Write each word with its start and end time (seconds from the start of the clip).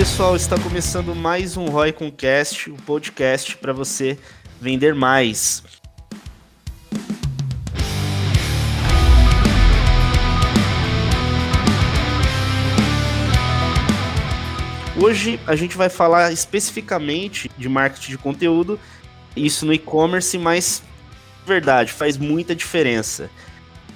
pessoal, 0.00 0.36
está 0.36 0.58
começando 0.58 1.14
mais 1.14 1.56
um 1.56 1.66
Roy 1.66 1.92
Concast, 1.92 2.70
o 2.70 2.74
um 2.74 2.76
podcast 2.76 3.56
para 3.56 3.72
você 3.72 4.18
vender 4.60 4.94
mais. 4.94 5.62
Hoje 15.02 15.40
a 15.46 15.56
gente 15.56 15.78
vai 15.78 15.88
falar 15.88 16.30
especificamente 16.30 17.50
de 17.56 17.68
marketing 17.70 18.10
de 18.10 18.18
conteúdo, 18.18 18.78
isso 19.34 19.64
no 19.64 19.72
e-commerce, 19.72 20.36
mas 20.36 20.82
verdade, 21.46 21.90
faz 21.90 22.18
muita 22.18 22.54
diferença. 22.54 23.30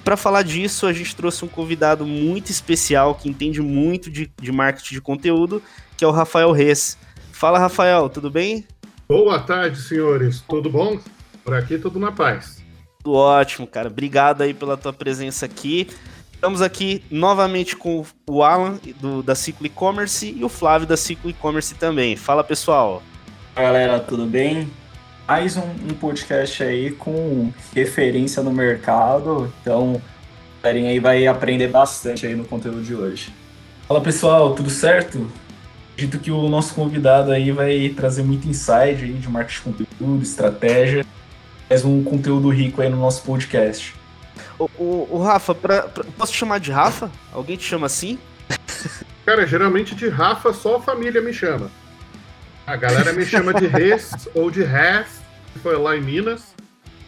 Para 0.03 0.17
falar 0.17 0.41
disso, 0.41 0.87
a 0.87 0.93
gente 0.93 1.15
trouxe 1.15 1.45
um 1.45 1.47
convidado 1.47 2.07
muito 2.07 2.49
especial 2.49 3.13
que 3.13 3.29
entende 3.29 3.61
muito 3.61 4.09
de, 4.09 4.31
de 4.41 4.51
marketing 4.51 4.95
de 4.95 5.01
conteúdo 5.01 5.61
que 5.95 6.03
é 6.03 6.07
o 6.07 6.11
Rafael 6.11 6.51
Reis. 6.51 6.97
Fala, 7.31 7.59
Rafael, 7.59 8.09
tudo 8.09 8.29
bem? 8.29 8.65
Boa 9.07 9.39
tarde, 9.39 9.79
senhores. 9.79 10.41
Tudo 10.41 10.69
bom? 10.69 10.99
Por 11.43 11.53
aqui, 11.53 11.77
tudo 11.77 11.99
na 11.99 12.11
paz. 12.11 12.63
Tudo 13.03 13.15
ótimo, 13.15 13.67
cara. 13.67 13.87
Obrigado 13.87 14.41
aí 14.41 14.53
pela 14.53 14.75
tua 14.75 14.91
presença 14.91 15.45
aqui. 15.45 15.87
Estamos 16.45 16.61
aqui 16.61 17.03
novamente 17.09 17.75
com 17.75 18.05
o 18.29 18.43
Alan 18.43 18.77
do, 19.01 19.23
da 19.23 19.33
Ciclo 19.33 19.65
E-Commerce 19.65 20.31
e 20.31 20.45
o 20.45 20.47
Flávio 20.47 20.87
da 20.87 20.95
Ciclo 20.95 21.27
E-Commerce 21.27 21.73
também. 21.73 22.15
Fala, 22.15 22.43
pessoal. 22.43 23.01
Fala, 23.55 23.65
galera, 23.65 23.99
tudo 23.99 24.27
bem? 24.27 24.71
Mais 25.27 25.57
um, 25.57 25.63
um, 25.63 25.95
podcast 25.99 26.61
aí 26.61 26.91
com 26.91 27.51
referência 27.73 28.43
no 28.43 28.53
mercado. 28.53 29.51
Então, 29.59 29.99
a 30.61 30.67
aí 30.67 30.99
vai 30.99 31.25
aprender 31.25 31.69
bastante 31.69 32.27
aí 32.27 32.35
no 32.35 32.45
conteúdo 32.45 32.83
de 32.83 32.93
hoje. 32.93 33.33
Fala, 33.87 33.99
pessoal, 33.99 34.53
tudo 34.53 34.69
certo? 34.69 35.27
Acredito 35.93 36.19
que 36.19 36.29
o 36.29 36.47
nosso 36.47 36.75
convidado 36.75 37.31
aí 37.31 37.51
vai 37.51 37.89
trazer 37.89 38.21
muito 38.21 38.47
insight 38.47 39.03
aí 39.03 39.13
de 39.13 39.27
marketing 39.27 39.71
de 39.71 39.85
conteúdo, 39.87 40.21
estratégia, 40.21 41.03
mais 41.67 41.83
um 41.83 42.03
conteúdo 42.03 42.49
rico 42.49 42.83
aí 42.83 42.89
no 42.89 42.97
nosso 42.97 43.23
podcast. 43.23 43.95
O, 44.57 44.69
o, 44.77 45.07
o 45.11 45.23
Rafa, 45.23 45.53
pra, 45.53 45.83
pra, 45.83 46.03
posso 46.17 46.31
te 46.31 46.37
chamar 46.37 46.59
de 46.59 46.71
Rafa? 46.71 47.11
Alguém 47.33 47.57
te 47.57 47.63
chama 47.63 47.87
assim? 47.87 48.17
Cara, 49.25 49.45
geralmente 49.45 49.95
de 49.95 50.07
Rafa 50.07 50.53
só 50.53 50.77
a 50.77 50.81
família 50.81 51.21
me 51.21 51.33
chama. 51.33 51.69
A 52.65 52.75
galera 52.75 53.11
me 53.13 53.25
chama 53.25 53.53
de 53.53 53.67
Res 53.67 54.29
ou 54.33 54.49
de 54.49 54.63
Res, 54.63 55.07
que 55.53 55.59
foi 55.59 55.77
lá 55.77 55.95
em 55.95 56.01
Minas. 56.01 56.55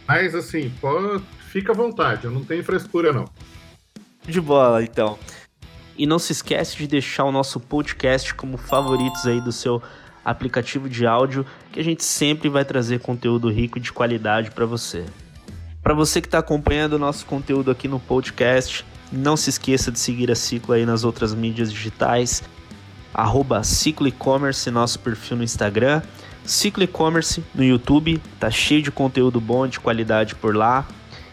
Mas 0.06 0.34
assim, 0.34 0.72
pô, 0.80 1.20
fica 1.50 1.72
à 1.72 1.74
vontade, 1.74 2.24
eu 2.24 2.30
não 2.30 2.44
tenho 2.44 2.64
frescura 2.64 3.12
não. 3.12 3.26
De 4.24 4.40
bola, 4.40 4.82
então. 4.82 5.18
E 5.96 6.06
não 6.06 6.18
se 6.18 6.32
esquece 6.32 6.76
de 6.76 6.86
deixar 6.86 7.24
o 7.24 7.32
nosso 7.32 7.58
podcast 7.58 8.34
como 8.34 8.56
favoritos 8.56 9.26
aí 9.26 9.40
do 9.40 9.52
seu 9.52 9.82
aplicativo 10.24 10.88
de 10.88 11.06
áudio, 11.06 11.46
que 11.72 11.80
a 11.80 11.84
gente 11.84 12.04
sempre 12.04 12.48
vai 12.48 12.64
trazer 12.64 13.00
conteúdo 13.00 13.50
rico 13.50 13.78
e 13.78 13.80
de 13.80 13.92
qualidade 13.92 14.50
para 14.50 14.66
você. 14.66 15.04
Para 15.88 15.94
você 15.94 16.20
que 16.20 16.28
está 16.28 16.40
acompanhando 16.40 16.92
o 16.92 16.98
nosso 16.98 17.24
conteúdo 17.24 17.70
aqui 17.70 17.88
no 17.88 17.98
podcast, 17.98 18.84
não 19.10 19.38
se 19.38 19.48
esqueça 19.48 19.90
de 19.90 19.98
seguir 19.98 20.30
a 20.30 20.34
Ciclo 20.34 20.74
aí 20.74 20.84
nas 20.84 21.02
outras 21.02 21.34
mídias 21.34 21.72
digitais, 21.72 22.42
arroba 23.14 23.64
Ciclo 23.64 24.06
E-Commerce, 24.06 24.70
nosso 24.70 24.98
perfil 24.98 25.38
no 25.38 25.42
Instagram, 25.42 26.02
Ciclo 26.44 26.82
E-Commerce 26.82 27.42
no 27.54 27.64
YouTube, 27.64 28.20
tá 28.38 28.50
cheio 28.50 28.82
de 28.82 28.92
conteúdo 28.92 29.40
bom, 29.40 29.66
de 29.66 29.80
qualidade 29.80 30.34
por 30.34 30.54
lá, 30.54 30.86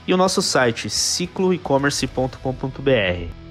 e 0.08 0.14
o 0.14 0.18
nosso 0.18 0.42
site 0.42 0.90
cicloecommerce.com.br. 0.90 3.45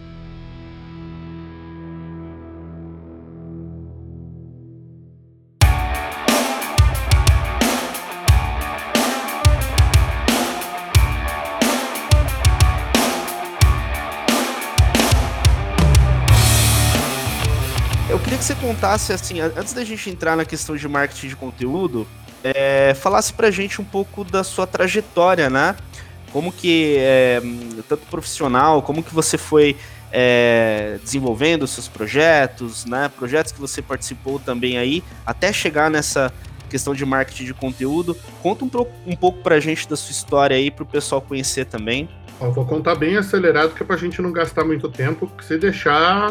que 18.85 18.91
contasse, 18.91 19.13
assim, 19.13 19.41
antes 19.41 19.73
da 19.73 19.83
gente 19.83 20.11
entrar 20.11 20.37
na 20.37 20.45
questão 20.45 20.77
de 20.77 20.87
marketing 20.87 21.29
de 21.29 21.37
conteúdo, 21.37 22.07
é, 22.43 22.95
falasse 22.95 23.33
pra 23.33 23.51
gente 23.51 23.81
um 23.81 23.85
pouco 23.85 24.23
da 24.23 24.45
sua 24.45 24.67
trajetória, 24.67 25.49
né? 25.49 25.75
Como 26.31 26.53
que, 26.53 26.97
é, 26.99 27.41
tanto 27.89 28.07
profissional, 28.07 28.83
como 28.83 29.03
que 29.03 29.15
você 29.15 29.39
foi 29.39 29.77
é, 30.13 30.99
desenvolvendo 31.03 31.67
seus 31.67 31.89
projetos, 31.89 32.85
né? 32.85 33.11
Projetos 33.17 33.53
que 33.53 33.61
você 33.61 33.81
participou 33.81 34.39
também 34.39 34.77
aí, 34.77 35.03
até 35.25 35.53
chegar 35.53 35.91
nessa 35.91 36.31
questão 36.69 36.95
de 36.95 37.07
marketing 37.07 37.45
de 37.45 37.55
conteúdo. 37.55 38.15
Conta 38.43 38.65
um, 38.65 38.71
um 39.07 39.17
pouco 39.17 39.39
pra 39.39 39.61
gente 39.61 39.89
da 39.89 39.97
sua 39.97 40.13
história 40.13 40.57
aí, 40.57 40.71
pro 40.71 40.85
pessoal 40.85 41.23
conhecer 41.23 41.65
também. 41.65 42.09
Eu 42.41 42.53
vou 42.53 42.67
contar 42.67 42.97
bem 42.97 43.17
acelerado 43.17 43.75
que 43.75 43.83
é 43.83 43.87
pra 43.87 43.97
gente 43.97 44.21
não 44.21 44.33
gastar 44.33 44.65
muito 44.65 44.91
tempo, 44.91 45.27
porque 45.27 45.45
se 45.45 45.57
deixar, 45.57 46.31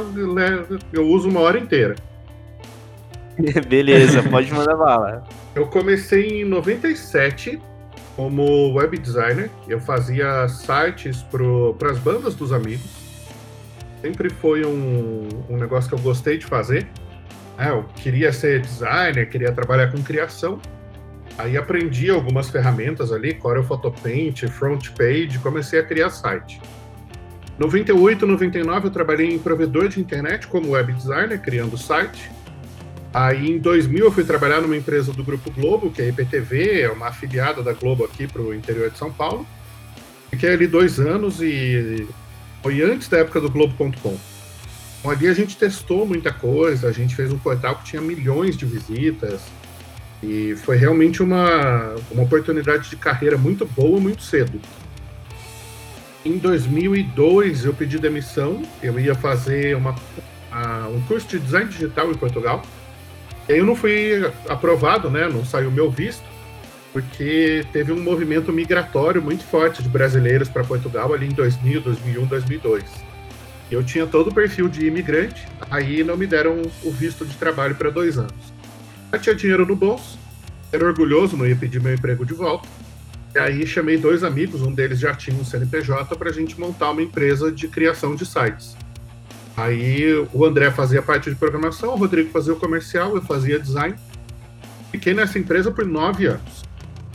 eu 0.92 1.08
uso 1.08 1.30
uma 1.30 1.40
hora 1.40 1.58
inteira. 1.58 1.96
Beleza, 3.68 4.24
pode 4.24 4.52
mandar 4.52 4.76
bala. 4.76 5.24
Eu 5.56 5.68
comecei 5.68 6.42
em 6.42 6.46
97 6.46 7.62
como 8.16 8.74
web 8.74 8.98
designer. 8.98 9.50
Eu 9.68 9.80
fazia 9.80 10.48
sites 10.48 11.24
para 11.24 11.92
as 11.92 12.00
bandas 12.00 12.36
dos 12.36 12.52
amigos. 12.52 13.04
Sempre 14.02 14.30
foi 14.30 14.66
um, 14.66 15.28
um 15.50 15.58
negócio 15.58 15.90
que 15.90 15.96
eu 15.96 16.00
gostei 16.00 16.38
de 16.38 16.46
fazer. 16.46 16.88
É, 17.58 17.70
eu 17.70 17.84
queria 17.96 18.34
ser 18.34 18.62
designer, 18.62 19.30
queria 19.30 19.52
trabalhar 19.52 19.92
com 19.92 20.02
criação. 20.02 20.60
Aí 21.38 21.58
aprendi 21.58 22.10
algumas 22.10 22.50
ferramentas 22.50 23.12
ali, 23.12 23.34
Corel 23.34 23.64
Photo 23.64 23.92
Paint, 24.04 24.44
Front 24.48 24.90
Page, 24.92 25.40
comecei 25.40 25.80
a 25.80 25.84
criar 25.84 26.10
site. 26.10 26.62
98, 27.58 28.26
99 28.26 28.88
eu 28.88 28.92
trabalhei 28.92 29.34
em 29.34 29.40
provedor 29.40 29.88
de 29.88 30.00
internet 30.00 30.48
como 30.48 30.72
web 30.72 30.92
designer, 30.94 31.40
criando 31.40 31.78
site. 31.78 32.32
Aí 33.14 33.52
em 33.52 33.60
2000 33.60 34.06
eu 34.06 34.12
fui 34.12 34.24
trabalhar 34.24 34.62
numa 34.62 34.76
empresa 34.76 35.14
do 35.14 35.24
Grupo 35.24 35.52
Globo, 35.52 35.92
que 35.92 36.02
é 36.02 36.06
a 36.06 36.10
IPTV, 36.10 36.82
é 36.82 36.90
uma 36.90 37.08
afiliada 37.08 37.62
da 37.62 37.74
Globo 37.74 38.04
aqui 38.04 38.28
para 38.28 38.42
o 38.42 38.54
interior 38.54 38.90
de 38.90 38.98
São 38.98 39.12
Paulo. 39.12 39.46
Fiquei 40.32 40.50
ali 40.50 40.66
dois 40.66 41.00
anos 41.00 41.40
e 41.42 42.08
foi 42.64 42.82
antes 42.82 43.08
da 43.08 43.20
época 43.20 43.40
do 43.40 43.52
Globo.com. 43.52 44.18
Então, 45.00 45.12
ali 45.12 45.28
a 45.28 45.34
gente 45.34 45.56
testou 45.56 46.08
muita 46.08 46.34
coisa, 46.34 46.88
a 46.88 46.92
gente 46.92 47.16
fez 47.16 47.32
um 47.32 47.38
portal 47.38 47.76
que 47.76 47.84
tinha 47.84 48.02
milhões 48.02 48.58
de 48.58 48.66
visitas, 48.66 49.42
e 50.24 50.56
foi 50.56 50.78
realmente 50.78 51.22
uma, 51.22 51.96
uma 52.10 52.24
oportunidade 52.24 52.90
de 52.90 52.96
carreira 52.96 53.38
muito 53.38 53.66
boa, 53.66 54.00
muito 54.00 54.24
cedo. 54.24 54.60
Em 56.24 56.38
2002 56.38 57.66
eu 57.66 57.74
pedi 57.74 58.00
demissão, 58.00 58.64
eu 58.82 58.98
ia 58.98 59.14
fazer 59.14 59.76
uma, 59.76 59.94
um 60.90 61.02
curso 61.02 61.28
de 61.28 61.40
design 61.40 61.70
digital 61.70 62.10
em 62.10 62.16
Portugal. 62.16 62.64
E 63.48 63.54
aí 63.54 63.60
eu 63.60 63.66
não 63.66 63.76
fui 63.76 64.32
aprovado, 64.48 65.10
né? 65.10 65.28
Não 65.28 65.44
saiu 65.44 65.72
meu 65.72 65.92
visto, 65.92 66.24
porque 66.94 67.66
teve 67.74 67.92
um 67.92 68.02
movimento 68.02 68.54
migratório 68.54 69.22
muito 69.22 69.44
forte 69.44 69.82
de 69.82 69.90
brasileiros 69.90 70.48
para 70.48 70.64
Portugal 70.64 71.14
ali 71.14 71.28
em 71.28 71.34
2000, 71.34 71.82
2001, 71.82 72.26
2002. 72.26 72.84
Eu 73.72 73.84
tinha 73.84 74.06
todo 74.06 74.30
o 74.30 74.34
perfil 74.34 74.70
de 74.70 74.86
imigrante, 74.86 75.48
aí 75.72 76.04
não 76.04 76.16
me 76.16 76.28
deram 76.28 76.62
o 76.84 76.92
visto 76.92 77.26
de 77.26 77.36
trabalho 77.36 77.76
para 77.76 77.90
dois 77.90 78.18
anos. 78.18 78.54
Eu 79.12 79.20
tinha 79.20 79.36
dinheiro 79.36 79.66
no 79.66 79.76
bolso, 79.76 80.20
era 80.72 80.86
orgulhoso, 80.86 81.36
não 81.36 81.46
ia 81.46 81.56
pedir 81.56 81.82
meu 81.82 81.94
emprego 81.94 82.26
de 82.26 82.34
volta. 82.34 82.68
E 83.34 83.40
aí 83.40 83.66
chamei 83.66 83.98
dois 83.98 84.24
amigos, 84.24 84.62
um 84.62 84.72
deles 84.72 85.00
já 85.00 85.16
tinha 85.16 85.36
um 85.36 85.44
CNPJ, 85.44 86.16
para 86.16 86.30
a 86.30 86.34
gente 86.34 86.60
montar 86.60 86.92
uma 86.92 87.02
empresa 87.02 87.52
de 87.52 87.68
criação 87.68 88.16
de 88.16 88.26
sites. 88.26 88.78
Aí 89.56 90.28
o 90.34 90.46
André 90.46 90.72
fazia 90.72 91.02
parte 91.02 91.30
de 91.30 91.36
programação, 91.36 91.94
o 91.94 91.96
Rodrigo 91.96 92.30
fazia 92.32 92.54
o 92.54 92.56
comercial, 92.56 93.16
eu 93.16 93.22
fazia 93.22 93.60
design. 93.60 93.96
Fiquei 94.92 95.14
nessa 95.14 95.38
empresa 95.38 95.72
por 95.72 95.86
nove 95.86 96.26
anos. 96.26 96.64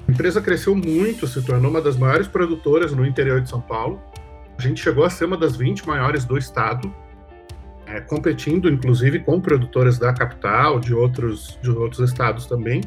A 0.06 0.12
empresa 0.12 0.40
cresceu 0.40 0.75
muito, 0.75 1.26
se 1.26 1.43
tornou 1.43 1.70
uma 1.70 1.82
das 1.82 1.96
maiores 1.96 2.26
produtoras 2.26 2.93
no 2.93 3.05
interior 3.05 3.40
de 3.40 3.49
São 3.49 3.61
Paulo. 3.61 4.00
A 4.56 4.62
gente 4.62 4.82
chegou 4.82 5.05
a 5.05 5.11
ser 5.11 5.25
uma 5.25 5.37
das 5.37 5.56
20 5.56 5.87
maiores 5.87 6.25
do 6.25 6.38
estado 6.38 6.93
é, 7.88 8.00
competindo 8.00 8.69
inclusive 8.69 9.20
com 9.20 9.40
produtoras 9.40 9.99
da 9.99 10.12
capital, 10.12 10.79
de 10.79 10.94
outros, 10.94 11.58
de 11.62 11.70
outros 11.70 12.08
estados 12.11 12.46
também. 12.46 12.82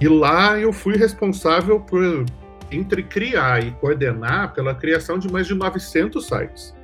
E 0.00 0.08
lá 0.08 0.58
eu 0.58 0.72
fui 0.72 0.96
responsável 0.96 1.78
por 1.80 2.24
entre 2.70 3.02
criar 3.02 3.62
e 3.62 3.70
coordenar 3.72 4.54
pela 4.54 4.74
criação 4.74 5.18
de 5.18 5.30
mais 5.30 5.46
de 5.46 5.54
900 5.54 6.26
sites. 6.26 6.74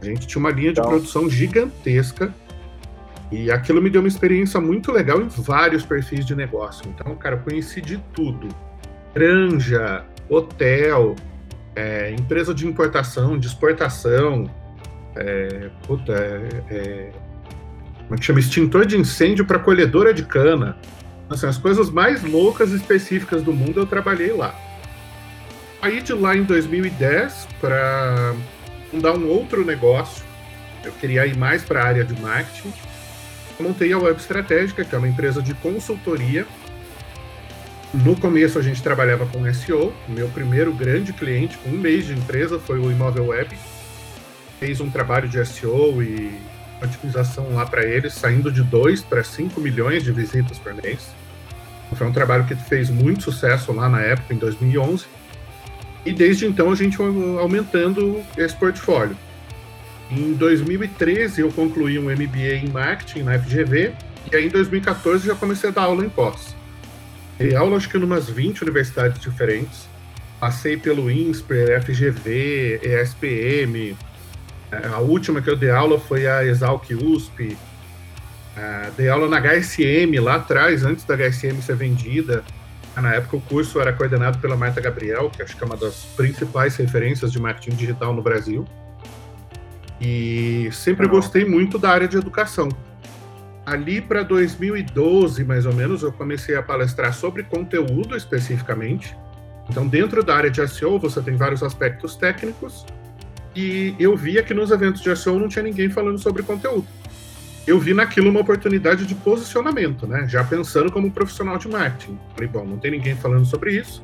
A 0.00 0.04
gente 0.04 0.26
tinha 0.26 0.40
uma 0.40 0.50
linha 0.50 0.72
de 0.72 0.80
produção 0.80 1.28
gigantesca 1.28 2.32
E 3.32 3.50
aquilo 3.50 3.80
me 3.80 3.90
deu 3.90 4.02
uma 4.02 4.08
experiência 4.08 4.60
muito 4.60 4.92
legal 4.92 5.20
em 5.20 5.28
vários 5.28 5.84
perfis 5.84 6.24
de 6.24 6.34
negócio. 6.34 6.84
Então, 6.88 7.14
cara, 7.16 7.36
eu 7.36 7.40
conheci 7.40 7.80
de 7.80 7.98
tudo: 8.12 8.48
granja, 9.14 10.04
hotel, 10.28 11.16
é, 11.74 12.12
empresa 12.12 12.54
de 12.54 12.66
importação, 12.66 13.38
de 13.38 13.46
exportação, 13.46 14.48
é, 15.16 15.70
puta, 15.86 16.12
é, 16.12 16.48
é 16.70 17.12
como 18.06 18.14
é 18.14 18.18
que 18.18 18.24
chama? 18.24 18.38
Extintor 18.38 18.86
de 18.86 18.96
incêndio 18.96 19.44
para 19.44 19.58
colhedora 19.58 20.14
de 20.14 20.24
cana. 20.24 20.76
Assim, 21.28 21.46
as 21.46 21.58
coisas 21.58 21.90
mais 21.90 22.22
loucas 22.22 22.70
e 22.70 22.76
específicas 22.76 23.42
do 23.42 23.52
mundo 23.52 23.80
eu 23.80 23.86
trabalhei 23.86 24.32
lá. 24.32 24.54
Aí 25.82 26.00
de 26.00 26.12
lá 26.12 26.36
em 26.36 26.44
2010 26.44 27.48
para 27.60 28.34
fundar 28.90 29.12
um 29.12 29.28
outro 29.28 29.64
negócio, 29.64 30.24
eu 30.84 30.92
queria 30.92 31.26
ir 31.26 31.36
mais 31.36 31.64
para 31.64 31.82
a 31.82 31.86
área 31.86 32.04
de 32.04 32.20
marketing. 32.20 32.72
Eu 33.58 33.66
montei 33.66 33.92
a 33.92 33.98
Web 33.98 34.20
Estratégica, 34.20 34.84
que 34.84 34.94
é 34.94 34.98
uma 34.98 35.08
empresa 35.08 35.42
de 35.42 35.54
consultoria. 35.54 36.46
No 37.92 38.14
começo 38.16 38.58
a 38.58 38.62
gente 38.62 38.82
trabalhava 38.82 39.26
com 39.26 39.52
SEO. 39.52 39.92
Meu 40.08 40.28
primeiro 40.28 40.72
grande 40.72 41.12
cliente, 41.12 41.56
com 41.58 41.70
um 41.70 41.78
mês 41.78 42.06
de 42.06 42.12
empresa, 42.12 42.58
foi 42.58 42.78
o 42.78 42.90
Imóvel 42.90 43.28
Web. 43.28 43.56
Fez 44.60 44.80
um 44.80 44.90
trabalho 44.90 45.28
de 45.28 45.44
SEO 45.44 46.02
e 46.02 46.38
otimização 46.82 47.54
lá 47.54 47.64
para 47.64 47.84
eles, 47.84 48.12
saindo 48.12 48.52
de 48.52 48.62
2 48.62 49.02
para 49.02 49.24
5 49.24 49.60
milhões 49.60 50.02
de 50.02 50.12
visitas 50.12 50.58
por 50.58 50.74
mês. 50.74 51.08
Foi 51.94 52.06
um 52.06 52.12
trabalho 52.12 52.44
que 52.44 52.54
fez 52.54 52.90
muito 52.90 53.22
sucesso 53.22 53.72
lá 53.72 53.88
na 53.88 54.00
época, 54.00 54.34
em 54.34 54.36
2011. 54.36 55.06
E 56.06 56.12
desde 56.12 56.46
então 56.46 56.70
a 56.70 56.74
gente 56.74 56.96
aumentando 57.40 58.22
esse 58.38 58.56
portfólio. 58.56 59.16
Em 60.10 60.32
2013 60.32 61.40
eu 61.40 61.50
concluí 61.50 61.98
um 61.98 62.04
MBA 62.04 62.54
em 62.64 62.68
marketing 62.68 63.24
na 63.24 63.38
FGV 63.38 63.92
e 64.32 64.36
aí 64.36 64.46
em 64.46 64.48
2014 64.48 65.26
já 65.26 65.34
comecei 65.34 65.68
a 65.68 65.72
dar 65.72 65.82
aula 65.82 66.04
em 66.04 66.08
pós. 66.08 66.54
Dei 67.36 67.54
aula 67.54 67.76
acho 67.76 67.90
que 67.90 67.98
em 67.98 68.04
umas 68.04 68.30
20 68.30 68.62
universidades 68.62 69.20
diferentes. 69.20 69.88
Passei 70.38 70.76
pelo 70.76 71.10
INSPER, 71.10 71.82
FGV, 71.82 72.80
ESPM, 72.82 73.96
a 74.70 74.98
última 74.98 75.40
que 75.40 75.48
eu 75.48 75.56
dei 75.56 75.70
aula 75.70 75.98
foi 75.98 76.26
a 76.26 76.44
Exalc 76.44 76.90
USP. 76.90 77.56
Uh, 78.56 78.90
dei 78.96 79.08
aula 79.08 79.28
na 79.28 79.40
HSM 79.40 80.18
lá 80.20 80.36
atrás, 80.36 80.84
antes 80.84 81.04
da 81.04 81.14
HSM 81.14 81.60
ser 81.62 81.76
vendida. 81.76 82.44
Na 82.96 83.14
época 83.14 83.36
o 83.36 83.40
curso 83.40 83.78
era 83.80 83.92
coordenado 83.92 84.38
pela 84.38 84.56
Marta 84.56 84.80
Gabriel, 84.80 85.30
que 85.30 85.42
acho 85.42 85.56
que 85.56 85.62
é 85.62 85.66
uma 85.66 85.76
das 85.76 86.04
principais 86.16 86.76
referências 86.76 87.30
de 87.30 87.38
marketing 87.38 87.76
digital 87.76 88.14
no 88.14 88.22
Brasil. 88.22 88.64
E 90.00 90.68
sempre 90.72 91.06
gostei 91.06 91.44
muito 91.44 91.78
da 91.78 91.90
área 91.90 92.08
de 92.08 92.16
educação. 92.16 92.68
Ali 93.66 94.00
para 94.00 94.22
2012, 94.22 95.44
mais 95.44 95.66
ou 95.66 95.74
menos, 95.74 96.02
eu 96.02 96.12
comecei 96.12 96.54
a 96.54 96.62
palestrar 96.62 97.12
sobre 97.12 97.42
conteúdo 97.42 98.16
especificamente. 98.16 99.16
Então, 99.68 99.86
dentro 99.86 100.22
da 100.22 100.36
área 100.36 100.50
de 100.50 100.66
SEO, 100.66 100.98
você 100.98 101.20
tem 101.20 101.36
vários 101.36 101.62
aspectos 101.62 102.16
técnicos 102.16 102.86
e 103.54 103.94
eu 103.98 104.16
via 104.16 104.42
que 104.42 104.54
nos 104.54 104.70
eventos 104.70 105.02
de 105.02 105.14
SEO 105.16 105.38
não 105.38 105.48
tinha 105.48 105.62
ninguém 105.62 105.90
falando 105.90 106.18
sobre 106.18 106.42
conteúdo. 106.42 106.86
Eu 107.66 107.80
vi 107.80 107.92
naquilo 107.92 108.30
uma 108.30 108.40
oportunidade 108.40 109.04
de 109.04 109.14
posicionamento, 109.14 110.06
né? 110.06 110.26
Já 110.28 110.44
pensando 110.44 110.90
como 110.92 111.10
profissional 111.10 111.58
de 111.58 111.66
marketing. 111.66 112.18
Falei, 112.34 112.48
bom, 112.48 112.64
não 112.64 112.78
tem 112.78 112.92
ninguém 112.92 113.16
falando 113.16 113.44
sobre 113.44 113.74
isso, 113.74 114.00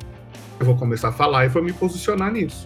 eu 0.59 0.65
vou 0.65 0.75
começar 0.75 1.09
a 1.09 1.11
falar 1.11 1.45
e 1.45 1.49
vou 1.49 1.63
me 1.63 1.71
posicionar 1.71 2.31
nisso. 2.31 2.65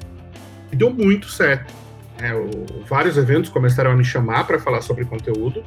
E 0.72 0.76
deu 0.76 0.92
muito 0.92 1.30
certo. 1.30 1.74
É, 2.20 2.34
o, 2.34 2.50
vários 2.88 3.18
eventos 3.18 3.50
começaram 3.50 3.92
a 3.92 3.96
me 3.96 4.04
chamar 4.04 4.46
para 4.46 4.60
falar 4.60 4.82
sobre 4.82 5.06
conteúdo. 5.06 5.64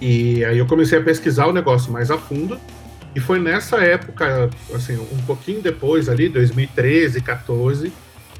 E 0.00 0.44
aí 0.44 0.58
eu 0.58 0.66
comecei 0.66 0.98
a 0.98 1.02
pesquisar 1.02 1.46
o 1.46 1.52
negócio 1.52 1.90
mais 1.92 2.10
a 2.10 2.18
fundo. 2.18 2.58
E 3.14 3.20
foi 3.20 3.40
nessa 3.40 3.78
época, 3.78 4.50
assim, 4.74 4.96
um 4.96 5.22
pouquinho 5.22 5.60
depois 5.60 6.08
ali, 6.08 6.28
2013, 6.28 7.20
14, 7.20 7.92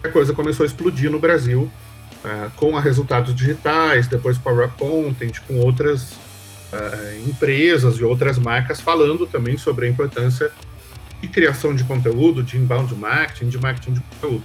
a 0.03 0.09
coisa 0.09 0.33
começou 0.33 0.65
a 0.65 0.67
explodir 0.67 1.11
no 1.11 1.19
Brasil, 1.19 1.71
uh, 2.25 2.51
com 2.57 2.73
resultados 2.79 3.35
digitais, 3.35 4.07
depois 4.07 4.37
Rock 4.39 4.77
Content, 4.79 5.41
com 5.47 5.59
outras 5.59 6.13
uh, 6.73 7.29
empresas 7.29 7.97
e 7.97 8.05
outras 8.05 8.39
marcas 8.39 8.81
falando 8.81 9.27
também 9.27 9.57
sobre 9.57 9.87
a 9.87 9.89
importância 9.89 10.51
de 11.21 11.29
criação 11.29 11.75
de 11.75 11.85
conteúdo, 11.85 12.43
de 12.43 12.57
inbound 12.57 12.95
marketing, 12.95 13.49
de 13.49 13.59
marketing 13.59 13.95
de 13.95 14.01
conteúdo. 14.01 14.45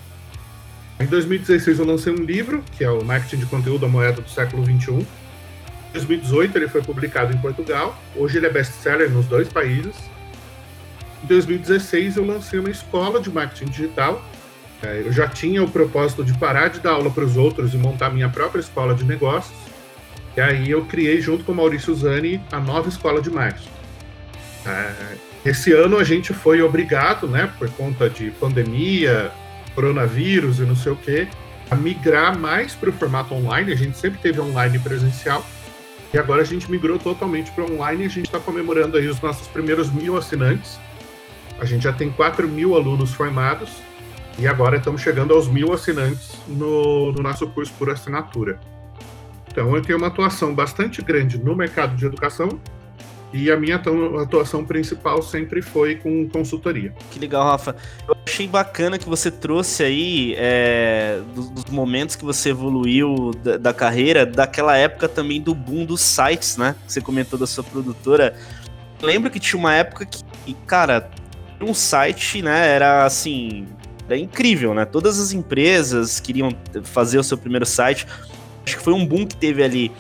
Em 1.00 1.06
2016 1.06 1.80
eu 1.80 1.86
lancei 1.86 2.14
um 2.14 2.24
livro, 2.24 2.64
que 2.78 2.84
é 2.84 2.90
o 2.90 3.04
Marketing 3.04 3.38
de 3.38 3.46
Conteúdo, 3.46 3.86
a 3.86 3.90
Moeda 3.90 4.22
do 4.22 4.30
Século 4.30 4.64
XXI. 4.64 4.92
Em 4.94 5.94
2018 5.94 6.58
ele 6.58 6.68
foi 6.70 6.82
publicado 6.82 7.34
em 7.34 7.38
Portugal, 7.38 7.98
hoje 8.16 8.38
ele 8.38 8.46
é 8.46 8.50
best-seller 8.50 9.10
nos 9.10 9.26
dois 9.26 9.48
países. 9.50 9.96
Em 11.24 11.28
2016 11.28 12.16
eu 12.16 12.26
lancei 12.26 12.60
uma 12.60 12.70
escola 12.70 13.20
de 13.20 13.30
marketing 13.30 13.72
digital, 13.72 14.24
eu 14.84 15.12
já 15.12 15.28
tinha 15.28 15.64
o 15.64 15.70
propósito 15.70 16.24
de 16.24 16.34
parar 16.38 16.70
de 16.70 16.80
dar 16.80 16.92
aula 16.92 17.10
para 17.10 17.24
os 17.24 17.38
outros 17.38 17.74
e 17.74 17.78
montar 17.78 18.10
minha 18.10 18.30
própria 18.30 18.60
escola 18.60 18.94
de 18.94 19.04
negócios. 19.04 19.56
E 20.36 20.42
aí 20.42 20.70
eu 20.70 20.86
criei, 20.86 21.22
junto 21.22 21.44
com 21.44 21.54
Maurício 21.54 21.96
Zani, 21.96 22.42
a 22.52 22.60
nova 22.60 22.90
escola 22.90 23.22
de 23.22 23.30
marketing. 23.30 23.70
É, 24.66 25.16
esse 25.46 25.72
ano 25.72 25.98
a 25.98 26.04
gente 26.04 26.34
foi 26.34 26.62
obrigado, 26.62 27.28
né, 27.28 27.52
por 27.58 27.70
conta 27.72 28.10
de 28.10 28.32
pandemia, 28.32 29.32
coronavírus 29.74 30.60
e 30.60 30.64
não 30.64 30.76
sei 30.76 30.92
o 30.92 30.96
quê, 30.96 31.28
a 31.70 31.76
migrar 31.76 32.38
mais 32.38 32.74
para 32.74 32.90
o 32.90 32.94
formato 32.94 33.34
online. 33.34 33.72
A 33.72 33.76
gente 33.76 33.98
sempre 33.98 34.20
teve 34.20 34.42
online 34.42 34.78
presencial. 34.80 35.46
E 36.14 36.18
agora 36.18 36.42
a 36.42 36.46
gente 36.46 36.70
migrou 36.72 36.98
totalmente 36.98 37.52
para 37.52 37.66
online 37.66 38.04
e 38.04 38.06
a 38.06 38.10
gente 38.10 38.26
está 38.26 38.40
comemorando 38.40 38.98
aí 38.98 39.08
os 39.08 39.20
nossos 39.22 39.48
primeiros 39.48 39.92
mil 39.92 40.18
assinantes. 40.18 40.80
A 41.60 41.66
gente 41.66 41.84
já 41.84 41.94
tem 41.94 42.10
4 42.10 42.48
mil 42.48 42.76
alunos 42.76 43.14
formados 43.14 43.70
e 44.38 44.48
agora 44.48 44.78
estamos 44.78 45.02
chegando 45.02 45.34
aos 45.34 45.48
mil 45.48 45.72
assinantes 45.74 46.34
no, 46.48 47.12
no 47.12 47.22
nosso 47.22 47.48
curso 47.48 47.74
por 47.78 47.90
assinatura. 47.90 48.60
Então 49.50 49.74
eu 49.76 49.82
tenho 49.82 49.98
uma 49.98 50.08
atuação 50.08 50.54
bastante 50.54 51.02
grande 51.02 51.38
no 51.38 51.56
mercado 51.56 51.96
de 51.96 52.06
educação 52.06 52.60
e 53.32 53.52
a 53.52 53.58
minha 53.58 53.82
atuação 54.22 54.64
principal 54.66 55.22
sempre 55.22 55.62
foi 55.62 55.96
com 55.96 56.28
consultoria. 56.30 56.94
Que 57.12 57.20
legal, 57.20 57.44
Rafa. 57.44 57.76
Eu 58.08 58.16
achei 58.26 58.48
bacana 58.48 58.98
que 58.98 59.08
você 59.08 59.30
trouxe 59.30 59.84
aí 59.84 60.36
é, 60.38 61.20
dos, 61.34 61.66
momentos 61.66 62.16
que 62.16 62.24
você 62.24 62.50
evoluiu 62.50 63.32
da, 63.44 63.58
da, 63.58 63.74
carreira, 63.74 64.26
daquela 64.26 64.78
época 64.78 65.10
também 65.10 65.42
do 65.42 65.54
boom 65.54 65.86
dos 65.86 66.02
sites, 66.02 66.56
né? 66.56 66.76
Que 66.86 66.94
você 66.94 67.02
comentou 67.02 67.38
da 67.38 67.48
sua 67.48 67.64
produtora. 67.64 68.36
Lembro 69.02 69.30
que 69.30 69.40
tinha 69.40 69.60
uma 69.60 69.74
época 69.74 70.06
que, 70.06 70.54
cara, 70.66 71.10
um 71.60 71.74
site, 71.74 72.42
né, 72.42 72.68
era 72.68 73.06
assim, 73.06 73.68
é 74.10 74.18
incrível, 74.18 74.74
né? 74.74 74.86
Todas 74.86 75.20
as 75.20 75.32
empresas 75.32 76.20
queriam 76.20 76.50
fazer 76.84 77.18
o 77.18 77.24
seu 77.24 77.38
primeiro 77.38 77.66
site. 77.66 78.06
Acho 78.66 78.78
que 78.78 78.84
foi 78.84 78.94
um 78.94 79.06
boom 79.06 79.26
que 79.26 79.36
teve 79.36 79.64
ali 79.64 79.92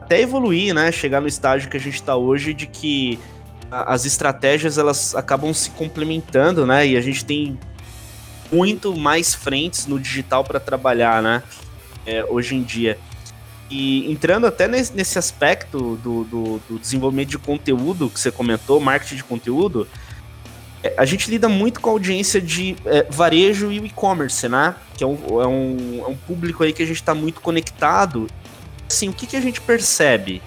até 0.00 0.20
evoluir, 0.20 0.74
né? 0.74 0.90
Chegar 0.92 1.20
no 1.20 1.28
estágio 1.28 1.70
que 1.70 1.76
a 1.76 1.80
gente 1.80 1.94
está 1.94 2.16
hoje 2.16 2.52
de 2.54 2.66
que 2.66 3.18
as 3.70 4.04
estratégias 4.04 4.78
elas 4.78 5.14
acabam 5.14 5.54
se 5.54 5.70
complementando, 5.70 6.66
né? 6.66 6.86
E 6.86 6.96
a 6.96 7.00
gente 7.00 7.24
tem 7.24 7.58
muito 8.50 8.96
mais 8.96 9.34
frentes 9.34 9.86
no 9.86 9.98
digital 9.98 10.44
para 10.44 10.58
trabalhar, 10.58 11.22
né? 11.22 11.42
É, 12.04 12.24
hoje 12.24 12.56
em 12.56 12.62
dia. 12.62 12.98
E 13.70 14.10
entrando 14.10 14.46
até 14.46 14.66
nesse, 14.66 15.16
aspecto 15.16 15.96
do, 16.02 16.24
do, 16.24 16.60
do, 16.68 16.78
desenvolvimento 16.78 17.28
de 17.28 17.38
conteúdo 17.38 18.10
que 18.10 18.18
você 18.18 18.32
comentou, 18.32 18.80
marketing 18.80 19.16
de 19.16 19.24
conteúdo, 19.24 19.86
a 20.96 21.04
gente 21.04 21.30
lida 21.30 21.48
muito 21.48 21.80
com 21.80 21.90
a 21.90 21.92
audiência 21.92 22.40
de 22.40 22.76
é, 22.86 23.06
varejo 23.10 23.70
e 23.70 23.78
e-commerce, 23.78 24.48
né? 24.48 24.74
Que 24.96 25.04
é 25.04 25.06
um, 25.06 25.42
é, 25.42 25.46
um, 25.46 26.04
é 26.06 26.08
um 26.08 26.16
público 26.16 26.62
aí 26.62 26.72
que 26.72 26.82
a 26.82 26.86
gente 26.86 26.96
está 26.96 27.14
muito 27.14 27.40
conectado. 27.40 28.26
Assim, 28.88 29.08
o 29.08 29.12
que, 29.12 29.26
que 29.26 29.36
a 29.36 29.40
gente 29.40 29.60
percebe? 29.60 30.42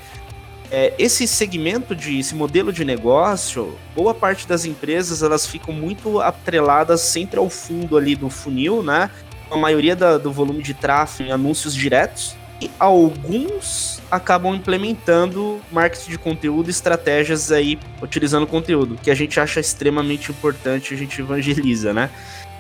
É, 0.71 0.93
esse 0.97 1.27
segmento 1.27 1.95
de 1.95 2.19
esse 2.19 2.33
modelo 2.33 2.73
de 2.73 2.83
negócio, 2.83 3.77
boa 3.95 4.13
parte 4.13 4.47
das 4.47 4.65
empresas 4.65 5.21
elas 5.21 5.45
ficam 5.45 5.71
muito 5.71 6.19
atreladas 6.19 7.01
sempre 7.01 7.37
ao 7.37 7.47
fundo 7.49 7.95
ali 7.95 8.15
do 8.15 8.29
funil, 8.29 8.81
né? 8.81 9.11
A 9.51 9.57
maioria 9.57 9.95
da, 9.95 10.17
do 10.17 10.31
volume 10.31 10.63
de 10.63 10.73
tráfego 10.73 11.29
em 11.29 11.31
anúncios 11.31 11.75
diretos 11.75 12.35
e 12.61 12.69
alguns 12.79 14.01
acabam 14.09 14.55
implementando 14.55 15.59
marketing 15.71 16.11
de 16.11 16.17
conteúdo, 16.17 16.69
estratégias 16.69 17.51
aí 17.51 17.79
utilizando 18.01 18.47
conteúdo, 18.47 18.97
que 19.01 19.11
a 19.11 19.15
gente 19.15 19.39
acha 19.39 19.59
extremamente 19.59 20.31
importante, 20.31 20.93
a 20.93 20.97
gente 20.97 21.19
evangeliza, 21.19 21.93
né? 21.93 22.09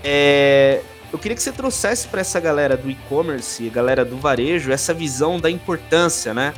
É, 0.03 0.81
eu 1.11 1.19
queria 1.19 1.35
que 1.35 1.43
você 1.43 1.51
trouxesse 1.51 2.07
para 2.07 2.21
essa 2.21 2.39
galera 2.39 2.75
do 2.75 2.89
e-commerce, 2.89 3.69
galera 3.69 4.03
do 4.03 4.17
varejo, 4.17 4.71
essa 4.71 4.93
visão 4.93 5.39
da 5.39 5.49
importância, 5.49 6.33
né? 6.33 6.53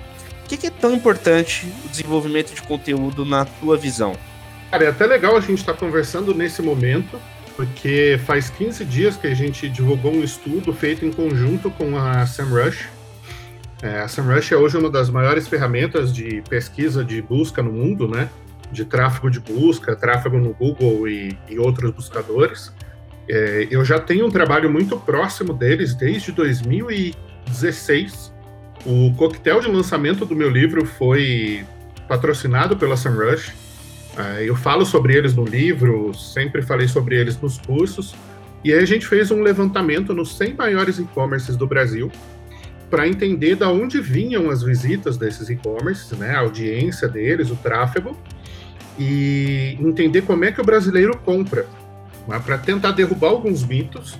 O 0.46 0.48
que, 0.48 0.68
é 0.68 0.70
tão 0.70 0.94
importante 0.94 1.68
o 1.84 1.90
desenvolvimento 1.90 2.54
de 2.54 2.62
conteúdo 2.62 3.26
na 3.26 3.46
tua 3.46 3.76
visão? 3.76 4.16
Cara, 4.72 4.86
é 4.86 4.88
até 4.90 5.06
legal 5.06 5.36
a 5.36 5.40
gente 5.40 5.60
estar 5.60 5.74
tá 5.74 5.80
conversando 5.80 6.34
nesse 6.34 6.62
momento, 6.62 7.20
porque 7.56 8.20
faz 8.26 8.50
15 8.50 8.86
dias 8.86 9.18
que 9.18 9.28
a 9.28 9.34
gente 9.34 9.68
divulgou 9.68 10.14
um 10.14 10.24
estudo 10.24 10.72
feito 10.72 11.06
em 11.06 11.12
conjunto 11.12 11.70
com 11.72 11.98
a 11.98 12.26
SEMrush, 12.26 12.88
É, 13.82 14.00
a 14.00 14.08
SEMrush 14.08 14.54
é 14.54 14.58
hoje 14.58 14.78
uma 14.78 14.90
das 14.90 15.10
maiores 15.10 15.48
ferramentas 15.48 16.14
de 16.14 16.42
pesquisa 16.50 17.04
de 17.04 17.22
busca 17.22 17.62
no 17.62 17.72
mundo, 17.72 18.08
né? 18.08 18.30
De 18.72 18.86
tráfego 18.86 19.30
de 19.30 19.40
busca, 19.40 19.96
tráfego 19.96 20.38
no 20.38 20.54
Google 20.54 21.08
e, 21.08 21.38
e 21.50 21.60
outros 21.60 21.92
buscadores. 21.92 22.74
É, 23.28 23.68
eu 23.70 23.84
já 23.84 24.00
tenho 24.00 24.26
um 24.26 24.30
trabalho 24.30 24.70
muito 24.70 24.98
próximo 24.98 25.54
deles 25.54 25.94
desde 25.94 26.32
2016. 26.32 28.34
O 28.86 29.14
coquetel 29.16 29.60
de 29.60 29.68
lançamento 29.68 30.26
do 30.26 30.36
meu 30.36 30.50
livro 30.50 30.86
foi 30.86 31.66
patrocinado 32.08 32.78
pela 32.78 32.96
SEMrush. 32.96 33.54
É, 34.18 34.50
eu 34.50 34.56
falo 34.56 34.86
sobre 34.86 35.16
eles 35.16 35.36
no 35.36 35.44
livro, 35.44 36.14
sempre 36.14 36.62
falei 36.62 36.88
sobre 36.88 37.20
eles 37.20 37.40
nos 37.42 37.58
cursos. 37.58 38.16
E 38.64 38.74
aí 38.74 38.80
a 38.80 38.86
gente 38.86 39.06
fez 39.06 39.32
um 39.32 39.42
levantamento 39.42 40.14
nos 40.14 40.38
100 40.38 40.54
maiores 40.54 40.98
e-commerces 40.98 41.58
do 41.58 41.68
Brasil 41.68 42.10
para 42.90 43.08
entender 43.08 43.56
da 43.56 43.70
onde 43.70 44.00
vinham 44.00 44.50
as 44.50 44.62
visitas 44.62 45.18
desses 45.18 45.50
e-commerces, 45.50 46.12
né, 46.18 46.36
a 46.36 46.40
audiência 46.40 47.08
deles, 47.08 47.50
o 47.50 47.56
tráfego, 47.56 48.18
e 48.98 49.78
entender 49.80 50.22
como 50.22 50.46
é 50.46 50.52
que 50.52 50.62
o 50.62 50.64
brasileiro 50.64 51.18
compra, 51.18 51.66
né, 52.28 52.42
para 52.44 52.58
tentar 52.58 52.92
derrubar 52.92 53.30
alguns 53.30 53.66
mitos 53.66 54.18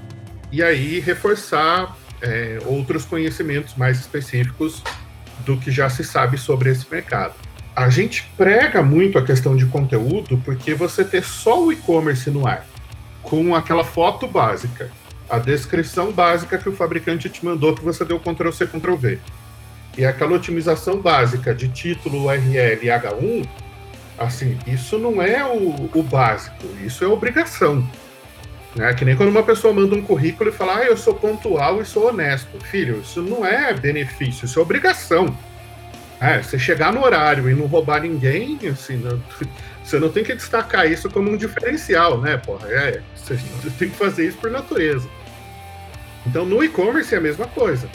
e 0.52 0.62
aí 0.62 1.00
reforçar 1.00 1.96
é, 2.22 2.60
outros 2.66 3.06
conhecimentos 3.06 3.76
mais 3.76 4.00
específicos 4.00 4.82
do 5.46 5.58
que 5.58 5.72
já 5.72 5.90
se 5.90 6.04
sabe 6.04 6.38
sobre 6.38 6.70
esse 6.70 6.86
mercado. 6.90 7.36
A 7.76 7.90
gente 7.90 8.30
prega 8.38 8.82
muito 8.82 9.18
a 9.18 9.24
questão 9.24 9.56
de 9.56 9.66
conteúdo 9.66 10.42
porque 10.46 10.74
você 10.74 11.04
ter 11.04 11.24
só 11.24 11.66
o 11.66 11.72
e-commerce 11.72 12.30
no 12.30 12.48
ar, 12.48 12.66
com 13.22 13.54
aquela 13.54 13.84
foto 13.84 14.28
básica, 14.28 14.90
a 15.30 15.40
descrição 15.40 16.12
básica 16.12 16.58
que 16.58 16.70
o 16.70 16.76
fabricante 16.76 17.30
te 17.30 17.44
mandou 17.44 17.76
que 17.76 17.84
você 17.84 18.06
deu 18.06 18.20
Ctrl 18.20 18.52
C, 18.52 18.68
Ctrl 18.68 18.96
V. 18.96 19.20
E 19.98 20.06
aquela 20.06 20.34
otimização 20.34 21.00
básica 21.00 21.54
de 21.54 21.70
título, 21.70 22.26
URL 22.26 22.84
e 22.84 22.88
H1, 22.88 23.48
assim, 24.18 24.58
isso 24.68 24.98
não 24.98 25.22
é 25.22 25.44
o, 25.46 25.90
o 25.94 26.04
básico, 26.04 26.66
isso 26.84 27.04
é 27.04 27.08
obrigação. 27.08 27.88
Né? 28.76 28.94
Que 28.94 29.06
nem 29.06 29.16
quando 29.16 29.30
uma 29.30 29.44
pessoa 29.44 29.74
manda 29.74 29.96
um 29.96 30.02
currículo 30.02 30.50
e 30.50 30.54
fala, 30.54 30.80
ah, 30.80 30.86
eu 30.86 30.98
sou 30.98 31.14
pontual 31.14 31.82
e 31.82 31.86
sou 31.86 32.10
honesto. 32.10 32.60
Filho, 32.66 33.00
isso 33.00 33.22
não 33.22 33.46
é 33.46 33.74
benefício, 33.74 34.46
isso 34.46 34.60
é 34.60 34.62
obrigação. 34.62 35.36
É, 36.20 36.42
você 36.42 36.60
chegar 36.60 36.94
no 36.94 37.04
horário 37.04 37.50
e 37.50 37.54
não 37.54 37.66
roubar 37.66 38.02
ninguém, 38.02 38.58
assim, 38.70 38.98
não, 38.98 39.22
você 39.86 40.00
não 40.00 40.10
tem 40.10 40.24
que 40.24 40.34
destacar 40.34 40.92
isso 40.92 41.10
como 41.12 41.30
um 41.30 41.38
diferencial, 41.38 42.20
né, 42.20 42.38
porra? 42.38 42.68
É, 42.70 43.02
você 43.16 43.38
tem 43.78 43.90
que 43.90 43.96
fazer 43.96 44.28
isso 44.28 44.38
por 44.38 44.50
natureza. 44.50 45.08
Então, 46.26 46.44
no 46.44 46.64
e-commerce 46.64 47.14
é 47.14 47.20
a 47.20 47.22
mesma 47.22 47.46
coisa. 47.46 47.88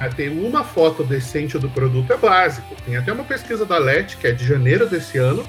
É, 0.00 0.08
ter 0.08 0.30
uma 0.30 0.64
foto 0.64 1.04
decente 1.04 1.58
do 1.58 1.68
produto 1.68 2.10
é 2.10 2.16
básico. 2.16 2.74
Tem 2.86 2.96
até 2.96 3.12
uma 3.12 3.24
pesquisa 3.24 3.66
da 3.66 3.76
LET, 3.76 4.16
que 4.16 4.26
é 4.26 4.32
de 4.32 4.46
janeiro 4.46 4.88
desse 4.88 5.18
ano, 5.18 5.46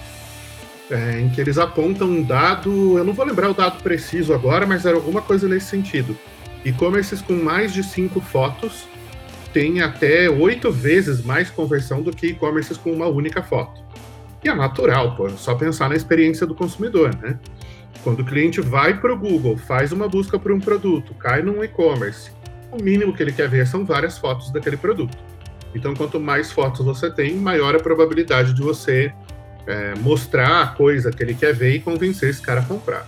é, 0.91 1.21
em 1.21 1.29
que 1.29 1.39
eles 1.39 1.57
apontam 1.57 2.07
um 2.07 2.21
dado, 2.21 2.97
eu 2.97 3.03
não 3.05 3.13
vou 3.13 3.25
lembrar 3.25 3.49
o 3.49 3.53
dado 3.53 3.81
preciso 3.81 4.33
agora, 4.33 4.65
mas 4.65 4.85
era 4.85 4.95
alguma 4.95 5.21
coisa 5.21 5.47
nesse 5.47 5.67
sentido. 5.67 6.17
E-commerces 6.65 7.21
com 7.21 7.33
mais 7.33 7.73
de 7.73 7.81
cinco 7.81 8.19
fotos 8.19 8.87
têm 9.53 9.81
até 9.81 10.29
oito 10.29 10.69
vezes 10.69 11.23
mais 11.23 11.49
conversão 11.49 12.01
do 12.01 12.11
que 12.11 12.27
e-commerces 12.27 12.77
com 12.77 12.91
uma 12.91 13.07
única 13.07 13.41
foto. 13.41 13.86
E 14.43 14.49
é 14.49 14.53
natural, 14.53 15.15
pô, 15.15 15.29
só 15.29 15.55
pensar 15.55 15.89
na 15.89 15.95
experiência 15.95 16.45
do 16.45 16.53
consumidor, 16.55 17.15
né? 17.15 17.39
Quando 18.03 18.21
o 18.21 18.25
cliente 18.25 18.61
vai 18.61 18.99
para 18.99 19.13
o 19.13 19.17
Google, 19.17 19.57
faz 19.57 19.91
uma 19.91 20.07
busca 20.07 20.37
por 20.37 20.51
um 20.51 20.59
produto, 20.59 21.13
cai 21.15 21.41
num 21.41 21.63
e-commerce, 21.63 22.31
o 22.71 22.81
mínimo 22.81 23.13
que 23.13 23.23
ele 23.23 23.31
quer 23.31 23.49
ver 23.49 23.65
são 23.65 23.85
várias 23.85 24.17
fotos 24.17 24.51
daquele 24.51 24.77
produto. 24.77 25.17
Então, 25.73 25.93
quanto 25.93 26.19
mais 26.19 26.51
fotos 26.51 26.85
você 26.85 27.09
tem, 27.09 27.35
maior 27.35 27.75
a 27.75 27.79
probabilidade 27.79 28.53
de 28.53 28.61
você 28.61 29.13
é, 29.65 29.93
mostrar 29.95 30.63
a 30.63 30.67
coisa 30.67 31.11
que 31.11 31.21
ele 31.21 31.33
quer 31.33 31.53
ver 31.53 31.75
e 31.75 31.79
convencer 31.79 32.29
esse 32.29 32.41
cara 32.41 32.61
a 32.61 32.63
comprar. 32.63 33.07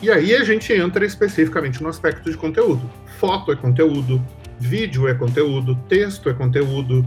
E 0.00 0.10
aí 0.10 0.34
a 0.34 0.44
gente 0.44 0.72
entra 0.72 1.04
especificamente 1.04 1.82
no 1.82 1.88
aspecto 1.88 2.30
de 2.30 2.36
conteúdo. 2.36 2.88
Foto 3.18 3.50
é 3.50 3.56
conteúdo, 3.56 4.22
vídeo 4.58 5.08
é 5.08 5.14
conteúdo, 5.14 5.74
texto 5.88 6.28
é 6.28 6.34
conteúdo, 6.34 7.04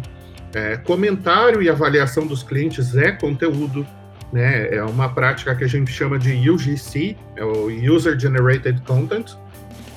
é, 0.53 0.77
comentário 0.77 1.62
e 1.62 1.70
avaliação 1.70 2.25
dos 2.25 2.44
clientes 2.44 2.96
é 2.96 3.12
conteúdo, 3.12 3.86
né? 4.32 4.74
É 4.75 4.84
uma 4.84 5.10
prática 5.10 5.56
que 5.56 5.63
a 5.63 5.68
gente 5.68 5.91
chama 5.91 6.18
de 6.18 6.50
UGC, 6.50 7.15
é 7.36 7.44
o 7.44 7.68
User 7.68 8.20
Generated 8.20 8.82
Content, 8.82 9.34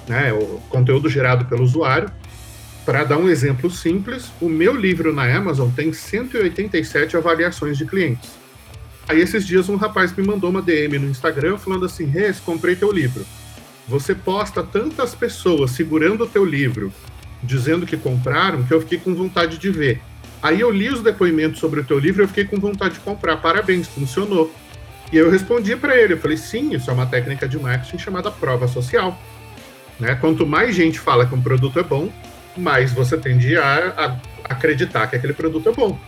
né? 0.09 0.29
É 0.29 0.33
o 0.33 0.61
conteúdo 0.69 1.09
gerado 1.09 1.45
pelo 1.47 1.63
usuário. 1.63 2.11
Para 2.85 3.05
dar 3.05 3.17
um 3.17 3.29
exemplo 3.29 3.71
simples, 3.71 4.33
o 4.41 4.49
meu 4.49 4.75
livro 4.75 5.15
na 5.15 5.25
Amazon 5.25 5.71
tem 5.71 5.93
187 5.93 7.17
avaliações 7.17 7.79
de 7.79 7.87
clientes. 7.87 8.31
Aí 9.09 9.21
esses 9.21 9.47
dias 9.47 9.69
um 9.69 9.77
rapaz 9.77 10.15
me 10.15 10.27
mandou 10.27 10.51
uma 10.51 10.63
DM 10.63 10.99
no 10.99 11.09
Instagram 11.09 11.57
falando 11.57 11.87
assim: 11.87 12.07
Reis, 12.07 12.41
comprei 12.41 12.77
teu 12.77 12.91
livro. 12.91 13.25
Você 13.89 14.15
posta 14.15 14.63
tantas 14.63 15.15
pessoas 15.15 15.73
segurando 15.73 16.25
o 16.25 16.27
teu 16.27 16.45
livro, 16.45 16.93
dizendo 17.43 17.87
que 17.87 17.97
compraram, 17.97 18.63
que 18.63 18.73
eu 18.73 18.81
fiquei 18.81 18.99
com 18.99 19.15
vontade 19.15 19.59
de 19.59 19.71
ver. 19.71 20.01
Aí 20.43 20.61
eu 20.61 20.71
li 20.71 20.89
os 20.89 21.03
depoimentos 21.03 21.61
sobre 21.61 21.81
o 21.81 21.85
teu 21.85 21.99
livro 21.99 22.23
e 22.23 22.25
eu 22.25 22.29
fiquei 22.29 22.45
com 22.45 22.59
vontade 22.59 22.95
de 22.95 23.01
comprar. 23.01 23.37
Parabéns, 23.37 23.87
funcionou. 23.87 24.53
E 25.13 25.17
eu 25.17 25.31
respondi 25.31 25.77
para 25.77 25.97
ele, 25.97 26.15
eu 26.15 26.19
falei, 26.19 26.37
sim, 26.37 26.75
isso 26.75 26.91
é 26.91 26.95
uma 26.95 27.07
técnica 27.07 27.47
de 27.47 27.59
marketing 27.59 27.99
chamada 27.99 28.31
prova 28.31 28.67
social. 28.67 29.17
Né? 30.01 30.15
Quanto 30.15 30.47
mais 30.47 30.75
gente 30.75 30.99
fala 30.99 31.27
que 31.27 31.35
um 31.35 31.41
produto 31.41 31.79
é 31.79 31.83
bom, 31.83 32.11
mais 32.57 32.93
você 32.93 33.17
tende 33.17 33.57
a, 33.57 34.19
a 34.45 34.53
acreditar 34.53 35.07
que 35.07 35.15
aquele 35.15 35.35
produto 35.35 35.69
é 35.69 35.73
bom. 35.73 35.99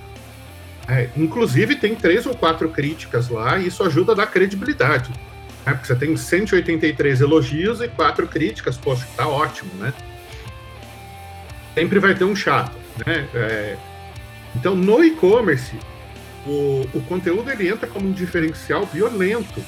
É, 0.89 1.09
inclusive, 1.17 1.77
tem 1.77 1.95
três 1.95 2.27
ou 2.27 2.35
quatro 2.35 2.69
críticas 2.71 3.29
lá 3.29 3.59
e 3.59 3.69
isso 3.69 3.83
ajuda 3.85 4.13
a 4.13 4.15
dar 4.15 4.27
credibilidade. 4.27 5.11
Né? 5.65 5.73
Porque 5.73 5.87
você 5.87 5.95
tem 5.95 6.17
183 6.17 7.21
elogios 7.21 7.81
e 7.81 7.89
quatro 7.89 8.27
críticas, 8.27 8.77
poxa, 8.77 9.07
tá 9.17 9.29
ótimo, 9.29 9.71
né? 9.75 9.93
Sempre 11.75 11.99
vai 11.99 12.15
ter 12.15 12.25
um 12.25 12.37
chato, 12.37 12.77
né? 13.05 13.27
É, 13.35 13.77
então, 14.57 14.75
no 14.75 15.03
e-commerce, 15.05 15.77
o, 16.47 16.87
o 16.95 17.01
conteúdo 17.03 17.51
ele 17.51 17.69
entra 17.69 17.87
como 17.87 18.09
um 18.09 18.13
diferencial 18.13 18.87
violento. 18.87 19.63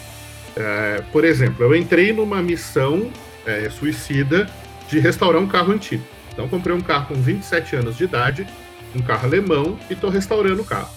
É, 0.55 1.03
por 1.13 1.25
exemplo, 1.25 1.65
eu 1.65 1.75
entrei 1.75 2.13
numa 2.13 2.43
missão 2.43 3.11
é, 3.45 3.69
suicida 3.69 4.49
de 4.89 4.99
restaurar 4.99 5.41
um 5.41 5.47
carro 5.47 5.73
antigo. 5.73 6.05
Então, 6.33 6.49
comprei 6.49 6.75
um 6.75 6.81
carro 6.81 7.07
com 7.07 7.15
27 7.15 7.77
anos 7.77 7.97
de 7.97 8.05
idade, 8.05 8.47
um 8.95 9.01
carro 9.01 9.27
alemão, 9.27 9.79
e 9.91 9.95
estou 9.95 10.11
restaurando 10.11 10.63
o 10.63 10.65
carro. 10.65 10.91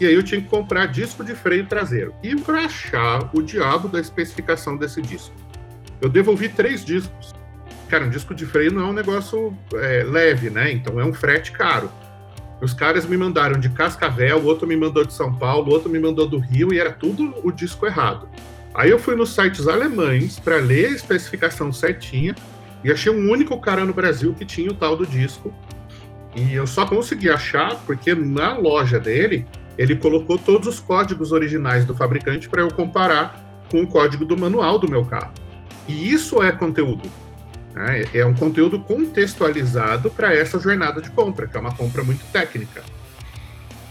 E 0.00 0.06
aí 0.06 0.14
eu 0.14 0.22
tinha 0.22 0.40
que 0.40 0.48
comprar 0.48 0.86
disco 0.86 1.24
de 1.24 1.34
freio 1.34 1.66
traseiro. 1.66 2.14
E 2.22 2.34
para 2.34 2.64
achar 2.64 3.30
o 3.32 3.42
diabo 3.42 3.88
da 3.88 4.00
especificação 4.00 4.76
desse 4.76 5.00
disco. 5.00 5.34
Eu 6.00 6.08
devolvi 6.08 6.48
três 6.48 6.84
discos. 6.84 7.32
Cara, 7.88 8.04
um 8.04 8.10
disco 8.10 8.34
de 8.34 8.44
freio 8.44 8.72
não 8.72 8.82
é 8.82 8.86
um 8.86 8.92
negócio 8.92 9.56
é, 9.74 10.02
leve, 10.02 10.50
né? 10.50 10.72
Então 10.72 10.98
é 10.98 11.04
um 11.04 11.12
frete 11.12 11.52
caro. 11.52 11.90
Os 12.62 12.72
caras 12.72 13.04
me 13.04 13.16
mandaram 13.16 13.58
de 13.58 13.68
Cascavel, 13.70 14.44
outro 14.44 14.68
me 14.68 14.76
mandou 14.76 15.04
de 15.04 15.12
São 15.12 15.34
Paulo, 15.34 15.72
outro 15.72 15.90
me 15.90 15.98
mandou 15.98 16.28
do 16.28 16.38
Rio 16.38 16.72
e 16.72 16.78
era 16.78 16.92
tudo 16.92 17.34
o 17.42 17.50
disco 17.50 17.84
errado. 17.84 18.28
Aí 18.72 18.88
eu 18.88 19.00
fui 19.00 19.16
nos 19.16 19.34
sites 19.34 19.66
alemães 19.66 20.38
para 20.38 20.58
ler 20.58 20.86
a 20.86 20.90
especificação 20.90 21.72
certinha 21.72 22.36
e 22.84 22.92
achei 22.92 23.10
um 23.10 23.28
único 23.32 23.60
cara 23.60 23.84
no 23.84 23.92
Brasil 23.92 24.32
que 24.32 24.44
tinha 24.44 24.70
o 24.70 24.74
tal 24.74 24.96
do 24.96 25.04
disco. 25.04 25.52
E 26.36 26.54
eu 26.54 26.64
só 26.64 26.86
consegui 26.86 27.28
achar 27.28 27.74
porque 27.84 28.14
na 28.14 28.56
loja 28.56 29.00
dele 29.00 29.44
ele 29.76 29.96
colocou 29.96 30.38
todos 30.38 30.68
os 30.68 30.78
códigos 30.78 31.32
originais 31.32 31.84
do 31.84 31.96
fabricante 31.96 32.48
para 32.48 32.62
eu 32.62 32.68
comparar 32.68 33.42
com 33.72 33.82
o 33.82 33.86
código 33.88 34.24
do 34.24 34.36
manual 34.36 34.78
do 34.78 34.88
meu 34.88 35.04
carro. 35.04 35.32
E 35.88 36.12
isso 36.12 36.40
é 36.40 36.52
conteúdo. 36.52 37.10
Né? 37.74 38.04
É 38.12 38.24
um 38.24 38.34
conteúdo 38.34 38.78
contextualizado 38.78 40.10
para 40.10 40.34
essa 40.34 40.58
jornada 40.58 41.00
de 41.00 41.10
compra, 41.10 41.46
que 41.46 41.56
é 41.56 41.60
uma 41.60 41.74
compra 41.74 42.02
muito 42.02 42.24
técnica. 42.32 42.82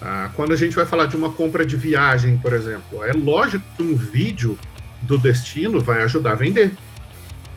Ah, 0.01 0.29
quando 0.35 0.51
a 0.51 0.55
gente 0.55 0.75
vai 0.75 0.85
falar 0.85 1.05
de 1.05 1.15
uma 1.15 1.31
compra 1.31 1.65
de 1.65 1.75
viagem, 1.75 2.37
por 2.37 2.53
exemplo, 2.53 3.03
é 3.03 3.13
lógico 3.13 3.63
que 3.77 3.83
um 3.83 3.95
vídeo 3.95 4.57
do 5.01 5.17
destino 5.17 5.79
vai 5.79 6.01
ajudar 6.03 6.31
a 6.31 6.35
vender. 6.35 6.71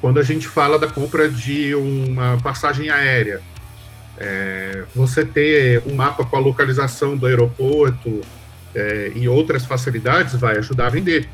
Quando 0.00 0.18
a 0.18 0.22
gente 0.22 0.46
fala 0.46 0.78
da 0.78 0.86
compra 0.86 1.28
de 1.28 1.74
uma 1.74 2.36
passagem 2.42 2.90
aérea, 2.90 3.40
é, 4.18 4.84
você 4.94 5.24
ter 5.24 5.82
um 5.86 5.94
mapa 5.94 6.24
com 6.24 6.36
a 6.36 6.40
localização 6.40 7.16
do 7.16 7.26
aeroporto 7.26 8.20
é, 8.74 9.12
e 9.14 9.26
outras 9.28 9.64
facilidades 9.64 10.34
vai 10.34 10.58
ajudar 10.58 10.86
a 10.86 10.90
vender. 10.90 11.28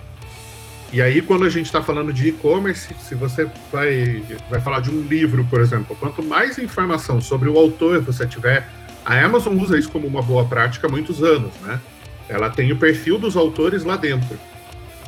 E 0.93 1.01
aí, 1.01 1.23
quando 1.23 1.45
a 1.45 1.49
gente 1.49 1.67
está 1.67 1.81
falando 1.81 2.13
de 2.13 2.29
e-commerce, 2.29 2.93
se 3.01 3.15
você 3.15 3.49
vai, 3.71 4.23
vai 4.49 4.61
falar 4.61 4.81
de 4.81 4.91
um 4.91 5.03
livro, 5.03 5.45
por 5.45 5.61
exemplo, 5.61 5.97
quanto 5.99 6.23
mais 6.23 6.59
informação 6.59 7.21
sobre 7.21 7.49
o 7.49 7.57
autor 7.57 8.01
você 8.01 8.27
tiver, 8.27 8.67
a 9.05 9.25
Amazon 9.25 9.57
usa 9.59 9.79
isso 9.79 9.91
como 9.91 10.07
uma 10.07 10.21
boa 10.21 10.45
prática 10.45 10.89
há 10.89 10.91
muitos 10.91 11.23
anos, 11.23 11.53
né? 11.63 11.81
Ela 12.29 12.51
tem 12.51 12.73
o 12.73 12.77
perfil 12.77 13.19
dos 13.19 13.37
autores 13.37 13.85
lá 13.85 13.97
dentro. 13.97 14.39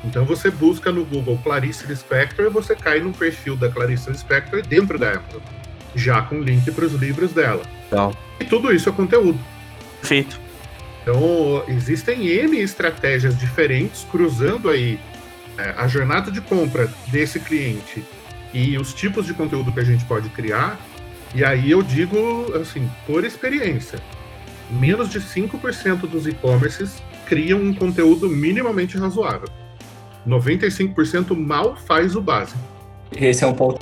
Então 0.04 0.24
você 0.24 0.50
busca 0.50 0.90
no 0.90 1.04
Google 1.04 1.38
Clarice 1.42 1.86
Lispector 1.86 2.46
e 2.46 2.48
você 2.48 2.74
cai 2.74 3.00
no 3.00 3.12
perfil 3.12 3.56
da 3.56 3.68
Clarice 3.68 4.10
Lispector 4.10 4.62
dentro 4.62 4.98
da 4.98 5.12
Amazon, 5.12 5.40
já 5.94 6.22
com 6.22 6.40
link 6.40 6.68
para 6.70 6.84
os 6.84 6.94
livros 6.94 7.32
dela. 7.32 7.62
Legal. 7.90 8.16
E 8.40 8.44
tudo 8.44 8.72
isso 8.72 8.88
é 8.88 8.92
conteúdo. 8.92 9.38
Perfeito. 10.00 10.40
Então, 11.02 11.64
existem 11.68 12.28
N 12.28 12.58
estratégias 12.60 13.36
diferentes 13.38 14.06
cruzando 14.10 14.68
aí 14.68 14.98
a 15.76 15.86
jornada 15.86 16.30
de 16.30 16.40
compra 16.40 16.90
desse 17.08 17.38
cliente 17.40 18.04
e 18.52 18.76
os 18.78 18.92
tipos 18.92 19.26
de 19.26 19.34
conteúdo 19.34 19.72
que 19.72 19.80
a 19.80 19.84
gente 19.84 20.04
pode 20.04 20.28
criar. 20.30 20.78
E 21.34 21.44
aí 21.44 21.70
eu 21.70 21.82
digo, 21.82 22.52
assim, 22.54 22.88
por 23.06 23.24
experiência, 23.24 23.98
menos 24.70 25.10
de 25.10 25.20
5% 25.20 26.00
dos 26.00 26.26
e-commerces 26.26 27.02
criam 27.26 27.60
um 27.60 27.74
conteúdo 27.74 28.28
minimamente 28.28 28.98
razoável. 28.98 29.48
95% 30.26 31.36
mal 31.36 31.76
faz 31.76 32.14
o 32.14 32.20
básico. 32.20 32.60
Esse 33.16 33.44
é 33.44 33.46
um 33.46 33.54
ponto 33.54 33.80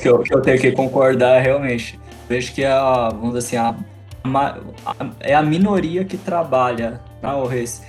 que 0.00 0.08
eu, 0.08 0.18
que 0.20 0.34
eu 0.34 0.40
tenho 0.40 0.58
que 0.58 0.72
concordar 0.72 1.40
realmente. 1.40 1.98
Vejo 2.28 2.52
que 2.52 2.64
a, 2.64 3.08
vamos 3.10 3.34
dizer 3.34 3.58
assim, 3.58 3.76
a, 4.24 4.56
a, 4.84 4.94
é 5.20 5.34
a 5.34 5.42
minoria 5.42 6.04
que 6.04 6.16
trabalha 6.16 7.00
na 7.22 7.34
tá. 7.34 7.82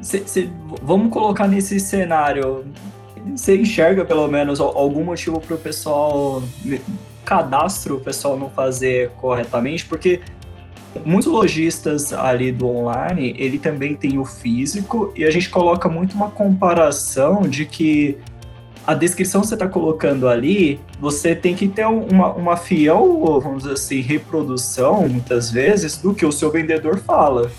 Cê, 0.00 0.22
cê, 0.26 0.48
vamos 0.82 1.12
colocar 1.12 1.48
nesse 1.48 1.78
cenário, 1.80 2.64
você 3.34 3.56
enxerga 3.56 4.04
pelo 4.04 4.26
menos 4.28 4.60
algum 4.60 5.04
motivo 5.04 5.40
para 5.40 5.54
o 5.54 5.58
pessoal, 5.58 6.42
cadastro 7.24 7.96
o 7.96 8.00
pessoal 8.00 8.38
não 8.38 8.48
fazer 8.50 9.10
corretamente? 9.10 9.84
Porque 9.84 10.20
muitos 11.04 11.30
lojistas 11.30 12.12
ali 12.12 12.50
do 12.50 12.68
online, 12.68 13.34
ele 13.38 13.58
também 13.58 13.94
tem 13.94 14.18
o 14.18 14.24
físico 14.24 15.12
e 15.14 15.24
a 15.24 15.30
gente 15.30 15.50
coloca 15.50 15.88
muito 15.88 16.14
uma 16.14 16.30
comparação 16.30 17.42
de 17.42 17.64
que 17.64 18.18
a 18.86 18.94
descrição 18.94 19.42
que 19.42 19.48
você 19.48 19.54
está 19.54 19.68
colocando 19.68 20.26
ali, 20.26 20.80
você 20.98 21.34
tem 21.34 21.54
que 21.54 21.68
ter 21.68 21.86
uma, 21.86 22.32
uma 22.32 22.56
fiel, 22.56 23.38
vamos 23.38 23.64
dizer 23.64 23.74
assim, 23.74 24.00
reprodução, 24.00 25.06
muitas 25.06 25.50
vezes, 25.50 25.98
do 25.98 26.14
que 26.14 26.24
o 26.24 26.32
seu 26.32 26.50
vendedor 26.50 26.98
fala. 26.98 27.50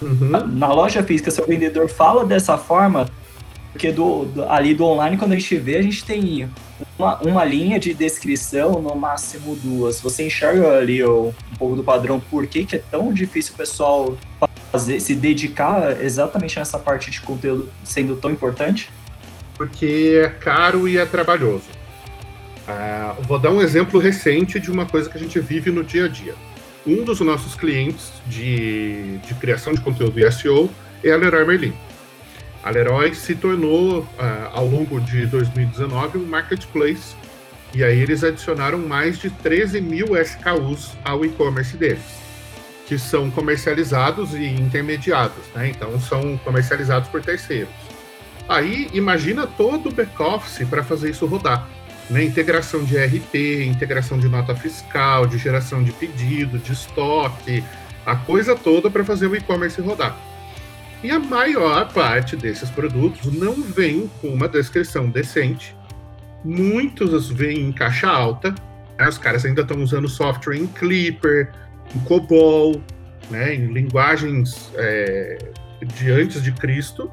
Uhum. 0.00 0.28
Na 0.28 0.72
loja 0.72 1.02
física, 1.02 1.30
seu 1.30 1.46
vendedor 1.46 1.88
fala 1.88 2.24
dessa 2.24 2.56
forma, 2.56 3.08
porque 3.72 3.92
do, 3.92 4.24
do, 4.24 4.44
ali 4.44 4.74
do 4.74 4.84
online, 4.84 5.16
quando 5.16 5.32
a 5.32 5.38
gente 5.38 5.56
vê, 5.56 5.76
a 5.76 5.82
gente 5.82 6.04
tem 6.04 6.48
uma, 6.98 7.16
uma 7.20 7.44
linha 7.44 7.78
de 7.78 7.92
descrição, 7.94 8.80
no 8.80 8.94
máximo 8.94 9.56
duas. 9.56 10.00
Você 10.00 10.26
enxerga 10.26 10.78
ali 10.78 11.02
o, 11.02 11.34
um 11.52 11.56
pouco 11.56 11.76
do 11.76 11.84
padrão, 11.84 12.20
por 12.20 12.46
que, 12.46 12.64
que 12.64 12.76
é 12.76 12.82
tão 12.90 13.12
difícil 13.12 13.54
o 13.54 13.56
pessoal 13.56 14.16
fazer, 14.70 15.00
se 15.00 15.14
dedicar 15.14 16.00
exatamente 16.02 16.58
nessa 16.58 16.78
parte 16.78 17.10
de 17.10 17.20
conteúdo 17.20 17.68
sendo 17.84 18.16
tão 18.16 18.30
importante? 18.30 18.90
Porque 19.56 20.20
é 20.24 20.28
caro 20.28 20.88
e 20.88 20.96
é 20.96 21.04
trabalhoso. 21.04 21.64
Uh, 22.68 23.22
vou 23.22 23.38
dar 23.38 23.50
um 23.50 23.62
exemplo 23.62 23.98
recente 23.98 24.60
de 24.60 24.70
uma 24.70 24.84
coisa 24.84 25.08
que 25.08 25.16
a 25.16 25.20
gente 25.20 25.40
vive 25.40 25.70
no 25.70 25.82
dia 25.82 26.04
a 26.04 26.08
dia. 26.08 26.34
Um 26.88 27.04
dos 27.04 27.20
nossos 27.20 27.54
clientes 27.54 28.10
de, 28.26 29.18
de 29.18 29.34
criação 29.34 29.74
de 29.74 29.80
conteúdo 29.82 30.18
e 30.18 30.32
SEO 30.32 30.70
é 31.04 31.12
a 31.12 31.18
Leroy 31.18 31.44
Merlin. 31.44 31.74
A 32.64 32.70
Leroy 32.70 33.14
se 33.14 33.34
tornou, 33.34 34.00
uh, 34.00 34.06
ao 34.54 34.66
longo 34.66 34.98
de 34.98 35.26
2019, 35.26 36.16
um 36.16 36.24
marketplace. 36.24 37.14
E 37.74 37.84
aí 37.84 38.00
eles 38.00 38.24
adicionaram 38.24 38.78
mais 38.78 39.18
de 39.18 39.28
13 39.28 39.82
mil 39.82 40.16
SKUs 40.16 40.96
ao 41.04 41.26
e-commerce 41.26 41.76
deles, 41.76 42.00
que 42.86 42.98
são 42.98 43.30
comercializados 43.30 44.32
e 44.32 44.46
intermediados, 44.46 45.44
né? 45.54 45.68
Então 45.68 46.00
são 46.00 46.38
comercializados 46.38 47.10
por 47.10 47.20
terceiros. 47.20 47.68
Aí 48.48 48.88
imagina 48.94 49.46
todo 49.46 49.90
o 49.90 49.92
back-office 49.92 50.66
para 50.66 50.82
fazer 50.82 51.10
isso 51.10 51.26
rodar. 51.26 51.68
Né? 52.10 52.24
Integração 52.24 52.84
de 52.84 52.96
RP, 52.96 53.64
integração 53.66 54.18
de 54.18 54.28
nota 54.28 54.54
fiscal, 54.54 55.26
de 55.26 55.38
geração 55.38 55.82
de 55.82 55.92
pedido, 55.92 56.58
de 56.58 56.72
estoque, 56.72 57.62
a 58.06 58.16
coisa 58.16 58.56
toda 58.56 58.90
para 58.90 59.04
fazer 59.04 59.26
o 59.26 59.36
e-commerce 59.36 59.80
rodar. 59.80 60.16
E 61.02 61.10
a 61.10 61.18
maior 61.18 61.92
parte 61.92 62.36
desses 62.36 62.70
produtos 62.70 63.32
não 63.32 63.54
vem 63.62 64.10
com 64.20 64.28
uma 64.28 64.48
descrição 64.48 65.08
decente. 65.08 65.76
Muitos 66.44 67.30
vêm 67.30 67.60
em 67.60 67.72
caixa 67.72 68.08
alta. 68.08 68.54
Né? 68.98 69.08
Os 69.08 69.18
caras 69.18 69.44
ainda 69.44 69.62
estão 69.62 69.80
usando 69.80 70.08
software 70.08 70.56
em 70.56 70.66
Clipper, 70.66 71.52
em 71.94 72.00
COBOL, 72.00 72.80
né? 73.30 73.54
em 73.54 73.66
linguagens 73.72 74.72
é, 74.74 75.38
de 75.82 76.10
antes 76.10 76.42
de 76.42 76.50
Cristo. 76.52 77.10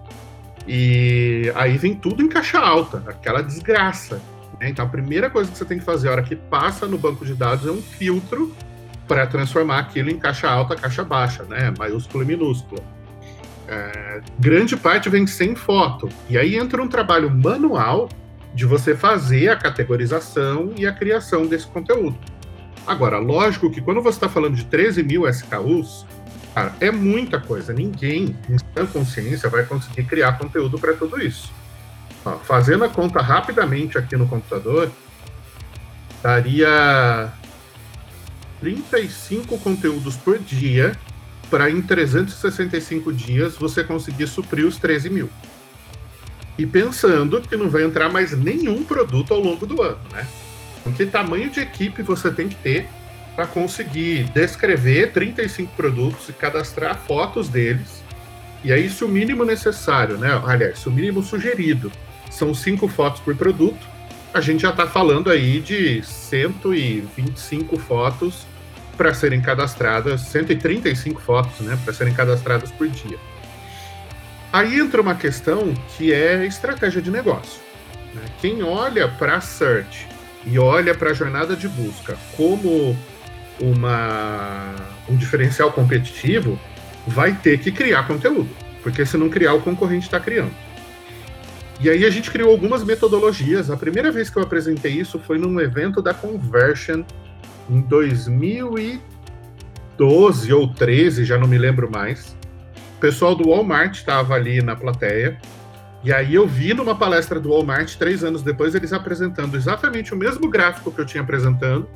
E 0.67 1.52
aí 1.54 1.78
vem 1.78 1.93
tudo 1.93 2.24
em 2.24 2.28
caixa 2.28 2.58
alta, 2.58 3.04
aquela 3.06 3.43
desgraça. 3.43 4.20
Né? 4.60 4.70
Então 4.70 4.86
a 4.86 4.89
primeira 4.89 5.30
coisa 5.30 5.52
que 5.52 5.58
você 5.58 5.65
tem 5.65 5.80
que 5.80 5.86
fazer 5.86 6.10
a 6.10 6.12
hora 6.12 6.24
que 6.24 6.36
passa 6.36 6.88
no 6.88 6.98
banco 6.98 7.26
de 7.26 7.34
dados 7.34 7.68
é 7.68 7.72
um 7.72 7.82
filtro 7.82 8.56
para 9.08 9.28
transformar 9.28 9.80
aquilo 9.80 10.10
em 10.10 10.18
caixa 10.18 10.50
alta, 10.50 10.76
caixa 10.76 11.04
baixa, 11.04 11.44
né? 11.44 11.74
maiúsculo 11.78 12.24
e 12.24 12.28
minúsculo. 12.28 12.82
É, 13.68 14.22
grande 14.39 14.76
parte 14.78 15.10
vem 15.10 15.26
sem 15.26 15.56
foto. 15.56 16.10
E 16.30 16.38
aí 16.38 16.56
entra 16.56 16.82
um 16.82 16.88
trabalho 16.88 17.30
manual 17.30 18.10
de 18.54 18.65
você 18.65 18.96
fazer 18.96 19.50
a 19.50 19.56
categorização 19.56 20.74
e 20.78 20.88
a 20.88 20.94
criação 20.94 21.46
desse 21.46 21.68
conteúdo. 21.68 22.18
Agora, 22.88 23.18
lógico 23.18 23.70
que 23.70 23.82
quando 23.82 24.02
você 24.02 24.18
está 24.18 24.30
falando 24.30 24.56
de 24.56 24.65
13 24.65 25.04
mil 25.04 25.28
SKUs, 25.28 26.06
cara, 26.54 26.74
é 26.80 26.91
muita 26.91 27.39
coisa. 27.39 27.74
Ninguém, 27.74 28.36
em 28.50 28.58
sua 28.58 28.88
consciência, 28.88 29.50
vai 29.50 29.65
conseguir 29.65 30.04
criar 30.04 30.38
conteúdo 30.38 30.78
para 30.80 30.94
tudo 30.94 31.20
isso. 31.22 31.52
Fazendo 32.44 32.84
a 32.84 32.90
conta 32.90 33.22
rapidamente 33.22 33.98
aqui 33.98 34.16
no 34.18 34.28
computador, 34.28 34.92
daria 36.24 37.32
35 38.60 39.60
conteúdos 39.60 40.16
por 40.16 40.40
dia 40.40 40.98
para 41.52 41.70
em 41.70 41.82
365 41.82 43.14
dias 43.14 43.56
você 43.56 43.84
conseguir 43.84 44.26
suprir 44.26 44.66
os 44.66 44.78
13 44.78 45.10
mil. 45.12 45.30
E 46.58 46.66
pensando 46.66 47.40
que 47.42 47.56
não 47.56 47.70
vai 47.70 47.84
entrar 47.84 48.10
mais 48.10 48.32
nenhum 48.36 48.84
produto 48.84 49.34
ao 49.34 49.40
longo 49.40 49.66
do 49.68 49.82
ano, 49.82 50.00
né? 50.12 50.26
Então, 50.80 50.94
que 50.94 51.06
tamanho 51.06 51.50
de 51.50 51.60
equipe 51.60 52.02
você 52.02 52.32
tem 52.32 52.48
que 52.48 52.56
ter 52.56 52.88
para 53.36 53.46
conseguir 53.46 54.24
descrever 54.32 55.12
35 55.12 55.74
produtos 55.76 56.30
e 56.30 56.34
cadastrar 56.34 56.98
fotos 56.98 57.50
deles? 57.50 58.04
E 58.64 58.72
aí, 58.72 58.90
se 58.90 59.04
o 59.04 59.08
mínimo 59.08 59.44
necessário, 59.44 60.18
né? 60.18 60.42
Aliás, 60.46 60.80
se 60.80 60.88
o 60.88 60.92
mínimo 60.92 61.22
sugerido 61.22 61.92
são 62.36 62.54
cinco 62.54 62.88
fotos 62.88 63.21
por 63.21 63.36
produto, 63.36 63.88
a 64.34 64.41
gente 64.41 64.62
já 64.63 64.69
está 64.69 64.86
falando 64.86 65.32
aí 65.32 65.62
de 65.62 66.04
125 66.04 67.78
fotos 67.80 68.45
para 68.98 69.13
serem 69.13 69.41
cadastradas, 69.41 70.21
135 70.21 71.21
fotos, 71.21 71.60
né, 71.62 71.80
para 71.84 71.93
serem 71.93 72.13
cadastradas 72.13 72.69
por 72.71 72.88
dia. 72.88 73.17
Aí 74.52 74.80
entra 74.80 75.02
uma 75.02 75.15
questão 75.15 75.74
que 75.98 76.13
é 76.13 76.45
estratégia 76.45 77.02
de 77.02 77.10
negócio. 77.10 77.62
Né? 78.13 78.21
Quem 78.41 78.63
olha 78.63 79.08
para 79.08 79.38
a 79.38 79.41
search 79.41 80.08
e 80.45 80.60
olha 80.60 80.93
para 80.93 81.12
a 81.12 81.13
jornada 81.13 81.56
de 81.56 81.67
busca 81.67 82.17
como 82.36 82.98
uma, 83.60 84.76
um 85.10 85.15
diferencial 85.15 85.71
competitivo, 85.71 86.60
vai 87.08 87.34
ter 87.34 87.60
que 87.60 87.71
criar 87.71 88.06
conteúdo, 88.06 88.50
porque 88.84 89.06
se 89.06 89.17
não 89.17 89.30
criar, 89.30 89.54
o 89.54 89.62
concorrente 89.62 90.06
está 90.06 90.19
criando. 90.19 90.64
E 91.80 91.90
aí 91.90 92.06
a 92.06 92.10
gente 92.10 92.32
criou 92.32 92.52
algumas 92.52 92.84
metodologias. 92.84 93.70
A 93.70 93.78
primeira 93.78 94.12
vez 94.12 94.30
que 94.30 94.38
eu 94.38 94.44
apresentei 94.44 94.94
isso 94.94 95.20
foi 95.20 95.38
num 95.38 95.60
evento 95.60 96.02
da 96.02 96.14
Conversion 96.14 97.04
em 97.70 97.82
2012 97.82 100.54
ou 100.54 100.74
13, 100.74 101.26
já 101.26 101.38
não 101.38 101.48
me 101.48 101.58
lembro 101.58 101.92
mais. 101.92 102.38
O 102.98 103.00
pessoal 103.00 103.36
do 103.36 103.50
Walmart 103.50 103.96
estava 103.96 104.36
ali 104.36 104.62
na 104.62 104.76
plateia. 104.76 105.40
E 106.04 106.14
aí 106.14 106.36
eu 106.36 106.48
vi 106.48 106.74
numa 106.74 106.96
palestra 106.96 107.40
do 107.40 107.50
Walmart, 107.50 107.96
três 107.96 108.24
anos 108.24 108.44
depois, 108.44 108.76
eles 108.76 108.94
apresentando 108.94 109.58
exatamente 109.58 110.14
o 110.14 110.18
mesmo 110.18 110.48
gráfico 110.48 110.92
que 110.92 111.02
eu 111.02 111.06
tinha 111.06 111.24
apresentando, 111.24 111.90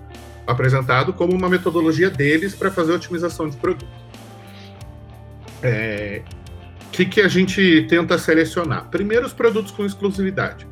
apresentado 0.47 1.13
como 1.13 1.33
uma 1.33 1.47
metodologia 1.47 2.09
deles 2.09 2.55
para 2.55 2.71
fazer 2.71 2.91
otimização 2.91 3.47
de 3.47 3.55
produto. 3.55 3.87
O 6.89 6.91
que, 6.91 7.05
que 7.05 7.21
a 7.21 7.27
gente 7.27 7.85
tenta 7.87 8.17
selecionar? 8.17 8.89
Primeiro, 8.89 9.25
os 9.25 9.31
produtos 9.31 9.71
com 9.71 9.85
exclusividade. 9.85 10.67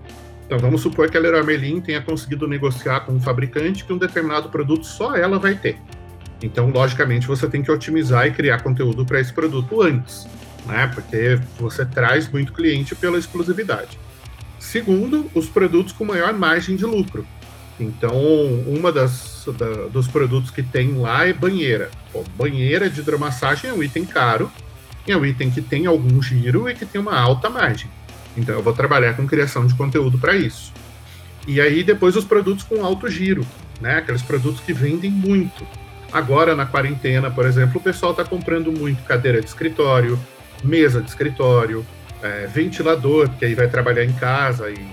Então 0.45 0.57
vamos 0.59 0.81
supor 0.81 1.09
que 1.09 1.15
a 1.15 1.19
Leroy 1.19 1.43
Merlin 1.43 1.79
tenha 1.79 2.01
conseguido 2.01 2.47
negociar 2.47 3.01
com 3.01 3.13
um 3.13 3.19
fabricante 3.19 3.85
que 3.85 3.93
um 3.93 3.97
determinado 3.97 4.49
produto 4.49 4.85
só 4.85 5.15
ela 5.15 5.37
vai 5.37 5.55
ter. 5.55 5.77
Então, 6.41 6.69
logicamente, 6.69 7.27
você 7.27 7.47
tem 7.47 7.63
que 7.63 7.71
otimizar 7.71 8.27
e 8.27 8.31
criar 8.31 8.61
conteúdo 8.61 9.05
para 9.05 9.19
esse 9.19 9.33
produto 9.33 9.81
antes, 9.81 10.27
né? 10.65 10.89
Porque 10.93 11.39
você 11.59 11.85
traz 11.85 12.29
muito 12.29 12.53
cliente 12.53 12.95
pela 12.95 13.17
exclusividade. 13.17 13.97
Segundo, 14.59 15.29
os 15.33 15.47
produtos 15.47 15.93
com 15.93 16.05
maior 16.05 16.33
margem 16.33 16.75
de 16.75 16.85
lucro. 16.85 17.25
Então, 17.79 18.15
uma 18.67 18.91
das 18.91 19.47
da, 19.57 19.87
dos 19.87 20.07
produtos 20.07 20.51
que 20.51 20.63
tem 20.63 20.97
lá 20.97 21.27
é 21.27 21.33
banheira. 21.33 21.89
Bom, 22.11 22.23
banheira 22.35 22.89
de 22.89 22.99
hidromassagem 22.99 23.69
é 23.69 23.73
um 23.73 23.83
item 23.83 24.05
caro, 24.05 24.51
é 25.11 25.17
um 25.17 25.25
item 25.25 25.49
que 25.49 25.61
tem 25.61 25.85
algum 25.85 26.21
giro 26.21 26.69
e 26.69 26.75
que 26.75 26.85
tem 26.85 26.99
uma 26.99 27.17
alta 27.17 27.49
margem. 27.49 27.89
Então 28.35 28.55
eu 28.55 28.61
vou 28.61 28.73
trabalhar 28.73 29.15
com 29.15 29.25
criação 29.27 29.65
de 29.65 29.73
conteúdo 29.73 30.17
para 30.17 30.35
isso. 30.35 30.71
E 31.47 31.61
aí 31.61 31.83
depois 31.83 32.15
os 32.15 32.25
produtos 32.25 32.63
com 32.63 32.83
alto 32.85 33.09
giro, 33.09 33.45
né? 33.81 33.97
Aqueles 33.97 34.21
produtos 34.21 34.61
que 34.61 34.73
vendem 34.73 35.09
muito. 35.09 35.65
Agora, 36.11 36.55
na 36.55 36.65
quarentena, 36.65 37.29
por 37.29 37.45
exemplo, 37.45 37.79
o 37.79 37.83
pessoal 37.83 38.11
está 38.11 38.23
comprando 38.23 38.71
muito 38.71 39.03
cadeira 39.03 39.41
de 39.41 39.47
escritório, 39.47 40.19
mesa 40.63 41.01
de 41.01 41.09
escritório, 41.09 41.85
é, 42.21 42.47
ventilador, 42.47 43.29
porque 43.29 43.45
aí 43.45 43.55
vai 43.55 43.67
trabalhar 43.67 44.03
em 44.03 44.13
casa 44.13 44.69
e 44.69 44.85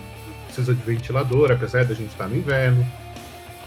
precisa 0.47 0.75
de 0.75 0.83
ventilador, 0.83 1.53
apesar 1.53 1.85
da 1.85 1.95
gente 1.95 2.11
estar 2.11 2.25
tá 2.25 2.31
no 2.31 2.37
inverno. 2.37 2.87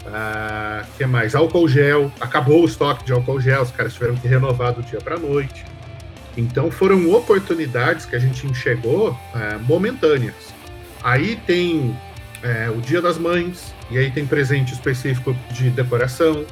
Ah, 0.06 0.84
que 0.96 1.04
mais? 1.06 1.34
Álcool 1.34 1.68
gel. 1.68 2.10
Acabou 2.20 2.62
o 2.62 2.66
estoque 2.66 3.04
de 3.04 3.12
álcool 3.12 3.40
gel, 3.40 3.62
os 3.62 3.70
caras 3.70 3.92
tiveram 3.92 4.16
que 4.16 4.28
renovar 4.28 4.72
do 4.72 4.82
dia 4.82 5.00
para 5.00 5.18
noite. 5.18 5.64
Então 6.38 6.70
foram 6.70 7.10
oportunidades 7.10 8.06
que 8.06 8.14
a 8.14 8.18
gente 8.18 8.46
enxergou 8.46 9.18
é, 9.34 9.58
momentâneas. 9.58 10.54
Aí 11.02 11.34
tem 11.44 11.98
é, 12.44 12.70
o 12.70 12.80
Dia 12.80 13.02
das 13.02 13.18
Mães, 13.18 13.74
e 13.90 13.98
aí 13.98 14.08
tem 14.08 14.24
presente 14.24 14.72
específico 14.72 15.36
de 15.50 15.68
decoração. 15.68 16.44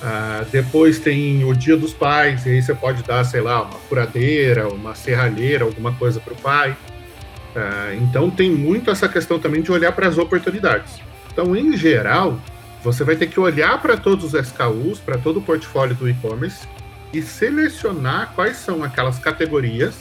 Ah, 0.00 0.44
depois 0.52 1.00
tem 1.00 1.44
o 1.44 1.52
Dia 1.54 1.76
dos 1.76 1.92
Pais, 1.92 2.46
e 2.46 2.50
aí 2.50 2.62
você 2.62 2.72
pode 2.72 3.02
dar, 3.02 3.24
sei 3.24 3.40
lá, 3.40 3.62
uma 3.62 3.78
furadeira, 3.80 4.68
uma 4.68 4.94
serralheira, 4.94 5.64
alguma 5.64 5.92
coisa 5.92 6.20
para 6.20 6.32
o 6.32 6.36
pai. 6.36 6.76
Ah, 7.56 7.94
então 7.94 8.30
tem 8.30 8.48
muito 8.48 8.92
essa 8.92 9.08
questão 9.08 9.40
também 9.40 9.60
de 9.60 9.72
olhar 9.72 9.90
para 9.90 10.06
as 10.06 10.18
oportunidades. 10.18 11.00
Então, 11.32 11.56
em 11.56 11.76
geral, 11.76 12.38
você 12.84 13.02
vai 13.02 13.16
ter 13.16 13.26
que 13.26 13.40
olhar 13.40 13.82
para 13.82 13.96
todos 13.96 14.32
os 14.32 14.34
SKUs, 14.34 15.00
para 15.00 15.18
todo 15.18 15.38
o 15.38 15.42
portfólio 15.42 15.96
do 15.96 16.08
e-commerce 16.08 16.64
e 17.16 17.22
selecionar 17.22 18.32
quais 18.34 18.58
são 18.58 18.84
aquelas 18.84 19.18
categorias 19.18 19.94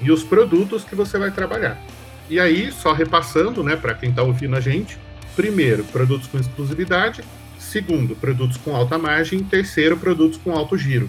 e 0.00 0.10
os 0.10 0.24
produtos 0.24 0.82
que 0.82 0.94
você 0.94 1.16
vai 1.16 1.30
trabalhar. 1.30 1.80
E 2.28 2.40
aí, 2.40 2.72
só 2.72 2.92
repassando, 2.92 3.62
né, 3.62 3.76
para 3.76 3.94
quem 3.94 4.10
está 4.10 4.22
ouvindo 4.22 4.56
a 4.56 4.60
gente, 4.60 4.98
primeiro, 5.36 5.84
produtos 5.84 6.26
com 6.26 6.36
exclusividade, 6.36 7.22
segundo, 7.58 8.16
produtos 8.16 8.56
com 8.56 8.74
alta 8.74 8.98
margem, 8.98 9.42
terceiro, 9.44 9.96
produtos 9.96 10.38
com 10.42 10.52
alto 10.52 10.76
giro. 10.76 11.08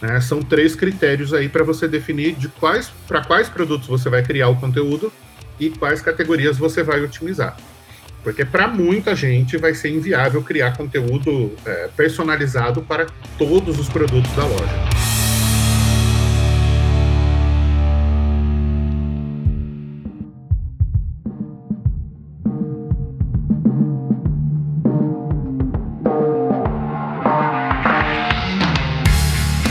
Né? 0.00 0.20
São 0.20 0.42
três 0.42 0.76
critérios 0.76 1.34
aí 1.34 1.48
para 1.48 1.64
você 1.64 1.88
definir 1.88 2.34
de 2.36 2.48
quais 2.48 2.92
para 3.08 3.24
quais 3.24 3.48
produtos 3.48 3.88
você 3.88 4.08
vai 4.08 4.22
criar 4.22 4.48
o 4.48 4.56
conteúdo 4.56 5.12
e 5.58 5.70
quais 5.70 6.00
categorias 6.00 6.56
você 6.56 6.82
vai 6.82 7.02
otimizar. 7.02 7.56
Porque 8.24 8.42
para 8.42 8.66
muita 8.66 9.14
gente 9.14 9.58
vai 9.58 9.74
ser 9.74 9.90
inviável 9.90 10.42
criar 10.42 10.74
conteúdo 10.74 11.52
é, 11.66 11.90
personalizado 11.94 12.80
para 12.80 13.06
todos 13.36 13.78
os 13.78 13.86
produtos 13.86 14.32
da 14.32 14.46
loja. 14.46 15.04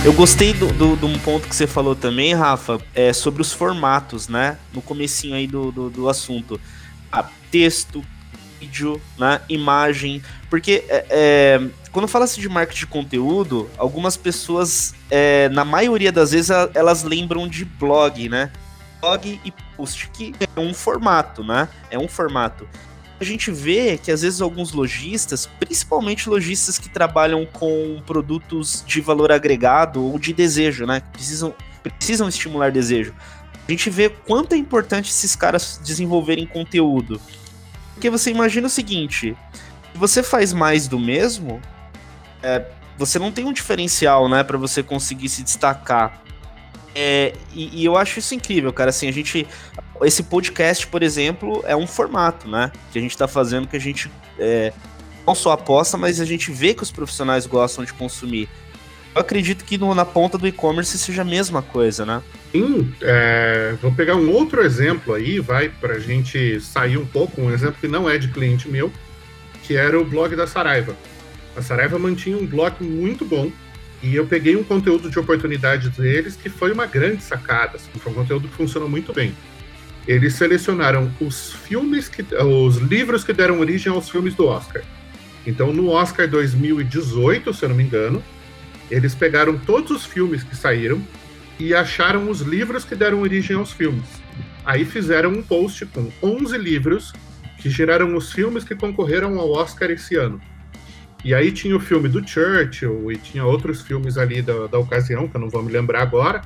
Eu 0.06 0.14
gostei 0.14 0.54
do, 0.54 0.68
do, 0.74 0.96
de 0.96 1.06
um 1.06 1.18
ponto 1.18 1.48
que 1.48 1.56
você 1.56 1.66
falou 1.66 1.96
também, 1.96 2.36
Rafa, 2.36 2.80
é 2.94 3.12
sobre 3.14 3.42
os 3.42 3.52
formatos, 3.52 4.28
né? 4.28 4.60
No 4.72 4.82
comecinho 4.82 5.34
aí 5.34 5.48
do, 5.48 5.72
do, 5.72 5.90
do 5.90 6.08
assunto. 6.08 6.62
A 7.12 7.24
texto, 7.50 8.04
vídeo, 8.64 9.02
né? 9.18 9.42
Imagem. 9.50 10.22
Porque 10.50 10.84
é, 10.88 11.06
é, 11.10 11.62
quando 11.92 12.08
fala-se 12.08 12.40
de 12.40 12.48
marketing 12.50 12.80
de 12.80 12.88
conteúdo, 12.88 13.70
algumas 13.78 14.18
pessoas, 14.18 14.94
é, 15.10 15.50
na 15.50 15.66
maioria 15.66 16.12
das 16.12 16.32
vezes, 16.32 16.50
elas 16.74 17.04
lembram 17.04 17.48
de 17.48 17.66
blog, 17.66 18.30
né? 18.30 18.52
Blog 19.02 19.40
e 19.44 19.54
post, 19.76 20.10
que 20.14 20.34
é 20.40 20.60
um 20.60 20.74
formato, 20.74 21.44
né? 21.44 21.68
É 21.92 21.98
um 22.00 22.08
formato 22.08 22.68
a 23.20 23.26
gente 23.26 23.52
vê 23.52 23.98
que 23.98 24.12
às 24.12 24.22
vezes 24.22 24.42
alguns 24.42 24.74
lojistas, 24.74 25.50
principalmente 25.58 26.30
lojistas 26.30 26.78
que 26.78 26.90
trabalham 26.90 27.46
com 27.46 28.02
produtos 28.06 28.84
de 28.86 29.00
valor 29.00 29.32
agregado 29.32 30.04
ou 30.04 30.20
de 30.20 30.34
desejo, 30.34 30.86
né? 30.86 31.00
Que 31.00 31.08
precisam, 31.10 31.56
precisam 31.82 32.28
estimular 32.28 32.70
desejo. 32.70 33.14
A 33.66 33.72
gente 33.72 33.90
vê 33.90 34.10
quanto 34.10 34.54
é 34.54 34.58
importante 34.58 35.10
esses 35.10 35.38
caras 35.38 35.80
desenvolverem 35.82 36.46
conteúdo. 36.46 37.22
Porque 37.94 38.10
você 38.10 38.32
imagina 38.32 38.68
o 38.68 38.70
seguinte: 38.70 39.36
você 39.94 40.22
faz 40.22 40.54
mais 40.54 40.88
do 40.88 41.00
mesmo, 41.00 41.62
é, 42.42 42.66
você 42.98 43.18
não 43.18 43.32
tem 43.32 43.46
um 43.46 43.54
diferencial, 43.54 44.28
né, 44.30 44.44
para 44.44 44.58
você 44.58 44.84
conseguir 44.84 45.30
se 45.30 45.44
destacar. 45.44 46.22
É, 46.96 47.34
e, 47.54 47.82
e, 47.82 47.86
eu 47.86 47.98
acho 47.98 48.20
isso 48.20 48.36
incrível, 48.36 48.72
cara. 48.72 48.90
Assim, 48.90 49.08
a 49.08 49.12
gente. 49.12 49.48
Esse 50.02 50.24
podcast, 50.24 50.86
por 50.88 51.02
exemplo, 51.02 51.64
é 51.66 51.76
um 51.76 51.88
formato, 51.88 52.48
né? 52.48 52.72
Que 52.92 53.00
a 53.00 53.02
gente 53.02 53.18
tá 53.18 53.28
fazendo 53.28 53.68
que 53.68 53.76
a 53.76 53.80
gente 53.80 54.12
é, 54.38 54.74
não 55.26 55.34
só 55.34 55.52
aposta, 55.52 55.98
mas 55.98 56.20
a 56.20 56.26
gente 56.26 56.52
vê 56.52 56.74
que 56.74 56.84
os 56.84 56.92
profissionais 56.92 57.46
gostam 57.46 57.84
de 57.84 57.94
consumir. 57.94 58.48
Eu 59.16 59.22
acredito 59.22 59.64
que 59.64 59.78
no, 59.78 59.94
na 59.94 60.06
ponta 60.06 60.38
do 60.38 60.48
e-commerce 60.48 60.98
seja 60.98 61.22
a 61.22 61.26
mesma 61.26 61.62
coisa, 61.62 62.06
né? 62.06 62.22
Sim, 62.52 62.92
é, 63.02 63.76
vou 63.82 63.92
pegar 63.92 64.16
um 64.16 64.32
outro 64.32 64.62
exemplo 64.64 65.14
aí, 65.14 65.40
vai, 65.40 65.70
pra 65.70 66.00
gente 66.00 66.60
sair 66.60 66.98
um 66.98 67.06
pouco, 67.06 67.42
um 67.42 67.52
exemplo 67.52 67.76
que 67.80 67.88
não 67.88 68.10
é 68.10 68.18
de 68.18 68.28
cliente 68.28 68.68
meu, 68.68 68.92
que 69.64 69.76
era 69.76 70.00
o 70.00 70.06
blog 70.06 70.36
da 70.36 70.48
Saraiva. 70.48 70.96
A 71.56 71.62
Saraiva 71.62 72.00
mantinha 72.00 72.38
um 72.38 72.46
blog 72.46 72.84
muito 72.84 73.24
bom, 73.24 73.52
e 74.02 74.16
eu 74.16 74.26
peguei 74.26 74.56
um 74.56 74.64
conteúdo 74.64 75.10
de 75.10 75.18
oportunidade 75.18 75.90
deles 75.90 76.36
que 76.36 76.50
foi 76.50 76.74
uma 76.74 76.86
grande 76.86 77.24
sacada, 77.24 77.78
assim, 77.78 77.90
foi 77.98 78.12
um 78.12 78.16
conteúdo 78.16 78.48
que 78.48 78.56
funcionou 78.56 78.90
muito 78.90 79.14
bem. 79.14 79.34
Eles 80.08 80.34
selecionaram 80.34 81.10
os 81.22 81.54
filmes 81.54 82.10
que 82.10 82.26
os 82.36 82.78
livros 82.78 83.24
que 83.24 83.32
deram 83.32 83.60
origem 83.60 83.92
aos 83.92 84.10
filmes 84.10 84.36
do 84.36 84.46
Oscar. 84.46 84.84
Então, 85.48 85.72
no 85.72 85.90
Oscar 85.90 86.28
2018, 86.28 87.54
se 87.54 87.64
eu 87.64 87.70
não 87.70 87.76
me 87.76 87.84
engano, 87.84 88.22
eles 88.94 89.16
pegaram 89.16 89.58
todos 89.58 89.92
os 89.92 90.06
filmes 90.06 90.44
que 90.44 90.56
saíram 90.56 91.02
e 91.60 91.74
acharam 91.74 92.30
os 92.30 92.42
livros 92.42 92.86
que 92.86 92.96
deram 92.96 93.22
origem 93.22 93.56
aos 93.56 93.72
filmes. 93.72 94.06
Aí 94.64 94.86
fizeram 94.86 95.32
um 95.32 95.42
post 95.42 95.86
com 95.88 96.12
11 96.22 96.58
livros 96.58 97.14
que 97.58 97.70
geraram 97.70 98.16
os 98.16 98.32
filmes 98.32 98.64
que 98.64 98.76
concorreram 98.76 99.40
ao 99.40 99.52
Oscar 99.52 99.90
esse 99.90 100.16
ano. 100.16 100.40
E 101.24 101.34
aí 101.34 101.52
tinha 101.52 101.76
o 101.76 101.80
filme 101.80 102.10
do 102.10 102.26
Churchill 102.28 103.12
e 103.12 103.18
tinha 103.18 103.46
outros 103.46 103.82
filmes 103.82 104.18
ali 104.18 104.42
da, 104.42 104.68
da 104.68 104.78
ocasião, 104.78 105.28
que 105.28 105.36
eu 105.36 105.42
não 105.42 105.50
vou 105.50 105.64
me 105.64 105.72
lembrar 105.72 106.02
agora. 106.02 106.42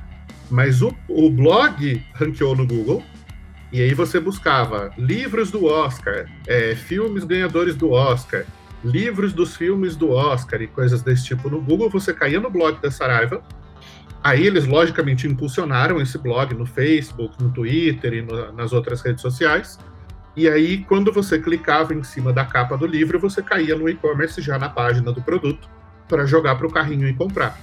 Mas 0.50 0.80
o, 0.80 0.94
o 1.08 1.28
blog 1.28 2.02
ranqueou 2.14 2.56
no 2.56 2.66
Google. 2.66 3.02
E 3.70 3.82
aí 3.82 3.92
você 3.92 4.18
buscava 4.18 4.90
livros 4.96 5.50
do 5.50 5.66
Oscar, 5.66 6.26
é, 6.46 6.74
filmes 6.74 7.24
ganhadores 7.24 7.76
do 7.76 7.90
Oscar, 7.90 8.46
livros 8.84 9.32
dos 9.32 9.56
filmes 9.56 9.96
do 9.96 10.10
Oscar 10.10 10.62
e 10.62 10.66
coisas 10.66 11.02
desse 11.02 11.24
tipo 11.24 11.50
no 11.50 11.60
Google. 11.60 11.90
Você 11.90 12.12
caía 12.12 12.40
no 12.40 12.50
blog 12.50 12.80
da 12.80 12.90
Saraiva. 12.90 13.42
Aí 14.22 14.46
eles, 14.46 14.66
logicamente, 14.66 15.26
impulsionaram 15.26 16.00
esse 16.00 16.18
blog 16.18 16.54
no 16.54 16.66
Facebook, 16.66 17.42
no 17.42 17.50
Twitter 17.50 18.14
e 18.14 18.22
no, 18.22 18.52
nas 18.52 18.72
outras 18.72 19.00
redes 19.00 19.22
sociais. 19.22 19.78
E 20.36 20.48
aí, 20.48 20.84
quando 20.84 21.12
você 21.12 21.38
clicava 21.38 21.94
em 21.94 22.02
cima 22.02 22.32
da 22.32 22.44
capa 22.44 22.76
do 22.76 22.86
livro, 22.86 23.18
você 23.18 23.42
caía 23.42 23.74
no 23.76 23.88
e-commerce 23.88 24.40
já 24.40 24.58
na 24.58 24.68
página 24.68 25.12
do 25.12 25.20
produto 25.20 25.68
para 26.08 26.26
jogar 26.26 26.56
para 26.56 26.66
o 26.66 26.72
carrinho 26.72 27.08
e 27.08 27.14
comprar. 27.14 27.58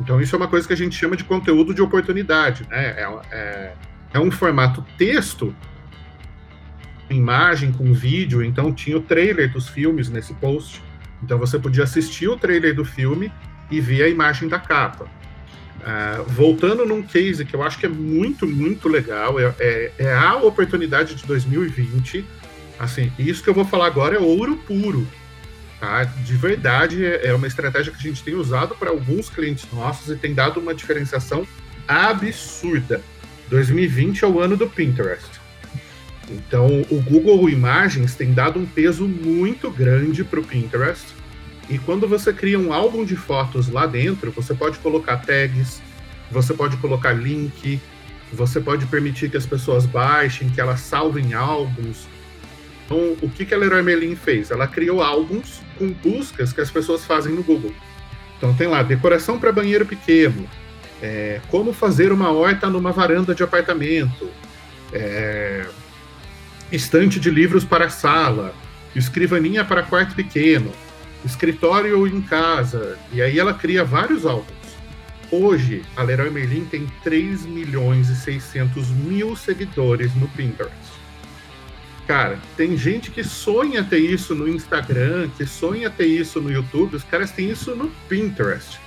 Então, 0.00 0.20
isso 0.20 0.34
é 0.34 0.38
uma 0.38 0.48
coisa 0.48 0.66
que 0.66 0.72
a 0.72 0.76
gente 0.76 0.94
chama 0.94 1.16
de 1.16 1.24
conteúdo 1.24 1.74
de 1.74 1.82
oportunidade. 1.82 2.66
Né? 2.68 2.86
É, 2.98 3.18
é, 3.30 3.74
é 4.14 4.20
um 4.20 4.30
formato 4.30 4.84
texto, 4.98 5.54
imagem 7.12 7.72
com 7.72 7.92
vídeo, 7.92 8.42
então 8.42 8.72
tinha 8.72 8.96
o 8.96 9.00
trailer 9.00 9.52
dos 9.52 9.68
filmes 9.68 10.08
nesse 10.08 10.34
post. 10.34 10.82
Então, 11.22 11.38
você 11.38 11.58
podia 11.58 11.84
assistir 11.84 12.28
o 12.28 12.36
trailer 12.36 12.74
do 12.74 12.84
filme 12.84 13.32
e 13.70 13.80
ver 13.80 14.02
a 14.02 14.08
imagem 14.08 14.48
da 14.48 14.58
capa. 14.58 15.04
Uh, 15.04 16.24
voltando 16.28 16.86
num 16.86 17.02
case 17.02 17.44
que 17.44 17.54
eu 17.54 17.62
acho 17.62 17.78
que 17.78 17.86
é 17.86 17.88
muito, 17.88 18.46
muito 18.46 18.88
legal, 18.88 19.40
é, 19.40 19.52
é, 19.58 19.92
é, 19.98 20.14
a 20.14 20.36
oportunidade 20.36 21.14
de 21.16 21.26
2020. 21.26 22.24
Assim, 22.78 23.12
isso 23.18 23.42
que 23.42 23.50
eu 23.50 23.54
vou 23.54 23.64
falar 23.64 23.86
agora 23.86 24.16
é 24.16 24.20
ouro 24.20 24.56
puro. 24.56 25.06
Tá? 25.80 26.04
De 26.04 26.34
verdade, 26.36 27.04
é, 27.04 27.26
é 27.26 27.34
uma 27.34 27.48
estratégia 27.48 27.92
que 27.92 27.98
a 27.98 28.10
gente 28.10 28.22
tem 28.22 28.34
usado 28.34 28.76
para 28.76 28.90
alguns 28.90 29.28
clientes 29.28 29.66
nossos 29.72 30.08
e 30.08 30.16
tem 30.16 30.32
dado 30.32 30.60
uma 30.60 30.72
diferenciação 30.72 31.44
absurda. 31.88 33.02
2020 33.48 34.24
é 34.24 34.28
o 34.28 34.38
ano 34.38 34.56
do 34.56 34.68
Pinterest. 34.68 35.41
Então, 36.30 36.84
o 36.90 37.00
Google 37.00 37.48
Imagens 37.48 38.14
tem 38.14 38.32
dado 38.32 38.58
um 38.58 38.66
peso 38.66 39.06
muito 39.06 39.70
grande 39.70 40.22
para 40.22 40.40
o 40.40 40.44
Pinterest 40.44 41.06
e 41.68 41.78
quando 41.78 42.06
você 42.06 42.32
cria 42.32 42.58
um 42.58 42.72
álbum 42.72 43.04
de 43.04 43.16
fotos 43.16 43.68
lá 43.68 43.86
dentro, 43.86 44.30
você 44.30 44.54
pode 44.54 44.78
colocar 44.78 45.18
tags, 45.18 45.80
você 46.30 46.52
pode 46.52 46.76
colocar 46.76 47.12
link, 47.12 47.80
você 48.32 48.60
pode 48.60 48.86
permitir 48.86 49.30
que 49.30 49.36
as 49.36 49.46
pessoas 49.46 49.86
baixem, 49.86 50.48
que 50.48 50.60
elas 50.60 50.80
salvem 50.80 51.34
álbuns. 51.34 52.06
Então, 52.84 53.16
o 53.22 53.28
que, 53.28 53.54
a 53.54 53.56
Leroy 53.56 53.82
Merlin 53.82 54.16
fez? 54.16 54.50
Ela 54.50 54.66
criou 54.66 55.02
álbuns 55.02 55.60
com 55.78 55.88
buscas 55.90 56.52
que 56.52 56.60
as 56.60 56.70
pessoas 56.70 57.04
fazem 57.04 57.32
no 57.32 57.42
Google. 57.42 57.72
Então, 58.36 58.52
tem 58.54 58.66
lá 58.66 58.82
decoração 58.82 59.38
para 59.38 59.52
banheiro 59.52 59.86
pequeno, 59.86 60.48
é, 61.00 61.40
como 61.48 61.72
fazer 61.72 62.12
uma 62.12 62.32
horta 62.32 62.68
numa 62.68 62.92
varanda 62.92 63.34
de 63.34 63.42
apartamento, 63.42 64.28
é, 64.92 65.64
estante 66.72 67.20
de 67.20 67.30
livros 67.30 67.64
para 67.64 67.90
sala, 67.90 68.54
escrivaninha 68.96 69.64
para 69.64 69.82
quarto 69.82 70.14
pequeno. 70.14 70.72
escritório 71.24 72.04
em 72.04 72.20
casa, 72.20 72.98
e 73.12 73.22
aí 73.22 73.38
ela 73.38 73.54
cria 73.54 73.84
vários 73.84 74.26
álbuns. 74.26 74.50
Hoje, 75.30 75.82
a 75.94 76.02
Leroy 76.02 76.30
Merlin 76.30 76.64
tem 76.64 76.86
3 77.04 77.46
milhões 77.46 78.08
e 78.08 78.16
600 78.16 78.88
mil 78.88 79.36
seguidores 79.36 80.12
no 80.16 80.26
Pinterest. 80.28 80.74
Cara, 82.08 82.40
tem 82.56 82.76
gente 82.76 83.12
que 83.12 83.22
sonha 83.22 83.84
ter 83.84 83.98
isso 83.98 84.34
no 84.34 84.48
Instagram, 84.48 85.30
que 85.36 85.46
sonha 85.46 85.88
ter 85.88 86.06
isso 86.06 86.40
no 86.40 86.50
YouTube, 86.50 86.96
os 86.96 87.04
caras 87.04 87.30
têm 87.30 87.50
isso 87.50 87.72
no 87.76 87.88
Pinterest. 88.08 88.80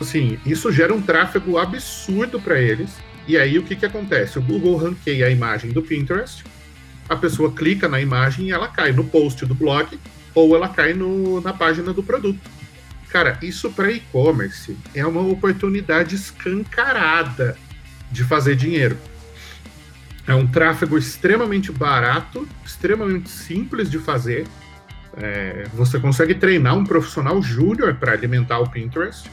Assim, 0.00 0.38
isso 0.46 0.72
gera 0.72 0.94
um 0.94 1.02
tráfego 1.02 1.58
absurdo 1.58 2.40
para 2.40 2.58
eles. 2.58 2.96
E 3.26 3.36
aí 3.36 3.58
o 3.58 3.62
que, 3.62 3.76
que 3.76 3.84
acontece? 3.84 4.38
O 4.38 4.42
Google 4.42 4.76
ranqueia 4.76 5.26
a 5.26 5.30
imagem 5.30 5.70
do 5.70 5.82
Pinterest, 5.82 6.42
a 7.08 7.16
pessoa 7.16 7.52
clica 7.52 7.88
na 7.88 8.00
imagem 8.00 8.46
e 8.46 8.52
ela 8.52 8.68
cai 8.68 8.92
no 8.92 9.04
post 9.04 9.44
do 9.46 9.54
blog 9.54 9.98
ou 10.34 10.54
ela 10.54 10.68
cai 10.68 10.92
no, 10.92 11.40
na 11.40 11.52
página 11.52 11.92
do 11.92 12.02
produto. 12.02 12.50
Cara, 13.08 13.38
isso 13.40 13.70
para 13.70 13.90
e-commerce 13.90 14.76
é 14.94 15.04
uma 15.06 15.22
oportunidade 15.22 16.14
escancarada 16.14 17.56
de 18.12 18.22
fazer 18.22 18.54
dinheiro. 18.54 18.98
É 20.26 20.34
um 20.34 20.46
tráfego 20.46 20.98
extremamente 20.98 21.72
barato, 21.72 22.46
extremamente 22.64 23.30
simples 23.30 23.90
de 23.90 23.98
fazer. 23.98 24.46
É, 25.16 25.66
você 25.72 25.98
consegue 25.98 26.34
treinar 26.34 26.76
um 26.76 26.84
profissional 26.84 27.40
júnior 27.42 27.94
para 27.94 28.12
alimentar 28.12 28.58
o 28.58 28.68
Pinterest. 28.68 29.30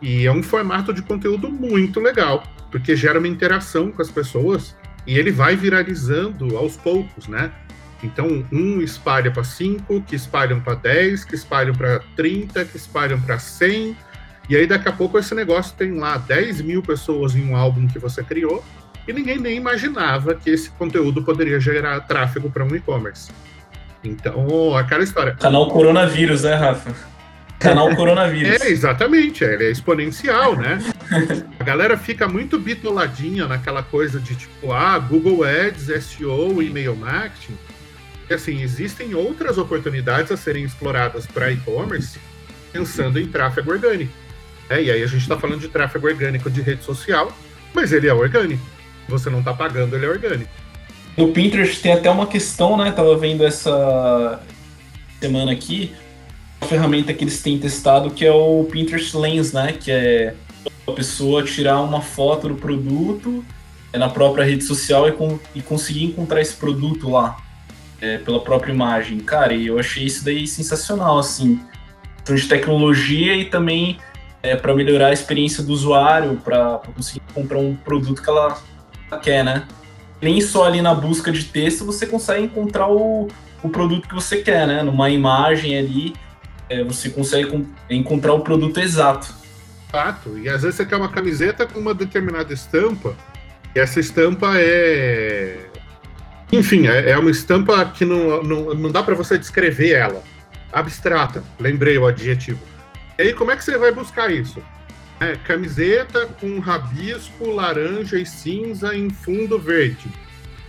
E 0.00 0.26
é 0.26 0.32
um 0.32 0.42
formato 0.42 0.92
de 0.92 1.02
conteúdo 1.02 1.50
muito 1.50 2.00
legal, 2.00 2.42
porque 2.70 2.96
gera 2.96 3.18
uma 3.18 3.28
interação 3.28 3.92
com 3.92 4.00
as 4.00 4.10
pessoas 4.10 4.74
e 5.06 5.18
ele 5.18 5.30
vai 5.30 5.56
viralizando 5.56 6.56
aos 6.56 6.76
poucos, 6.76 7.28
né? 7.28 7.50
Então, 8.02 8.44
um 8.50 8.80
espalha 8.80 9.30
para 9.30 9.44
5, 9.44 10.02
que 10.02 10.16
espalham 10.16 10.60
para 10.60 10.74
10, 10.74 11.24
que 11.24 11.34
espalham 11.34 11.74
para 11.74 12.00
30, 12.16 12.64
que 12.64 12.76
espalham 12.76 13.20
para 13.20 13.38
100. 13.38 13.96
E 14.48 14.56
aí, 14.56 14.66
daqui 14.66 14.88
a 14.88 14.92
pouco, 14.92 15.18
esse 15.18 15.34
negócio 15.34 15.74
tem 15.76 15.92
lá 15.92 16.16
10 16.16 16.62
mil 16.62 16.82
pessoas 16.82 17.36
em 17.36 17.48
um 17.48 17.56
álbum 17.56 17.86
que 17.86 18.00
você 18.00 18.24
criou, 18.24 18.64
e 19.06 19.12
ninguém 19.12 19.38
nem 19.38 19.56
imaginava 19.56 20.34
que 20.34 20.50
esse 20.50 20.70
conteúdo 20.70 21.22
poderia 21.22 21.60
gerar 21.60 22.00
tráfego 22.00 22.50
para 22.50 22.64
um 22.64 22.74
e-commerce. 22.74 23.30
Então, 24.02 24.76
aquela 24.76 25.04
história. 25.04 25.34
Canal 25.34 25.68
Coronavírus, 25.68 26.42
né, 26.42 26.54
Rafa? 26.54 27.11
Canal 27.62 27.94
Coronavírus. 27.96 28.60
É, 28.60 28.68
exatamente, 28.68 29.44
ele 29.44 29.64
é 29.64 29.70
exponencial, 29.70 30.56
né? 30.56 30.78
A 31.58 31.64
galera 31.64 31.96
fica 31.96 32.28
muito 32.28 32.58
bitoladinha 32.58 33.46
naquela 33.46 33.82
coisa 33.82 34.18
de 34.18 34.34
tipo, 34.34 34.72
ah, 34.72 34.98
Google 34.98 35.44
Ads, 35.44 35.86
SEO, 36.04 36.62
e-mail 36.62 36.96
marketing 36.96 37.56
assim, 38.34 38.62
existem 38.62 39.14
outras 39.14 39.58
oportunidades 39.58 40.32
a 40.32 40.36
serem 40.36 40.64
exploradas 40.64 41.26
para 41.26 41.50
e-commerce 41.50 42.18
pensando 42.72 43.20
em 43.20 43.26
tráfego 43.26 43.70
orgânico. 43.70 44.12
É, 44.70 44.82
e 44.82 44.90
aí 44.90 45.02
a 45.02 45.06
gente 45.06 45.22
está 45.22 45.38
falando 45.38 45.60
de 45.60 45.68
tráfego 45.68 46.06
orgânico 46.06 46.50
de 46.50 46.62
rede 46.62 46.82
social, 46.82 47.30
mas 47.74 47.92
ele 47.92 48.08
é 48.08 48.14
orgânico. 48.14 48.64
Você 49.08 49.28
não 49.28 49.40
está 49.40 49.52
pagando, 49.52 49.94
ele 49.94 50.06
é 50.06 50.08
orgânico. 50.08 50.50
No 51.16 51.28
Pinterest 51.28 51.82
tem 51.82 51.92
até 51.92 52.08
uma 52.10 52.26
questão, 52.26 52.76
né? 52.78 52.90
Tava 52.90 53.16
vendo 53.18 53.44
essa 53.44 54.40
semana 55.20 55.52
aqui, 55.52 55.94
ferramenta 56.62 57.12
que 57.12 57.24
eles 57.24 57.42
têm 57.42 57.58
testado 57.58 58.10
que 58.10 58.24
é 58.24 58.32
o 58.32 58.64
Pinterest 58.70 59.16
Lens, 59.16 59.52
né? 59.52 59.72
Que 59.72 59.90
é 59.90 60.34
a 60.86 60.92
pessoa 60.92 61.42
tirar 61.42 61.80
uma 61.80 62.00
foto 62.00 62.48
do 62.48 62.54
produto 62.54 63.44
é, 63.92 63.98
na 63.98 64.08
própria 64.08 64.44
rede 64.44 64.64
social 64.64 65.08
e, 65.08 65.12
com, 65.12 65.38
e 65.54 65.60
conseguir 65.60 66.04
encontrar 66.04 66.40
esse 66.40 66.54
produto 66.54 67.10
lá 67.10 67.36
é, 68.00 68.18
pela 68.18 68.40
própria 68.40 68.72
imagem. 68.72 69.18
Cara, 69.20 69.54
e 69.54 69.66
eu 69.66 69.78
achei 69.78 70.04
isso 70.04 70.24
daí 70.24 70.46
sensacional, 70.46 71.18
assim. 71.18 71.60
De 72.24 72.46
tecnologia 72.46 73.34
e 73.34 73.46
também 73.46 73.98
é, 74.42 74.56
para 74.56 74.74
melhorar 74.74 75.08
a 75.08 75.12
experiência 75.12 75.62
do 75.62 75.72
usuário, 75.72 76.36
para 76.42 76.80
conseguir 76.94 77.22
comprar 77.32 77.58
um 77.58 77.74
produto 77.76 78.22
que 78.22 78.28
ela, 78.28 78.60
quer, 79.22 79.44
né? 79.44 79.66
Nem 80.20 80.40
só 80.40 80.64
ali 80.64 80.80
na 80.80 80.94
busca 80.94 81.30
de 81.32 81.44
texto 81.44 81.84
você 81.84 82.06
consegue 82.06 82.44
encontrar 82.44 82.88
o, 82.88 83.28
o 83.62 83.68
produto 83.68 84.08
que 84.08 84.14
você 84.14 84.38
quer, 84.40 84.66
né? 84.66 84.82
Numa 84.82 85.10
imagem 85.10 85.76
ali, 85.76 86.14
é, 86.72 86.84
você 86.84 87.10
consegue 87.10 87.66
encontrar 87.90 88.32
o 88.32 88.40
produto 88.40 88.80
exato. 88.80 89.32
Exato. 89.88 90.38
E 90.38 90.48
às 90.48 90.62
vezes 90.62 90.76
você 90.76 90.86
quer 90.86 90.96
uma 90.96 91.10
camiseta 91.10 91.66
com 91.66 91.78
uma 91.78 91.94
determinada 91.94 92.52
estampa, 92.52 93.14
e 93.74 93.78
essa 93.78 94.00
estampa 94.00 94.52
é 94.56 95.68
enfim, 96.52 96.86
é, 96.86 97.10
é 97.10 97.18
uma 97.18 97.30
estampa 97.30 97.82
que 97.86 98.04
não, 98.04 98.42
não, 98.42 98.74
não 98.74 98.92
dá 98.92 99.02
para 99.02 99.14
você 99.14 99.38
descrever 99.38 99.92
ela. 99.92 100.22
Abstrata, 100.70 101.42
lembrei 101.58 101.96
o 101.96 102.06
adjetivo. 102.06 102.60
E 103.18 103.22
aí, 103.22 103.32
como 103.32 103.50
é 103.50 103.56
que 103.56 103.64
você 103.64 103.78
vai 103.78 103.90
buscar 103.90 104.30
isso? 104.30 104.62
É, 105.18 105.34
camiseta 105.36 106.26
com 106.38 106.58
rabisco 106.58 107.50
laranja 107.50 108.18
e 108.18 108.26
cinza 108.26 108.94
em 108.94 109.08
fundo 109.08 109.58
verde. 109.58 110.10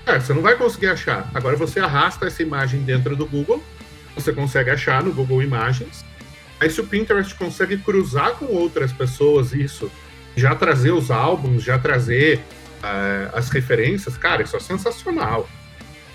É, 0.06 0.18
você 0.18 0.34
não 0.34 0.42
vai 0.42 0.56
conseguir 0.56 0.88
achar. 0.88 1.30
Agora 1.34 1.58
você 1.58 1.82
arrasta 1.82 2.28
essa 2.28 2.42
imagem 2.42 2.82
dentro 2.84 3.14
do 3.14 3.26
Google, 3.26 3.62
você 4.16 4.32
consegue 4.32 4.70
achar 4.70 5.04
no 5.04 5.12
Google 5.12 5.42
Imagens. 5.42 6.04
Aí 6.60 6.70
se 6.70 6.80
o 6.80 6.86
Pinterest 6.86 7.34
consegue 7.36 7.78
cruzar 7.78 8.32
com 8.36 8.46
outras 8.46 8.92
pessoas 8.92 9.54
isso, 9.54 9.92
já 10.36 10.56
trazer 10.56 10.92
os 10.92 11.12
álbuns, 11.12 11.64
já 11.64 11.78
trazer 11.78 12.40
uh, 12.84 13.36
as 13.36 13.50
referências, 13.50 14.18
cara, 14.18 14.44
isso 14.44 14.56
é 14.56 14.60
sensacional. 14.60 15.50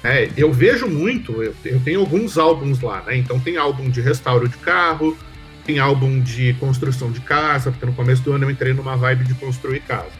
É, 0.03 0.31
eu 0.37 0.53
vejo 0.53 0.87
muito, 0.87 1.43
eu, 1.43 1.55
eu, 1.65 1.81
tenho 1.81 2.01
alguns 2.01 2.39
álbuns 2.39 2.81
lá, 2.81 3.03
né? 3.03 3.17
Então 3.17 3.41
tem 3.41 3.57
álbum 3.57 3.91
de 3.91 4.01
restauro 4.01 4.49
de 4.49 4.57
carro, 4.59 5.19
tem 5.65 5.81
álbum 5.81 6.21
de 6.21 6.55
construção 6.55 7.11
de 7.11 7.21
casa, 7.21 7.71
porque 7.71 7.85
no 7.85 7.93
começo 7.93 8.23
do 8.23 8.33
ano 8.33 8.45
eu 8.45 8.51
entrei 8.51 8.73
numa 8.73 8.97
vibe 8.97 9.25
de 9.25 9.35
construir 9.35 9.81
casa. 9.81 10.13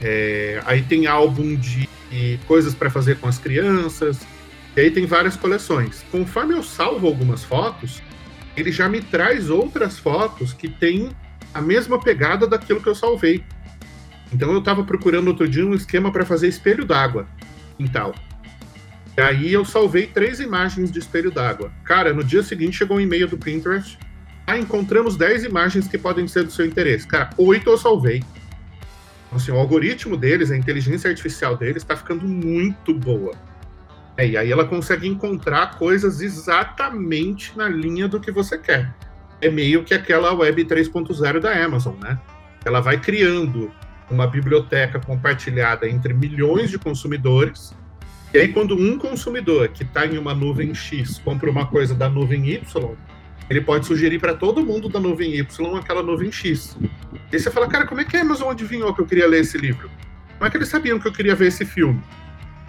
É, 0.00 0.62
aí 0.64 0.82
tem 0.82 1.06
álbum 1.06 1.56
de, 1.56 1.88
de 2.10 2.38
coisas 2.46 2.74
para 2.74 2.88
fazer 2.88 3.18
com 3.18 3.28
as 3.28 3.36
crianças, 3.36 4.20
e 4.76 4.80
aí 4.80 4.90
tem 4.90 5.06
várias 5.06 5.36
coleções. 5.36 6.04
Conforme 6.10 6.54
eu 6.54 6.62
salvo 6.62 7.06
algumas 7.06 7.44
fotos, 7.44 8.02
ele 8.56 8.72
já 8.72 8.88
me 8.88 9.00
traz 9.00 9.50
outras 9.50 9.98
fotos 9.98 10.52
que 10.52 10.68
têm 10.68 11.10
a 11.52 11.60
mesma 11.60 12.00
pegada 12.00 12.46
daquilo 12.46 12.80
que 12.80 12.88
eu 12.88 12.94
salvei. 12.94 13.44
Então 14.32 14.52
eu 14.52 14.58
estava 14.58 14.82
procurando 14.82 15.28
outro 15.28 15.48
dia 15.48 15.64
um 15.64 15.74
esquema 15.74 16.10
para 16.10 16.26
fazer 16.26 16.48
espelho 16.48 16.84
d'água 16.84 17.26
em 17.78 17.86
tal. 17.86 18.14
E 19.16 19.20
aí 19.20 19.52
eu 19.52 19.64
salvei 19.64 20.08
três 20.08 20.40
imagens 20.40 20.90
de 20.90 20.98
espelho 20.98 21.30
d'água. 21.30 21.70
Cara, 21.84 22.12
no 22.12 22.24
dia 22.24 22.42
seguinte 22.42 22.78
chegou 22.78 22.96
um 22.96 23.00
e-mail 23.00 23.28
do 23.28 23.38
Pinterest. 23.38 23.96
Ah, 24.46 24.58
encontramos 24.58 25.16
10 25.16 25.44
imagens 25.44 25.88
que 25.88 25.96
podem 25.96 26.28
ser 26.28 26.44
do 26.44 26.50
seu 26.50 26.66
interesse. 26.66 27.06
Cara, 27.06 27.30
oito 27.38 27.70
eu 27.70 27.78
salvei. 27.78 28.22
Então, 29.26 29.38
assim, 29.38 29.52
o 29.52 29.56
algoritmo 29.56 30.16
deles, 30.16 30.50
a 30.50 30.56
inteligência 30.56 31.08
artificial 31.08 31.56
deles, 31.56 31.82
está 31.82 31.96
ficando 31.96 32.26
muito 32.28 32.92
boa. 32.92 33.32
É, 34.16 34.28
e 34.28 34.36
aí 34.36 34.50
ela 34.50 34.64
consegue 34.64 35.08
encontrar 35.08 35.76
coisas 35.76 36.20
exatamente 36.20 37.56
na 37.56 37.68
linha 37.68 38.06
do 38.06 38.20
que 38.20 38.30
você 38.30 38.56
quer. 38.56 38.94
É 39.40 39.50
meio 39.50 39.84
que 39.84 39.92
aquela 39.92 40.32
web 40.32 40.64
3.0 40.64 41.40
da 41.40 41.64
Amazon, 41.64 41.94
né? 42.00 42.18
Ela 42.64 42.80
vai 42.80 42.98
criando 42.98 43.72
uma 44.10 44.26
biblioteca 44.26 45.00
compartilhada 45.00 45.88
entre 45.88 46.14
milhões 46.14 46.70
de 46.70 46.78
consumidores 46.78 47.74
e 48.34 48.38
aí, 48.38 48.48
quando 48.48 48.74
um 48.74 48.98
consumidor 48.98 49.68
que 49.68 49.84
está 49.84 50.04
em 50.04 50.18
uma 50.18 50.34
nuvem 50.34 50.74
X 50.74 51.20
compra 51.24 51.48
uma 51.48 51.66
coisa 51.66 51.94
da 51.94 52.08
nuvem 52.08 52.50
Y, 52.50 52.96
ele 53.48 53.60
pode 53.60 53.86
sugerir 53.86 54.18
para 54.18 54.34
todo 54.34 54.60
mundo 54.60 54.88
da 54.88 54.98
nuvem 54.98 55.36
Y 55.36 55.76
aquela 55.76 56.02
nuvem 56.02 56.32
X. 56.32 56.76
E 57.32 57.38
você 57.38 57.48
fala, 57.48 57.68
cara, 57.68 57.86
como 57.86 58.00
é 58.00 58.04
que 58.04 58.16
a 58.16 58.22
Amazon 58.22 58.50
adivinhou 58.50 58.92
que 58.92 59.00
eu 59.00 59.06
queria 59.06 59.28
ler 59.28 59.42
esse 59.42 59.56
livro? 59.56 59.88
Como 60.32 60.48
é 60.48 60.50
que 60.50 60.56
eles 60.56 60.68
sabiam 60.68 60.98
que 60.98 61.06
eu 61.06 61.12
queria 61.12 61.36
ver 61.36 61.46
esse 61.46 61.64
filme? 61.64 62.02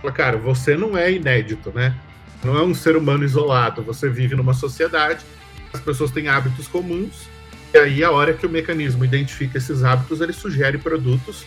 Fala, 0.05 0.11
cara, 0.11 0.37
você 0.37 0.77
não 0.77 0.95
é 0.95 1.11
inédito, 1.11 1.71
né? 1.73 1.95
Não 2.43 2.55
é 2.55 2.61
um 2.61 2.75
ser 2.75 2.95
humano 2.95 3.23
isolado. 3.23 3.81
Você 3.81 4.07
vive 4.07 4.35
numa 4.35 4.53
sociedade, 4.53 5.25
as 5.73 5.79
pessoas 5.79 6.11
têm 6.11 6.27
hábitos 6.27 6.67
comuns, 6.67 7.27
e 7.73 7.77
aí, 7.79 8.03
a 8.03 8.11
hora 8.11 8.31
que 8.31 8.45
o 8.45 8.49
mecanismo 8.49 9.03
identifica 9.03 9.57
esses 9.57 9.83
hábitos, 9.83 10.21
ele 10.21 10.31
sugere 10.31 10.77
produtos, 10.77 11.43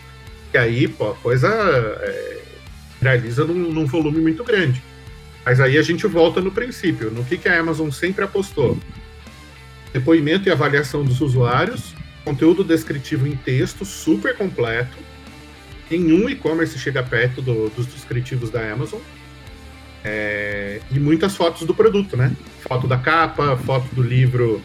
e 0.53 0.57
aí, 0.57 0.89
pô, 0.89 1.11
a 1.11 1.15
coisa 1.15 1.47
é, 1.47 2.41
realiza 3.01 3.45
num, 3.45 3.71
num, 3.71 3.85
volume 3.85 4.19
muito 4.19 4.43
grande. 4.43 4.83
Mas 5.45 5.61
aí 5.61 5.77
a 5.77 5.81
gente 5.81 6.05
volta 6.05 6.41
no 6.41 6.51
princípio, 6.51 7.09
no 7.11 7.23
que, 7.23 7.37
que 7.37 7.47
a 7.47 7.57
Amazon 7.61 7.89
sempre 7.91 8.25
apostou. 8.25 8.77
Depoimento 9.93 10.49
e 10.49 10.51
avaliação 10.51 11.05
dos 11.05 11.21
usuários, 11.21 11.95
conteúdo 12.25 12.61
descritivo 12.61 13.25
em 13.25 13.37
texto 13.37 13.85
super 13.85 14.35
completo. 14.35 14.97
Nenhum 15.89 16.29
e-commerce 16.29 16.77
chega 16.77 17.01
perto 17.01 17.41
do, 17.41 17.69
dos 17.69 17.85
descritivos 17.87 18.49
da 18.49 18.71
Amazon. 18.71 18.99
É, 20.03 20.79
e 20.91 20.99
muitas 20.99 21.35
fotos 21.35 21.65
do 21.65 21.73
produto, 21.73 22.15
né? 22.15 22.31
Foto 22.61 22.87
da 22.87 22.97
capa, 22.97 23.57
foto 23.57 23.93
do 23.93 24.01
livro 24.01 24.61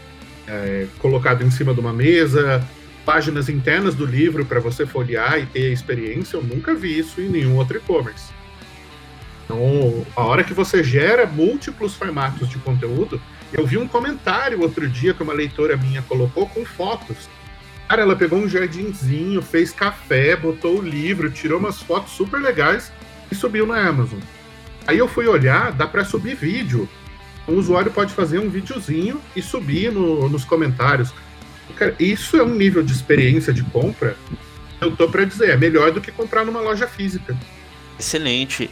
é, 0.46 0.86
colocado 0.98 1.42
em 1.42 1.50
cima 1.50 1.74
de 1.74 1.80
uma 1.80 1.92
mesa, 1.92 2.66
páginas 3.04 3.48
internas 3.48 3.94
do 3.94 4.06
livro 4.06 4.44
para 4.44 4.60
você 4.60 4.86
folhear 4.86 5.38
e 5.38 5.46
ter 5.46 5.66
a 5.66 5.72
experiência, 5.72 6.36
eu 6.36 6.42
nunca 6.42 6.74
vi 6.74 6.98
isso 6.98 7.20
em 7.20 7.28
nenhum 7.28 7.56
outro 7.56 7.76
e-commerce. 7.76 8.32
Então, 9.44 10.06
a 10.16 10.22
hora 10.22 10.44
que 10.44 10.54
você 10.54 10.82
gera 10.82 11.26
múltiplos 11.26 11.94
formatos 11.94 12.48
de 12.48 12.58
conteúdo, 12.58 13.20
Eu 13.56 13.64
vi 13.64 13.78
um 13.78 13.86
comentário 13.86 14.60
outro 14.60 14.88
dia 14.88 15.14
que 15.14 15.22
uma 15.22 15.32
leitora 15.32 15.76
minha 15.76 16.02
colocou 16.02 16.48
com 16.48 16.64
fotos. 16.64 17.28
Cara, 17.88 18.02
ela 18.02 18.16
pegou 18.16 18.38
um 18.38 18.48
jardinzinho, 18.48 19.42
fez 19.42 19.70
café, 19.72 20.34
botou 20.34 20.78
o 20.78 20.82
livro, 20.82 21.30
tirou 21.30 21.58
umas 21.58 21.80
fotos 21.80 22.12
super 22.12 22.40
legais 22.40 22.90
e 23.30 23.34
subiu 23.34 23.66
na 23.66 23.86
Amazon. 23.86 24.18
Aí 24.86 24.98
eu 24.98 25.08
fui 25.08 25.26
olhar, 25.26 25.72
dá 25.72 25.86
para 25.86 26.04
subir 26.04 26.34
vídeo. 26.34 26.88
O 27.46 27.52
usuário 27.52 27.90
pode 27.90 28.12
fazer 28.12 28.38
um 28.38 28.48
videozinho 28.48 29.20
e 29.36 29.42
subir 29.42 29.92
no, 29.92 30.28
nos 30.28 30.44
comentários. 30.44 31.12
Cara, 31.76 31.94
isso 31.98 32.36
é 32.36 32.42
um 32.42 32.54
nível 32.54 32.82
de 32.82 32.92
experiência 32.92 33.52
de 33.52 33.62
compra. 33.64 34.16
Eu 34.80 34.94
tô 34.96 35.08
para 35.08 35.24
dizer, 35.24 35.50
é 35.50 35.56
melhor 35.56 35.90
do 35.90 36.00
que 36.00 36.10
comprar 36.10 36.44
numa 36.44 36.60
loja 36.60 36.86
física. 36.86 37.36
Excelente. 37.98 38.68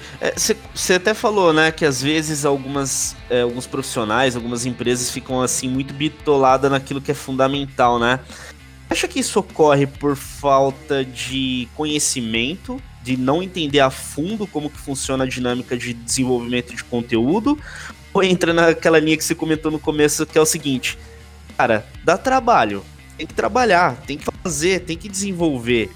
Você 0.74 0.92
é, 0.92 0.96
até 0.96 1.14
falou, 1.14 1.52
né, 1.52 1.70
que 1.70 1.84
às 1.84 2.02
vezes 2.02 2.44
algumas, 2.44 3.16
é, 3.30 3.42
alguns 3.42 3.66
profissionais, 3.66 4.34
algumas 4.34 4.66
empresas 4.66 5.10
ficam 5.10 5.40
assim 5.40 5.68
muito 5.68 5.94
bitoladas 5.94 6.70
naquilo 6.70 7.00
que 7.00 7.10
é 7.10 7.14
fundamental, 7.14 7.98
né? 7.98 8.18
Acha 8.92 9.08
que 9.08 9.20
isso 9.20 9.40
ocorre 9.40 9.86
por 9.86 10.14
falta 10.16 11.02
de 11.02 11.66
conhecimento, 11.74 12.78
de 13.02 13.16
não 13.16 13.42
entender 13.42 13.80
a 13.80 13.88
fundo 13.88 14.46
como 14.46 14.68
que 14.68 14.78
funciona 14.78 15.24
a 15.24 15.26
dinâmica 15.26 15.78
de 15.78 15.94
desenvolvimento 15.94 16.74
de 16.74 16.84
conteúdo? 16.84 17.58
Ou 18.12 18.22
entra 18.22 18.52
naquela 18.52 18.98
linha 18.98 19.16
que 19.16 19.24
você 19.24 19.34
comentou 19.34 19.72
no 19.72 19.78
começo, 19.78 20.26
que 20.26 20.36
é 20.36 20.40
o 20.42 20.44
seguinte, 20.44 20.98
cara, 21.56 21.86
dá 22.04 22.18
trabalho, 22.18 22.84
tem 23.16 23.26
que 23.26 23.32
trabalhar, 23.32 23.96
tem 24.02 24.18
que 24.18 24.26
fazer, 24.42 24.80
tem 24.80 24.98
que 24.98 25.08
desenvolver 25.08 25.90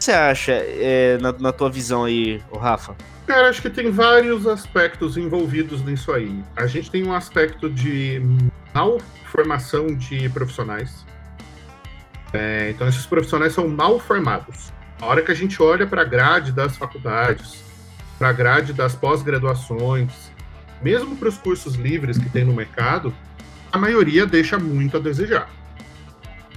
você 0.00 0.10
acha, 0.10 0.50
é, 0.52 1.16
na, 1.18 1.30
na, 1.30 1.52
tua 1.52 1.70
visão 1.70 2.02
aí, 2.02 2.42
Rafa? 2.52 2.96
Cara, 3.24 3.48
acho 3.48 3.62
que 3.62 3.70
tem 3.70 3.88
vários 3.88 4.48
aspectos 4.48 5.16
envolvidos 5.16 5.80
nisso 5.84 6.10
aí. 6.10 6.42
A 6.56 6.66
gente 6.66 6.90
tem 6.90 7.06
um 7.06 7.14
aspecto 7.14 7.70
de 7.70 8.20
mal 8.74 9.00
formação 9.26 9.94
de 9.94 10.28
profissionais. 10.30 11.06
É, 12.32 12.70
então, 12.70 12.88
esses 12.88 13.06
profissionais 13.06 13.52
são 13.52 13.68
mal 13.68 14.00
formados. 14.00 14.72
A 15.00 15.06
hora 15.06 15.22
que 15.22 15.30
a 15.30 15.34
gente 15.34 15.60
olha 15.62 15.86
para 15.86 16.02
a 16.02 16.04
grade 16.04 16.52
das 16.52 16.76
faculdades, 16.76 17.62
para 18.18 18.28
a 18.28 18.32
grade 18.32 18.72
das 18.72 18.94
pós-graduações, 18.94 20.30
mesmo 20.80 21.16
para 21.16 21.28
os 21.28 21.36
cursos 21.36 21.74
livres 21.74 22.18
que 22.18 22.28
tem 22.30 22.44
no 22.44 22.52
mercado, 22.52 23.14
a 23.70 23.78
maioria 23.78 24.26
deixa 24.26 24.58
muito 24.58 24.96
a 24.96 25.00
desejar. 25.00 25.50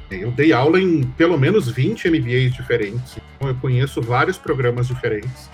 Eu 0.10 0.32
dei 0.32 0.54
aula 0.54 0.80
em 0.80 1.04
pelo 1.04 1.38
menos 1.38 1.68
20 1.70 2.10
MBAs 2.10 2.54
diferentes. 2.54 3.18
Então 3.36 3.50
eu 3.50 3.56
conheço 3.56 4.02
vários 4.02 4.38
programas 4.38 4.88
diferentes. 4.88 5.50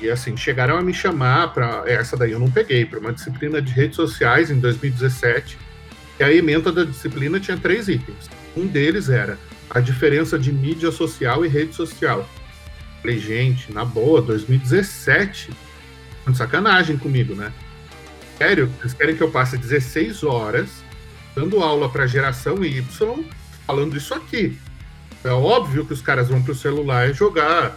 E 0.00 0.10
assim, 0.10 0.36
chegaram 0.36 0.76
a 0.76 0.82
me 0.82 0.92
chamar 0.92 1.52
para. 1.52 1.84
Essa 1.86 2.16
daí 2.16 2.32
eu 2.32 2.40
não 2.40 2.50
peguei, 2.50 2.84
para 2.84 2.98
uma 2.98 3.12
disciplina 3.12 3.62
de 3.62 3.72
redes 3.72 3.96
sociais 3.96 4.50
em 4.50 4.58
2017. 4.58 5.56
E 6.18 6.24
a 6.24 6.32
emenda 6.32 6.72
da 6.72 6.84
disciplina 6.84 7.38
tinha 7.38 7.56
três 7.56 7.88
itens. 7.88 8.28
Um 8.56 8.66
deles 8.66 9.08
era 9.08 9.38
a 9.68 9.80
diferença 9.80 10.38
de 10.38 10.52
mídia 10.52 10.90
social 10.90 11.44
e 11.44 11.48
rede 11.48 11.74
social. 11.74 12.28
Falei, 13.00 13.18
gente, 13.18 13.72
na 13.72 13.84
boa, 13.84 14.22
2017. 14.22 15.50
De 16.26 16.36
sacanagem 16.36 16.96
comigo, 16.96 17.34
né? 17.34 17.52
Sério, 18.38 18.70
vocês 18.78 18.94
querem 18.94 19.16
que 19.16 19.22
eu 19.22 19.30
passe 19.30 19.58
16 19.58 20.22
horas 20.22 20.68
dando 21.34 21.62
aula 21.62 21.88
para 21.88 22.06
geração 22.06 22.64
Y 22.64 22.82
falando 23.66 23.96
isso 23.96 24.14
aqui. 24.14 24.58
É 25.22 25.30
óbvio 25.30 25.84
que 25.84 25.92
os 25.92 26.02
caras 26.02 26.28
vão 26.28 26.42
pro 26.42 26.54
celular 26.54 27.12
jogar 27.12 27.76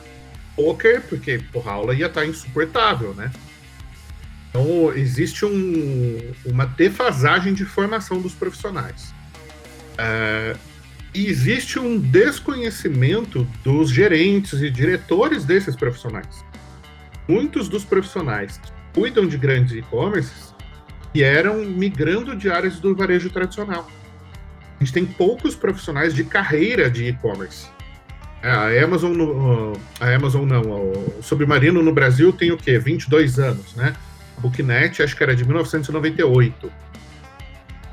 poker, 0.55 1.01
porque 1.07 1.39
porra, 1.51 1.71
a 1.71 1.75
aula 1.75 1.93
ia 1.93 2.07
estar 2.07 2.21
tá 2.21 2.27
insuportável, 2.27 3.13
né? 3.13 3.31
Então, 4.49 4.91
existe 4.93 5.45
um, 5.45 6.33
uma 6.45 6.65
defasagem 6.65 7.53
de 7.53 7.63
formação 7.63 8.19
dos 8.19 8.33
profissionais. 8.33 9.13
É, 9.97 10.55
existe 11.25 11.79
um 11.79 11.97
desconhecimento 11.97 13.47
dos 13.63 13.89
gerentes 13.89 14.61
e 14.61 14.69
diretores 14.69 15.45
desses 15.45 15.75
profissionais. 15.75 16.45
Muitos 17.27 17.67
dos 17.67 17.83
profissionais 17.83 18.57
que 18.57 18.71
cuidam 18.93 19.25
de 19.25 19.37
grandes 19.37 19.73
e-commerces 19.73 20.53
vieram 21.13 21.63
migrando 21.65 22.35
de 22.35 22.49
áreas 22.49 22.79
do 22.79 22.95
varejo 22.95 23.29
tradicional 23.29 23.89
a 24.79 24.83
gente 24.83 24.93
tem 24.93 25.05
poucos 25.05 25.55
profissionais 25.55 26.13
de 26.13 26.23
carreira 26.23 26.89
de 26.89 27.05
e-commerce. 27.05 27.67
A 28.43 28.67
Amazon, 28.83 29.13
no, 29.13 29.73
a 29.99 30.13
Amazon 30.13 30.45
não, 30.45 30.61
o 30.61 31.19
Submarino 31.21 31.81
no 31.81 31.91
Brasil 31.91 32.31
tem 32.31 32.51
o 32.51 32.57
quê? 32.57 32.77
22 32.77 33.39
anos, 33.39 33.75
né? 33.75 33.95
A 34.37 34.41
Booknet 34.41 35.01
acho 35.01 35.15
que 35.15 35.23
era 35.23 35.35
de 35.35 35.43
1998. 35.43 36.71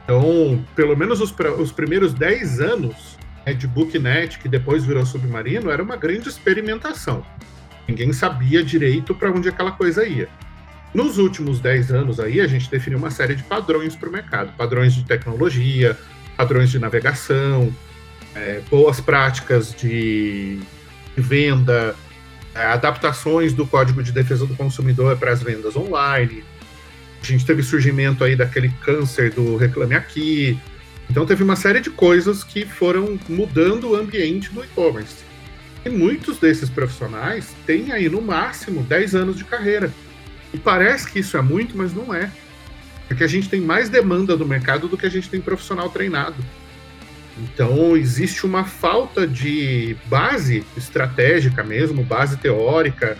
Então, 0.04 0.62
pelo 0.76 0.94
menos 0.94 1.22
os, 1.22 1.34
os 1.58 1.72
primeiros 1.72 2.12
10 2.12 2.60
anos 2.60 3.13
né, 3.44 3.52
de 3.52 3.66
Booknet, 3.66 4.38
que 4.38 4.48
depois 4.48 4.84
virou 4.84 5.04
Submarino, 5.04 5.70
era 5.70 5.82
uma 5.82 5.96
grande 5.96 6.28
experimentação. 6.28 7.24
Ninguém 7.86 8.12
sabia 8.12 8.64
direito 8.64 9.14
para 9.14 9.30
onde 9.30 9.48
aquela 9.48 9.72
coisa 9.72 10.06
ia. 10.06 10.28
Nos 10.94 11.18
últimos 11.18 11.58
10 11.60 11.90
anos 11.90 12.20
aí, 12.20 12.40
a 12.40 12.46
gente 12.46 12.70
definiu 12.70 12.98
uma 12.98 13.10
série 13.10 13.34
de 13.34 13.42
padrões 13.42 13.96
para 13.96 14.08
o 14.08 14.12
mercado, 14.12 14.52
padrões 14.56 14.94
de 14.94 15.04
tecnologia, 15.04 15.98
padrões 16.36 16.70
de 16.70 16.78
navegação, 16.78 17.74
é, 18.34 18.60
boas 18.70 19.00
práticas 19.00 19.74
de, 19.74 20.60
de 21.16 21.22
venda, 21.22 21.94
é, 22.54 22.66
adaptações 22.66 23.52
do 23.52 23.66
Código 23.66 24.02
de 24.02 24.12
Defesa 24.12 24.46
do 24.46 24.54
Consumidor 24.54 25.16
para 25.16 25.32
as 25.32 25.42
vendas 25.42 25.76
online. 25.76 26.44
A 27.20 27.26
gente 27.26 27.44
teve 27.44 27.62
surgimento 27.62 28.22
aí 28.22 28.36
daquele 28.36 28.68
câncer 28.82 29.30
do 29.30 29.56
Reclame 29.56 29.94
Aqui. 29.94 30.58
Então 31.10 31.26
teve 31.26 31.42
uma 31.42 31.56
série 31.56 31.80
de 31.80 31.90
coisas 31.90 32.42
que 32.42 32.64
foram 32.64 33.18
mudando 33.28 33.90
o 33.90 33.94
ambiente 33.94 34.50
do 34.52 34.64
e-commerce. 34.64 35.24
E 35.84 35.88
muitos 35.90 36.38
desses 36.38 36.70
profissionais 36.70 37.54
têm 37.66 37.92
aí 37.92 38.08
no 38.08 38.22
máximo 38.22 38.82
10 38.82 39.14
anos 39.14 39.36
de 39.36 39.44
carreira. 39.44 39.92
E 40.52 40.58
parece 40.58 41.10
que 41.10 41.18
isso 41.18 41.36
é 41.36 41.42
muito, 41.42 41.76
mas 41.76 41.92
não 41.92 42.14
é. 42.14 42.30
Porque 43.06 43.22
a 43.22 43.26
gente 43.28 43.48
tem 43.48 43.60
mais 43.60 43.88
demanda 43.88 44.36
do 44.36 44.46
mercado 44.46 44.88
do 44.88 44.96
que 44.96 45.04
a 45.04 45.10
gente 45.10 45.28
tem 45.28 45.40
profissional 45.40 45.90
treinado. 45.90 46.36
Então, 47.36 47.96
existe 47.96 48.46
uma 48.46 48.64
falta 48.64 49.26
de 49.26 49.96
base 50.06 50.64
estratégica 50.76 51.64
mesmo, 51.64 52.04
base 52.04 52.36
teórica, 52.36 53.18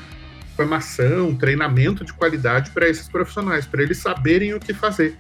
formação, 0.57 1.35
treinamento 1.35 2.05
de 2.05 2.13
qualidade 2.13 2.71
para 2.71 2.89
esses 2.89 3.09
profissionais, 3.09 3.67
para 3.67 3.83
eles 3.83 3.99
saberem 3.99 4.55
o 4.55 4.61
que 4.61 4.73
fazer. 4.73 5.17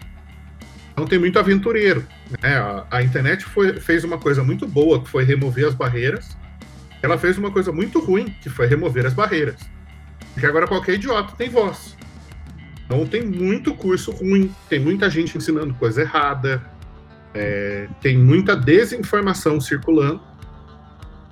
Então, 0.94 1.04
tem 1.04 1.18
muito 1.18 1.38
aventureiro. 1.38 2.07
Né? 2.40 2.57
A, 2.57 2.87
a, 2.90 3.02
internet 3.02 3.44
foi, 3.44 3.80
fez 3.80 4.04
uma 4.04 4.16
coisa 4.16 4.42
muito 4.42 4.66
boa, 4.66 5.02
que 5.02 5.11
foi 5.11 5.24
remover 5.24 5.66
as 5.66 5.74
barreiras. 5.74 6.37
Ela 7.02 7.18
fez 7.18 7.37
uma 7.37 7.50
coisa 7.50 7.70
muito 7.70 7.98
ruim, 7.98 8.35
que 8.40 8.48
foi 8.48 8.66
remover 8.66 9.04
as 9.04 9.12
barreiras. 9.12 9.57
Porque 10.33 10.46
agora 10.46 10.66
qualquer 10.66 10.94
idiota 10.94 11.35
tem 11.37 11.50
voz. 11.50 11.96
Então 12.87 13.04
tem 13.07 13.24
muito 13.24 13.74
curso 13.74 14.11
ruim, 14.12 14.54
tem 14.68 14.78
muita 14.78 15.11
gente 15.11 15.37
ensinando 15.37 15.74
coisa 15.74 16.02
errada, 16.02 16.62
é, 17.35 17.88
tem 18.00 18.16
muita 18.16 18.54
desinformação 18.54 19.61
circulando. 19.61 20.20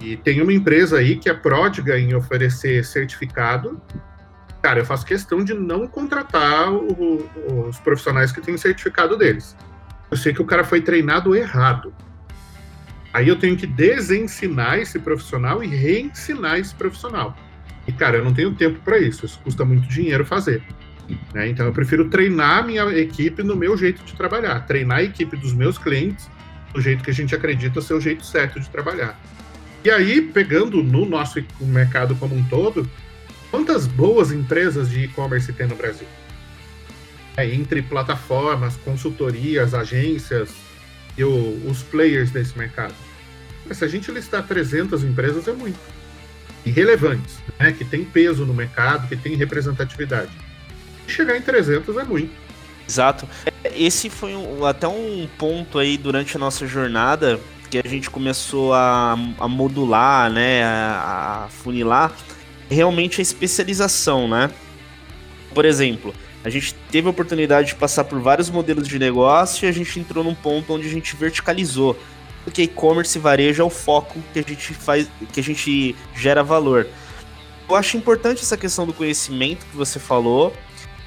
E 0.01 0.17
tem 0.17 0.43
uma 0.43 0.53
empresa 0.53 0.99
aí 0.99 1.17
que 1.17 1.29
é 1.29 1.35
pródiga 1.35 1.99
em 1.99 2.15
oferecer 2.15 2.85
certificado. 2.85 3.81
Cara, 4.63 4.79
eu 4.79 4.87
faço 4.87 5.05
questão 5.05 5.43
de 5.43 5.53
não 5.53 5.89
contratar 5.89 6.73
o, 6.73 7.29
os 7.69 7.79
profissionais 7.81 8.31
que 8.31 8.41
têm 8.41 8.57
certificado 8.57 9.17
deles. 9.17 9.57
Eu 10.11 10.17
sei 10.17 10.33
que 10.33 10.41
o 10.41 10.45
cara 10.45 10.63
foi 10.63 10.81
treinado 10.81 11.35
errado. 11.35 11.93
Aí 13.13 13.29
eu 13.29 13.39
tenho 13.39 13.57
que 13.57 13.67
desensinar 13.67 14.79
esse 14.79 14.99
profissional 14.99 15.63
e 15.65 15.67
reensinar 15.67 16.59
esse 16.59 16.75
profissional. 16.75 17.37
E, 17.87 17.93
cara, 17.93 18.19
eu 18.19 18.25
não 18.25 18.33
tenho 18.33 18.55
tempo 18.55 18.79
para 18.85 18.99
isso. 18.99 19.27
Isso 19.27 19.41
custa 19.43 19.65
muito 19.65 19.89
dinheiro 19.89 20.25
fazer. 20.25 20.63
Né? 21.35 21.49
Então 21.49 21.67
eu 21.67 21.73
prefiro 21.73 22.09
treinar 22.09 22.59
a 22.59 22.63
minha 22.63 22.85
equipe 22.97 23.43
no 23.43 23.57
meu 23.57 23.77
jeito 23.77 24.05
de 24.05 24.15
trabalhar, 24.15 24.61
treinar 24.67 24.99
a 24.99 25.03
equipe 25.03 25.37
dos 25.37 25.53
meus 25.53 25.77
clientes 25.77 26.31
do 26.73 26.81
jeito 26.81 27.03
que 27.03 27.11
a 27.11 27.15
gente 27.15 27.35
acredita 27.35 27.81
ser 27.81 27.95
o 27.95 28.01
jeito 28.01 28.25
certo 28.25 28.61
de 28.61 28.71
trabalhar. 28.71 29.19
E 29.85 29.91
aí, 29.91 30.23
pegando 30.23 30.83
no 30.83 31.05
nosso 31.05 31.45
mercado 31.61 32.15
como 32.15 32.37
um 32.37 32.45
todo, 32.45 32.89
quantas 33.53 33.87
boas 33.87 34.33
empresas 34.33 34.91
de 34.91 35.05
e-commerce 35.05 35.53
tem 35.53 35.69
no 35.69 35.77
Brasil? 35.77 36.09
É, 37.37 37.47
entre 37.47 37.81
plataformas, 37.83 38.77
consultorias, 38.79 39.75
agências 39.75 40.51
e 41.17 41.23
o, 41.23 41.63
os 41.71 41.85
players 41.85 42.33
desse 42.33 42.59
mercado. 42.59 42.95
Mas 43.65 43.79
se 43.79 43.85
a 43.85 43.89
gente 43.89 44.11
listar 44.11 44.45
300 44.45 45.05
empresas, 45.05 45.47
é 45.47 45.53
muito. 45.53 45.79
Irrelevantes, 46.67 47.37
né? 47.61 47.71
que 47.71 47.85
tem 47.85 48.05
peso 48.05 48.45
no 48.45 48.53
mercado, 48.53 49.07
que 49.07 49.17
tem 49.17 49.37
representatividade 49.37 50.33
chegar 51.13 51.37
em 51.37 51.43
300 51.43 51.97
é 51.97 52.05
muito. 52.05 52.33
Exato. 52.89 53.29
Esse 53.65 54.11
foi 54.11 54.35
um, 54.35 54.65
até 54.65 54.89
um 54.89 55.29
ponto 55.39 55.79
aí 55.79 55.97
durante 55.97 56.37
a 56.37 56.41
nossa 56.41 56.67
jornada 56.67 57.39
que 57.71 57.79
a 57.79 57.89
gente 57.89 58.11
começou 58.11 58.75
a, 58.75 59.17
a 59.39 59.49
modular, 59.49 60.31
né, 60.31 60.63
a, 60.65 61.45
a 61.45 61.49
funilar 61.49 62.13
realmente 62.73 63.21
a 63.21 63.23
especialização, 63.23 64.27
né? 64.27 64.51
Por 65.55 65.65
exemplo, 65.65 66.15
A 66.45 66.51
gente 66.51 66.75
teve 66.91 67.07
a 67.07 67.11
oportunidade 67.11 67.69
de 67.69 67.75
passar 67.77 68.05
por 68.05 68.21
vários 68.21 68.51
modelos 68.51 68.89
de 68.89 68.99
negócio 68.99 69.65
e 69.65 69.69
a 69.69 69.73
gente 69.73 70.01
entrou 70.01 70.25
num 70.25 70.35
ponto 70.35 70.75
onde 70.75 70.89
a 70.89 70.91
gente 70.91 71.15
verticalizou. 71.15 71.97
Porque 72.45 72.63
e-commerce 72.63 73.17
e 73.17 73.21
varejo 73.21 73.63
é 73.63 73.65
o 73.65 73.71
foco 73.71 74.19
que 74.33 74.41
a 74.41 74.43
gente 74.43 74.75
faz, 74.75 75.09
que 75.33 75.39
a 75.39 75.43
gente 75.43 75.95
gera 76.17 76.43
valor. 76.43 76.89
Eu 77.69 77.77
acho 77.77 77.97
importante 77.97 78.43
essa 78.43 78.57
questão 78.57 78.85
do 78.85 78.93
conhecimento 78.93 79.65
que 79.67 79.77
você 79.77 80.01
falou 80.01 80.53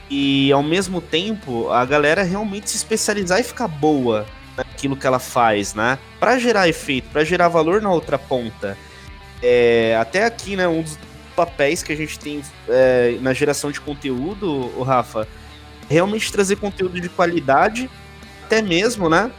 e 0.09 0.51
ao 0.53 0.63
mesmo 0.63 1.01
tempo 1.01 1.69
a 1.69 1.83
galera 1.83 2.23
realmente 2.23 2.69
se 2.69 2.77
especializar 2.77 3.39
e 3.41 3.43
ficar 3.43 3.67
boa 3.67 4.25
naquilo 4.55 4.95
que 4.95 5.05
ela 5.05 5.19
faz, 5.19 5.73
né? 5.73 5.99
Para 6.17 6.39
gerar 6.39 6.69
efeito, 6.69 7.09
para 7.09 7.25
gerar 7.25 7.49
valor 7.49 7.81
na 7.81 7.91
outra 7.91 8.17
ponta. 8.17 8.77
É, 9.43 9.97
até 9.99 10.23
aqui, 10.23 10.55
né, 10.55 10.65
um 10.65 10.81
dos 10.81 10.97
papéis 11.35 11.83
que 11.83 11.91
a 11.91 11.95
gente 11.95 12.17
tem 12.17 12.41
é, 12.67 13.17
na 13.21 13.33
geração 13.33 13.71
de 13.71 13.81
conteúdo, 13.81 14.71
o 14.77 14.83
Rafa, 14.83 15.27
realmente 15.89 16.31
trazer 16.31 16.55
conteúdo 16.55 16.99
de 16.99 17.09
qualidade, 17.09 17.89
até 18.45 18.61
mesmo, 18.61 19.09
né? 19.09 19.31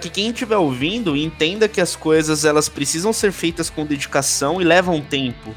Que 0.00 0.08
quem 0.08 0.30
estiver 0.30 0.56
ouvindo 0.56 1.16
entenda 1.16 1.68
que 1.68 1.80
as 1.80 1.96
coisas 1.96 2.44
elas 2.44 2.68
precisam 2.68 3.12
ser 3.12 3.32
feitas 3.32 3.68
com 3.68 3.84
dedicação 3.84 4.60
e 4.60 4.64
levam 4.64 5.00
tempo. 5.00 5.54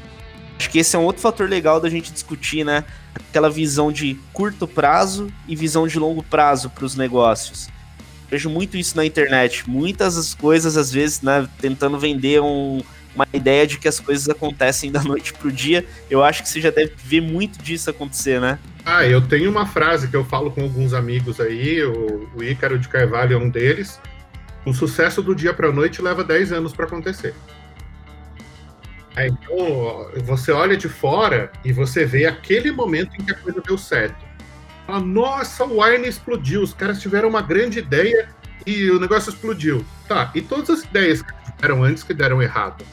Acho 0.58 0.70
que 0.70 0.78
esse 0.78 0.96
é 0.96 0.98
um 0.98 1.04
outro 1.04 1.22
fator 1.22 1.48
legal 1.48 1.80
da 1.80 1.88
gente 1.88 2.12
discutir, 2.12 2.64
né? 2.64 2.84
Aquela 3.14 3.50
visão 3.50 3.92
de 3.92 4.18
curto 4.32 4.66
prazo 4.66 5.32
e 5.46 5.54
visão 5.54 5.86
de 5.86 5.98
longo 5.98 6.22
prazo 6.22 6.70
para 6.70 6.84
os 6.84 6.96
negócios. 6.96 7.68
Vejo 8.30 8.48
muito 8.48 8.76
isso 8.76 8.96
na 8.96 9.04
internet. 9.04 9.68
Muitas 9.68 10.34
coisas, 10.34 10.76
às 10.76 10.90
vezes, 10.90 11.20
né, 11.20 11.46
tentando 11.60 11.98
vender 11.98 12.40
um, 12.40 12.80
uma 13.14 13.26
ideia 13.32 13.66
de 13.66 13.78
que 13.78 13.88
as 13.88 14.00
coisas 14.00 14.28
acontecem 14.28 14.90
da 14.92 15.02
noite 15.02 15.32
pro 15.32 15.50
dia. 15.50 15.84
Eu 16.10 16.22
acho 16.22 16.42
que 16.42 16.48
você 16.48 16.60
já 16.60 16.70
deve 16.70 16.92
ver 16.96 17.20
muito 17.20 17.62
disso 17.62 17.90
acontecer, 17.90 18.40
né? 18.40 18.58
Ah, 18.84 19.06
eu 19.06 19.20
tenho 19.20 19.50
uma 19.50 19.66
frase 19.66 20.08
que 20.08 20.16
eu 20.16 20.24
falo 20.24 20.50
com 20.50 20.62
alguns 20.62 20.92
amigos 20.92 21.40
aí, 21.40 21.84
o, 21.84 22.28
o 22.34 22.42
Ícaro 22.42 22.78
de 22.78 22.88
Carvalho 22.88 23.34
é 23.34 23.38
um 23.38 23.48
deles. 23.48 24.00
O 24.64 24.72
sucesso 24.72 25.22
do 25.22 25.34
dia 25.34 25.52
para 25.54 25.68
a 25.68 25.72
noite 25.72 26.02
leva 26.02 26.24
10 26.24 26.52
anos 26.52 26.72
para 26.72 26.86
acontecer. 26.86 27.34
É, 29.14 29.26
então, 29.26 30.10
você 30.24 30.50
olha 30.52 30.76
de 30.76 30.88
fora 30.88 31.52
e 31.64 31.72
você 31.72 32.04
vê 32.04 32.26
aquele 32.26 32.72
momento 32.72 33.14
em 33.14 33.24
que 33.24 33.30
a 33.30 33.34
coisa 33.34 33.60
deu 33.60 33.76
certo. 33.76 34.24
Fala, 34.86 35.00
nossa, 35.00 35.64
o 35.64 35.82
Wine 35.82 36.08
explodiu, 36.08 36.62
os 36.62 36.72
caras 36.72 37.00
tiveram 37.00 37.28
uma 37.28 37.42
grande 37.42 37.78
ideia 37.78 38.28
e 38.66 38.90
o 38.90 38.98
negócio 38.98 39.30
explodiu. 39.30 39.84
Tá, 40.08 40.30
e 40.34 40.40
todas 40.40 40.70
as 40.70 40.84
ideias 40.84 41.22
que 41.22 41.32
tiveram 41.52 41.84
antes 41.84 42.02
que 42.02 42.14
deram 42.14 42.42
errado? 42.42 42.84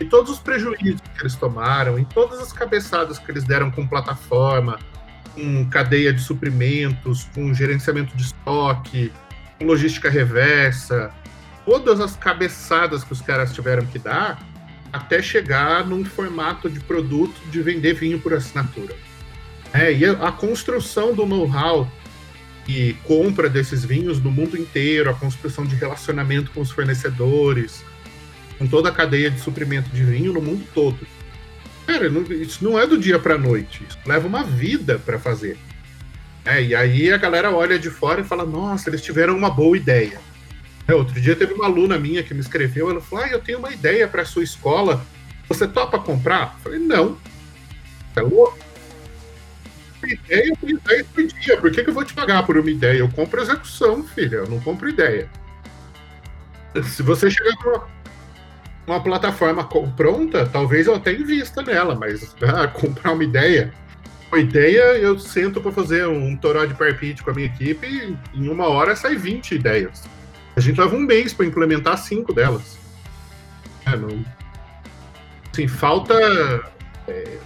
E 0.00 0.04
todos 0.04 0.30
os 0.30 0.38
prejuízos 0.38 1.00
que 1.00 1.22
eles 1.22 1.34
tomaram, 1.34 1.98
e 1.98 2.04
todas 2.04 2.38
as 2.40 2.52
cabeçadas 2.52 3.18
que 3.18 3.30
eles 3.30 3.44
deram 3.44 3.70
com 3.70 3.86
plataforma, 3.86 4.78
com 5.34 5.68
cadeia 5.68 6.12
de 6.12 6.20
suprimentos, 6.20 7.28
com 7.34 7.52
gerenciamento 7.52 8.16
de 8.16 8.22
estoque, 8.22 9.12
com 9.58 9.66
logística 9.66 10.08
reversa, 10.08 11.12
todas 11.64 12.00
as 12.00 12.16
cabeçadas 12.16 13.04
que 13.04 13.12
os 13.12 13.20
caras 13.20 13.52
tiveram 13.52 13.84
que 13.86 13.98
dar 13.98 14.38
até 14.92 15.20
chegar 15.20 15.86
num 15.86 16.04
formato 16.04 16.70
de 16.70 16.80
produto 16.80 17.38
de 17.50 17.60
vender 17.60 17.94
vinho 17.94 18.18
por 18.18 18.32
assinatura. 18.32 18.94
É, 19.72 19.92
e 19.92 20.04
a 20.04 20.32
construção 20.32 21.14
do 21.14 21.26
know-how 21.26 21.90
e 22.66 22.94
compra 23.04 23.48
desses 23.48 23.84
vinhos 23.84 24.20
no 24.20 24.30
mundo 24.30 24.56
inteiro, 24.56 25.10
a 25.10 25.14
construção 25.14 25.64
de 25.64 25.74
relacionamento 25.74 26.50
com 26.52 26.60
os 26.60 26.70
fornecedores, 26.70 27.84
com 28.58 28.66
toda 28.66 28.88
a 28.88 28.92
cadeia 28.92 29.30
de 29.30 29.40
suprimento 29.40 29.88
de 29.90 30.02
vinho 30.02 30.32
no 30.32 30.42
mundo 30.42 30.66
todo. 30.74 30.98
Cara, 31.86 32.10
não, 32.10 32.22
isso 32.22 32.62
não 32.62 32.78
é 32.78 32.86
do 32.86 32.98
dia 32.98 33.18
para 33.18 33.38
noite, 33.38 33.82
isso 33.88 33.98
leva 34.04 34.26
uma 34.26 34.44
vida 34.44 34.98
para 34.98 35.18
fazer. 35.18 35.56
É, 36.44 36.62
e 36.62 36.74
aí 36.74 37.12
a 37.12 37.16
galera 37.16 37.50
olha 37.50 37.78
de 37.78 37.90
fora 37.90 38.20
e 38.20 38.24
fala: 38.24 38.44
Nossa, 38.44 38.90
eles 38.90 39.02
tiveram 39.02 39.36
uma 39.36 39.50
boa 39.50 39.76
ideia. 39.76 40.20
É, 40.86 40.94
outro 40.94 41.20
dia 41.20 41.36
teve 41.36 41.52
uma 41.52 41.66
aluna 41.66 41.98
minha 41.98 42.22
que 42.22 42.34
me 42.34 42.40
escreveu, 42.40 42.90
ela 42.90 43.00
falou: 43.00 43.24
Ah, 43.24 43.28
eu 43.28 43.40
tenho 43.40 43.58
uma 43.58 43.72
ideia 43.72 44.08
para 44.08 44.24
sua 44.24 44.42
escola, 44.42 45.04
você 45.48 45.66
topa 45.66 45.98
comprar? 45.98 46.56
Eu 46.56 46.62
falei: 46.62 46.78
Não. 46.78 47.18
É 48.16 48.20
louco? 48.20 48.58
ideia 50.06 50.56
por 50.58 50.70
ideia 50.70 51.04
por 51.04 51.26
dia. 51.26 51.56
Por 51.56 51.70
que, 51.70 51.84
que 51.84 51.90
eu 51.90 51.94
vou 51.94 52.04
te 52.04 52.14
pagar 52.14 52.44
por 52.44 52.56
uma 52.56 52.70
ideia? 52.70 52.98
Eu 52.98 53.08
compro 53.10 53.40
execução, 53.40 54.04
filha. 54.04 54.36
Eu 54.36 54.48
não 54.48 54.60
compro 54.60 54.88
ideia. 54.88 55.28
Se 56.84 57.02
você 57.02 57.30
chegar 57.30 57.56
com 57.56 57.80
uma, 58.88 59.02
plataforma 59.02 59.68
pronta, 59.96 60.46
talvez 60.46 60.86
eu 60.86 60.94
até 60.94 61.12
invista 61.12 61.62
nela, 61.62 61.94
mas 61.94 62.34
ah, 62.42 62.66
comprar 62.66 63.12
uma 63.12 63.24
ideia. 63.24 63.72
Uma 64.30 64.40
ideia, 64.40 64.98
eu 64.98 65.18
sento 65.18 65.60
para 65.60 65.72
fazer 65.72 66.06
um 66.06 66.36
toró 66.36 66.64
de 66.66 66.74
parpite 66.74 67.22
com 67.22 67.30
a 67.30 67.34
minha 67.34 67.46
equipe 67.46 67.86
e 67.86 68.38
em 68.38 68.48
uma 68.48 68.68
hora 68.68 68.94
sai 68.94 69.16
20 69.16 69.54
ideias. 69.54 70.04
A 70.54 70.60
gente 70.60 70.78
leva 70.78 70.94
um 70.94 71.00
mês 71.00 71.32
para 71.32 71.46
implementar 71.46 71.96
cinco 71.96 72.32
delas. 72.32 72.78
É, 73.86 73.96
não... 73.96 74.24
Assim, 75.52 75.66
falta. 75.66 76.14
É, 77.06 77.38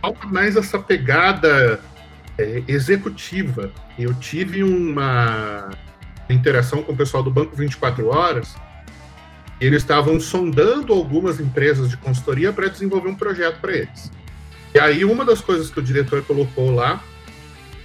falta 0.00 0.26
mais 0.26 0.56
essa 0.56 0.78
pegada 0.78 1.80
é, 2.38 2.62
executiva. 2.68 3.70
Eu 3.98 4.14
tive 4.14 4.62
uma 4.62 5.70
interação 6.28 6.82
com 6.82 6.92
o 6.92 6.96
pessoal 6.96 7.22
do 7.22 7.30
Banco 7.30 7.54
24 7.54 8.06
Horas. 8.08 8.54
Eles 9.60 9.82
estavam 9.82 10.18
sondando 10.18 10.92
algumas 10.92 11.38
empresas 11.38 11.90
de 11.90 11.96
consultoria 11.96 12.52
para 12.52 12.68
desenvolver 12.68 13.08
um 13.08 13.14
projeto 13.14 13.60
para 13.60 13.76
eles. 13.76 14.10
E 14.74 14.78
aí, 14.78 15.04
uma 15.04 15.24
das 15.24 15.40
coisas 15.40 15.70
que 15.70 15.78
o 15.78 15.82
diretor 15.82 16.22
colocou 16.22 16.70
lá 16.74 17.02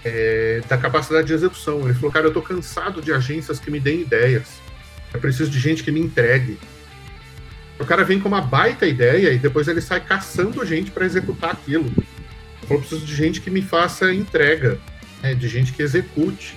é 0.04 0.62
da 0.70 0.78
capacidade 0.78 1.28
de 1.28 1.34
execução. 1.34 1.82
Ele 1.84 1.96
falou: 1.96 2.12
Cara, 2.12 2.26
eu 2.26 2.30
estou 2.30 2.44
cansado 2.44 3.02
de 3.02 3.12
agências 3.12 3.60
que 3.60 3.72
me 3.72 3.80
deem 3.80 4.02
ideias. 4.02 4.62
Eu 5.14 5.20
preciso 5.20 5.50
de 5.50 5.60
gente 5.60 5.84
que 5.84 5.92
me 5.92 6.00
entregue. 6.00 6.60
O 7.80 7.86
cara 7.86 8.04
vem 8.04 8.20
com 8.20 8.28
uma 8.28 8.42
baita 8.42 8.86
ideia 8.86 9.34
e 9.34 9.40
depois 9.40 9.68
ele 9.68 9.82
sai 9.82 10.00
caçando 10.00 10.66
gente 10.66 10.92
para 10.92 11.06
executar 11.06 11.52
aquilo. 11.52 11.92
Eu 12.70 12.80
preciso 12.80 13.06
de 13.06 13.16
gente 13.16 13.42
que 13.42 13.50
me 13.50 13.62
faça 13.62 14.14
entrega, 14.14 14.80
né, 15.22 15.34
de 15.34 15.48
gente 15.48 15.74
que 15.74 15.82
execute. 15.82 16.56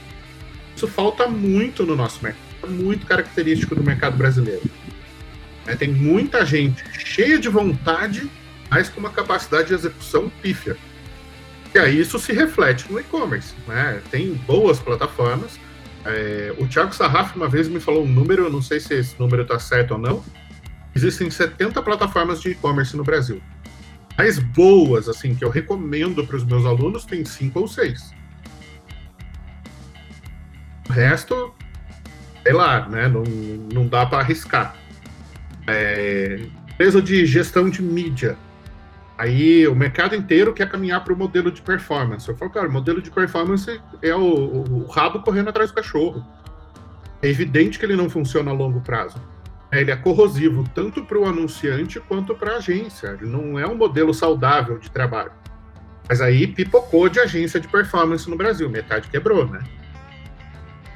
Isso 0.77 0.87
falta 0.87 1.27
muito 1.27 1.85
no 1.85 1.97
nosso 1.97 2.23
mercado, 2.23 2.71
muito 2.71 3.07
característico 3.07 3.75
do 3.75 3.83
mercado 3.83 4.17
brasileiro. 4.17 4.63
É, 5.69 5.77
tem 5.77 5.93
muita 5.93 6.45
gente 6.45 6.83
cheia 6.99 7.39
de 7.39 7.49
vontade, 7.49 8.29
mas 8.71 8.89
com 8.89 9.01
uma 9.01 9.11
capacidade 9.11 9.69
de 9.69 9.75
execução 9.75 10.29
pífia. 10.43 10.77
E 11.75 11.79
aí 11.79 12.01
isso 12.01 12.19
se 12.19 12.33
reflete 12.33 12.91
no 12.91 12.99
e-commerce. 12.99 13.55
Né? 13.67 14.01
Tem 14.11 14.33
boas 14.35 14.81
plataformas. 14.81 15.61
É, 16.05 16.55
o 16.59 16.67
Thiago 16.67 16.95
Sarraf 16.95 17.37
uma 17.37 17.49
vez 17.49 17.69
me 17.69 17.79
falou 17.79 18.05
um 18.05 18.09
número, 18.09 18.45
eu 18.45 18.51
não 18.51 18.63
sei 18.63 18.81
se 18.81 18.95
esse 18.95 19.15
número 19.19 19.43
está 19.43 19.59
certo 19.59 19.93
ou 19.93 19.99
não. 19.99 20.25
Existem 20.95 21.31
70 21.31 21.83
plataformas 21.83 22.41
de 22.41 22.51
e-commerce 22.51 22.97
no 22.97 23.05
Brasil 23.05 23.41
mais 24.19 24.41
boas, 24.41 25.09
assim, 25.09 25.33
que 25.33 25.45
eu 25.45 25.49
recomendo 25.49 26.27
para 26.27 26.37
os 26.37 26.45
meus 26.45 26.67
alunos, 26.67 27.05
tem 27.05 27.25
cinco 27.25 27.61
ou 27.61 27.69
seis. 27.69 28.13
O 30.89 30.93
resto, 30.93 31.55
sei 32.43 32.53
lá, 32.53 32.89
né? 32.89 33.07
Não, 33.07 33.23
não 33.23 33.87
dá 33.87 34.05
para 34.05 34.19
arriscar. 34.19 34.75
É, 35.69 36.41
empresa 36.71 37.03
de 37.03 37.27
gestão 37.27 37.69
de 37.69 37.83
mídia. 37.83 38.37
Aí 39.17 39.67
o 39.67 39.75
mercado 39.75 40.15
inteiro 40.15 40.55
quer 40.55 40.69
caminhar 40.69 41.03
para 41.03 41.13
o 41.13 41.17
modelo 41.17 41.51
de 41.51 41.61
performance. 41.61 42.29
Eu 42.29 42.37
falo, 42.37 42.51
cara, 42.51 42.69
o 42.69 42.73
modelo 42.73 43.03
de 43.03 43.11
performance 43.11 43.81
é 44.01 44.15
o, 44.15 44.21
o, 44.21 44.85
o 44.85 44.87
rabo 44.87 45.21
correndo 45.23 45.49
atrás 45.49 45.71
do 45.71 45.75
cachorro. 45.75 46.25
É 47.21 47.29
evidente 47.29 47.79
que 47.79 47.85
ele 47.85 47.97
não 47.97 48.09
funciona 48.09 48.53
a 48.53 48.55
longo 48.55 48.81
prazo. 48.81 49.21
É, 49.73 49.81
ele 49.81 49.91
é 49.91 49.97
corrosivo 49.97 50.65
tanto 50.75 51.05
para 51.05 51.19
o 51.19 51.27
anunciante 51.27 51.99
quanto 52.01 52.35
para 52.35 52.53
a 52.53 52.57
agência. 52.59 53.19
Ele 53.21 53.29
não 53.29 53.59
é 53.59 53.67
um 53.67 53.75
modelo 53.75 54.15
saudável 54.15 54.79
de 54.79 54.91
trabalho. 54.91 55.33
Mas 56.09 56.21
aí 56.21 56.47
pipocou 56.47 57.09
de 57.09 57.21
agência 57.21 57.61
de 57.61 57.69
performance 57.69 58.31
no 58.31 58.37
Brasil, 58.37 58.71
metade 58.71 59.09
quebrou, 59.11 59.47
né? 59.47 59.61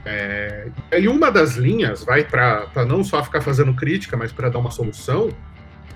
É, 0.05 0.69
e 0.99 1.07
uma 1.09 1.31
das 1.31 1.57
linhas, 1.57 2.03
vai 2.05 2.25
para 2.25 2.69
não 2.87 3.05
só 3.05 3.23
ficar 3.23 3.41
fazendo 3.41 3.73
crítica, 3.75 4.17
mas 4.17 4.33
para 4.33 4.49
dar 4.49 4.59
uma 4.59 4.71
solução, 4.71 5.31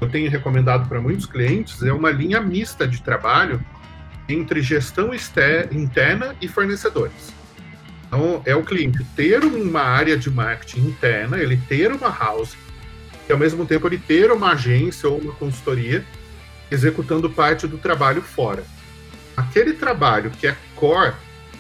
eu 0.01 0.09
tenho 0.09 0.31
recomendado 0.31 0.89
para 0.89 1.01
muitos 1.01 1.27
clientes, 1.27 1.83
é 1.83 1.93
uma 1.93 2.11
linha 2.11 2.41
mista 2.41 2.87
de 2.87 3.03
trabalho 3.03 3.61
entre 4.29 4.61
gestão 4.61 5.11
interna 5.73 6.35
e 6.41 6.49
fornecedores. 6.49 7.35
Então, 8.07 8.43
é 8.45 8.55
o 8.55 8.63
cliente 8.63 9.05
ter 9.17 9.45
uma 9.45 9.83
área 9.83 10.17
de 10.17 10.31
marketing 10.31 10.89
interna, 10.89 11.39
ele 11.39 11.57
ter 11.69 11.91
uma 11.91 12.09
house, 12.09 12.57
e 13.29 13.33
ao 13.33 13.39
mesmo 13.39 13.67
tempo 13.67 13.89
ele 13.89 13.99
ter 13.99 14.31
uma 14.31 14.53
agência 14.53 15.09
ou 15.09 15.19
uma 15.19 15.33
consultoria 15.33 16.05
executando 16.71 17.29
parte 17.29 17.67
do 17.67 17.79
trabalho 17.79 18.23
fora. 18.23 18.65
Aquele 19.37 19.73
trabalho 19.73 20.31
que 20.31 20.47
é 20.47 20.57
core, 20.77 21.15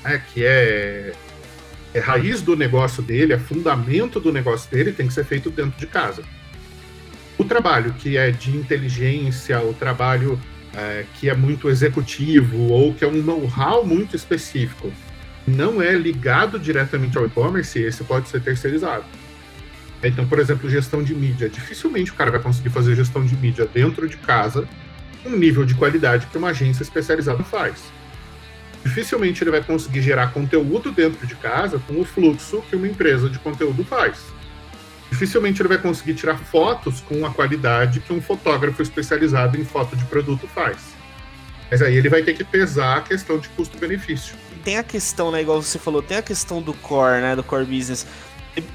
né, 0.05 0.23
que 0.33 0.45
é, 0.45 1.13
é 1.97 2.01
raiz 2.01 2.43
do 2.43 2.57
negócio 2.57 3.03
dele, 3.03 3.33
é 3.33 3.39
fundamento 3.39 4.21
do 4.21 4.33
negócio 4.33 4.71
dele, 4.71 4.93
tem 4.93 5.07
que 5.07 5.15
ser 5.15 5.25
feito 5.25 5.51
dentro 5.51 5.79
de 5.79 5.87
casa. 5.87 6.23
O 7.39 7.45
trabalho 7.45 7.93
que 7.95 8.17
é 8.17 8.31
de 8.31 8.55
inteligência, 8.57 9.61
o 9.61 9.73
trabalho 9.73 10.41
é, 10.75 11.05
que 11.15 11.31
é 11.31 11.35
muito 11.35 11.69
executivo 11.69 12.71
ou 12.71 12.93
que 12.93 13.05
é 13.05 13.09
um 13.09 13.23
know-how 13.23 13.85
muito 13.85 14.15
específico, 14.15 14.93
não 15.47 15.81
é 15.81 15.93
ligado 15.93 16.59
diretamente 16.59 17.17
ao 17.17 17.27
e-commerce, 17.27 17.79
esse 17.79 18.05
pode 18.05 18.29
ser 18.29 18.43
terceirizado. 18.43 19.05
Então, 20.03 20.27
por 20.27 20.39
exemplo, 20.39 20.69
gestão 20.69 21.03
de 21.03 21.15
mídia. 21.15 21.49
Dificilmente 21.49 22.11
o 22.11 22.15
cara 22.15 22.31
vai 22.31 22.41
conseguir 22.41 22.71
fazer 22.71 22.95
gestão 22.95 23.25
de 23.25 23.35
mídia 23.37 23.67
dentro 23.73 24.09
de 24.09 24.17
casa 24.19 24.69
um 25.25 25.37
nível 25.37 25.65
de 25.65 25.75
qualidade 25.75 26.27
que 26.27 26.39
uma 26.39 26.51
agência 26.51 26.83
especializada 26.83 27.43
faz. 27.43 27.83
Dificilmente 28.87 29.43
ele 29.43 29.51
vai 29.51 29.63
conseguir 29.63 30.01
gerar 30.01 30.29
conteúdo 30.29 30.93
dentro 30.93 31.27
de 31.27 31.35
casa 31.35 31.83
com 31.89 32.01
o 32.01 32.05
fluxo 32.05 32.63
que 32.71 32.77
uma 32.77 32.87
empresa 32.87 33.29
de 33.29 33.37
conteúdo 33.37 33.85
faz. 33.85 34.19
Dificilmente 35.11 35.61
ele 35.61 35.69
vai 35.69 35.79
conseguir 35.79 36.15
tirar 36.15 36.39
fotos 36.39 37.01
com 37.01 37.27
a 37.27 37.31
qualidade 37.33 37.99
que 37.99 38.13
um 38.13 38.23
fotógrafo 38.23 38.81
especializado 38.81 39.61
em 39.61 39.65
foto 39.65 39.97
de 39.97 40.05
produto 40.05 40.47
faz. 40.47 40.79
Mas 41.69 41.83
aí 41.83 41.97
ele 41.97 42.09
vai 42.09 42.23
ter 42.23 42.35
que 42.35 42.45
pesar 42.45 42.99
a 42.99 43.01
questão 43.01 43.41
de 43.41 43.49
custo-benefício. 43.49 44.37
Tem 44.63 44.79
a 44.79 44.85
questão, 44.85 45.33
né, 45.33 45.43
igual 45.43 45.61
você 45.61 45.81
falou, 45.81 46.01
tem 46.01 46.19
a 46.19 46.23
questão 46.23 46.63
do 46.63 46.73
core, 46.73 47.21
né, 47.21 47.35
do 47.35 47.43
core 47.43 47.65
business. 47.65 48.07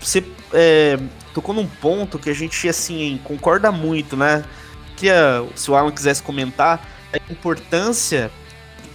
Você 0.01 0.25
é, 0.51 0.99
tocou 1.33 1.55
num 1.55 1.65
ponto 1.65 2.19
que 2.19 2.29
a 2.29 2.33
gente, 2.33 2.67
assim, 2.67 3.17
concorda 3.23 3.71
muito, 3.71 4.17
né? 4.17 4.43
Queria, 4.97 5.45
se 5.55 5.71
o 5.71 5.75
Alan 5.75 5.91
quisesse 5.91 6.21
comentar, 6.21 6.85
a 7.13 7.31
importância 7.31 8.29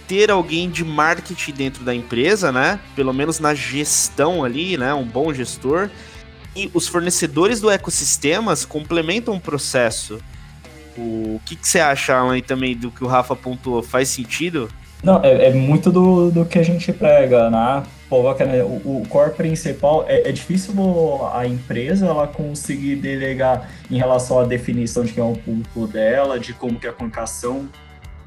ter 0.07 0.31
alguém 0.31 0.69
de 0.69 0.83
marketing 0.83 1.51
dentro 1.51 1.83
da 1.83 1.93
empresa, 1.93 2.51
né? 2.51 2.79
Pelo 2.95 3.13
menos 3.13 3.39
na 3.39 3.53
gestão 3.53 4.43
ali, 4.43 4.77
né? 4.77 4.93
Um 4.93 5.03
bom 5.03 5.33
gestor. 5.33 5.89
E 6.55 6.71
os 6.73 6.87
fornecedores 6.87 7.59
do 7.59 7.69
ecossistema 7.69 8.55
complementam 8.67 9.35
o 9.35 9.39
processo. 9.39 10.19
O 10.97 11.39
que, 11.45 11.55
que 11.55 11.67
você 11.67 11.79
acha, 11.79 12.15
Alan, 12.15 12.39
também 12.41 12.75
do 12.75 12.89
que 12.89 13.03
o 13.03 13.07
Rafa 13.07 13.35
pontuou? 13.35 13.83
Faz 13.83 14.09
sentido? 14.09 14.69
Não, 15.03 15.23
é, 15.23 15.49
é 15.49 15.53
muito 15.53 15.91
do, 15.91 16.31
do 16.31 16.45
que 16.45 16.57
a 16.57 16.63
gente 16.63 16.91
prega, 16.91 17.49
né? 17.49 17.83
Pô, 18.09 18.23
bacana. 18.23 18.63
O, 18.63 19.01
o 19.01 19.07
core 19.07 19.31
principal 19.31 20.05
é, 20.07 20.29
é, 20.29 20.31
difícil 20.31 20.73
a 21.31 21.45
empresa 21.45 22.07
ela 22.07 22.27
conseguir 22.27 22.95
delegar 22.95 23.69
em 23.91 23.97
relação 23.97 24.39
à 24.39 24.45
definição 24.45 25.03
de 25.03 25.13
quem 25.13 25.23
é 25.23 25.27
o 25.27 25.35
público 25.35 25.85
dela, 25.85 26.39
de 26.39 26.53
como 26.53 26.79
que 26.79 26.87
a 26.87 26.93
comunicação 26.93 27.69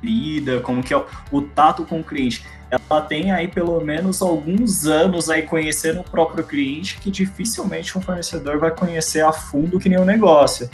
lida, 0.02 0.60
como 0.60 0.82
que 0.82 0.94
é 0.94 0.96
o, 0.96 1.06
o 1.30 1.42
tato 1.42 1.84
com 1.84 2.00
o 2.00 2.04
cliente. 2.04 2.44
Ela 2.70 3.00
tem 3.00 3.32
aí 3.32 3.48
pelo 3.48 3.80
menos 3.80 4.22
alguns 4.22 4.86
anos 4.86 5.28
aí 5.28 5.42
conhecendo 5.42 6.00
o 6.00 6.04
próprio 6.04 6.44
cliente 6.44 6.98
que 6.98 7.10
dificilmente 7.10 7.96
um 7.98 8.00
fornecedor 8.00 8.58
vai 8.58 8.70
conhecer 8.70 9.24
a 9.24 9.32
fundo 9.32 9.78
que 9.78 9.88
nem 9.88 9.98
o 9.98 10.04
negócio. 10.04 10.70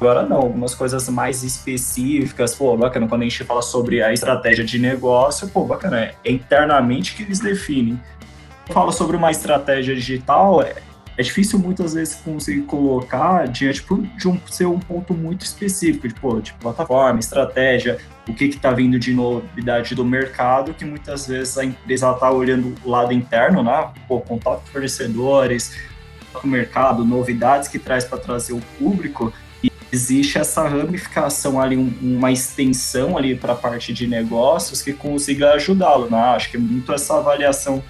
Agora 0.00 0.24
não, 0.24 0.36
algumas 0.38 0.74
coisas 0.74 1.08
mais 1.08 1.42
específicas, 1.42 2.54
pô, 2.54 2.76
bacana, 2.76 3.08
quando 3.08 3.22
a 3.22 3.24
gente 3.24 3.42
fala 3.44 3.62
sobre 3.62 4.02
a 4.02 4.12
estratégia 4.12 4.64
de 4.64 4.78
negócio, 4.78 5.48
pô, 5.48 5.64
bacana, 5.64 6.12
é 6.24 6.30
internamente 6.30 7.14
que 7.14 7.22
eles 7.22 7.40
definem 7.40 7.98
fala 8.72 8.92
sobre 8.92 9.16
uma 9.16 9.30
estratégia 9.30 9.94
digital, 9.94 10.62
é, 10.62 10.76
é 11.16 11.22
difícil 11.22 11.58
muitas 11.58 11.94
vezes 11.94 12.16
conseguir 12.16 12.62
colocar 12.62 13.46
diante 13.46 13.84
de 14.16 14.28
um 14.28 14.38
ser 14.50 14.66
um 14.66 14.78
ponto 14.78 15.14
muito 15.14 15.44
específico, 15.44 16.08
de, 16.08 16.14
pô, 16.14 16.40
de 16.40 16.52
plataforma, 16.54 17.20
estratégia, 17.20 17.98
o 18.28 18.34
que 18.34 18.46
está 18.46 18.72
vindo 18.72 18.98
de 18.98 19.14
novidade 19.14 19.94
do 19.94 20.04
mercado, 20.04 20.74
que 20.74 20.84
muitas 20.84 21.26
vezes 21.26 21.56
a 21.56 21.64
empresa 21.64 22.10
está 22.10 22.30
olhando 22.30 22.74
o 22.84 22.90
lado 22.90 23.12
interno, 23.12 23.62
né? 23.62 23.92
Pô, 24.08 24.20
contato 24.20 24.62
com 24.62 24.66
fornecedores, 24.66 25.76
o 26.42 26.46
mercado, 26.46 27.04
novidades 27.04 27.68
que 27.68 27.78
traz 27.78 28.04
para 28.04 28.18
trazer 28.18 28.52
o 28.52 28.60
público, 28.78 29.32
e 29.62 29.70
existe 29.92 30.36
essa 30.36 30.66
ramificação 30.66 31.60
ali, 31.60 31.76
um, 31.76 31.94
uma 32.02 32.32
extensão 32.32 33.16
ali 33.16 33.36
para 33.36 33.52
a 33.52 33.56
parte 33.56 33.92
de 33.92 34.06
negócios 34.06 34.82
que 34.82 34.92
consiga 34.92 35.52
ajudá-lo, 35.52 36.10
né? 36.10 36.18
Acho 36.18 36.50
que 36.50 36.56
é 36.56 36.60
muito 36.60 36.92
essa 36.92 37.18
avaliação 37.18 37.82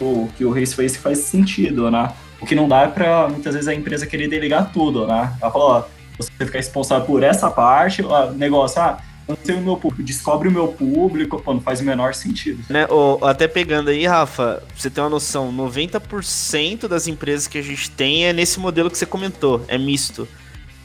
o 0.00 0.28
que 0.36 0.44
o 0.44 0.52
Race 0.52 0.74
Face 0.74 0.98
faz 0.98 1.18
sentido, 1.18 1.90
né? 1.90 2.12
O 2.42 2.46
que 2.46 2.54
não 2.54 2.68
dá 2.68 2.82
é 2.82 2.88
para 2.88 3.28
muitas 3.28 3.54
vezes 3.54 3.68
a 3.68 3.74
empresa 3.74 4.06
querer 4.06 4.28
delegar 4.28 4.72
tudo, 4.72 5.06
né? 5.06 5.32
Ela 5.40 5.50
fala, 5.50 5.64
ó, 5.64 5.84
você 6.18 6.30
ficar 6.44 6.58
responsável 6.58 7.06
por 7.06 7.22
essa 7.22 7.48
parte, 7.50 8.02
ó, 8.02 8.30
negócio, 8.32 8.82
ah, 8.82 8.98
não 9.28 9.36
sei 9.42 9.54
o 9.54 9.60
meu 9.60 9.76
público, 9.76 10.02
descobre 10.02 10.48
o 10.48 10.50
meu 10.50 10.68
público, 10.68 11.40
pô, 11.40 11.54
não 11.54 11.60
faz 11.60 11.80
o 11.80 11.84
menor 11.84 12.14
sentido. 12.14 12.64
Né, 12.68 12.86
ou, 12.90 13.24
até 13.24 13.46
pegando 13.46 13.90
aí, 13.90 14.04
Rafa, 14.06 14.62
você 14.76 14.90
ter 14.90 15.00
uma 15.00 15.08
noção, 15.08 15.52
90% 15.52 16.88
das 16.88 17.06
empresas 17.06 17.46
que 17.46 17.58
a 17.58 17.62
gente 17.62 17.90
tem 17.90 18.26
é 18.26 18.32
nesse 18.32 18.58
modelo 18.58 18.90
que 18.90 18.98
você 18.98 19.06
comentou, 19.06 19.64
é 19.68 19.78
misto. 19.78 20.28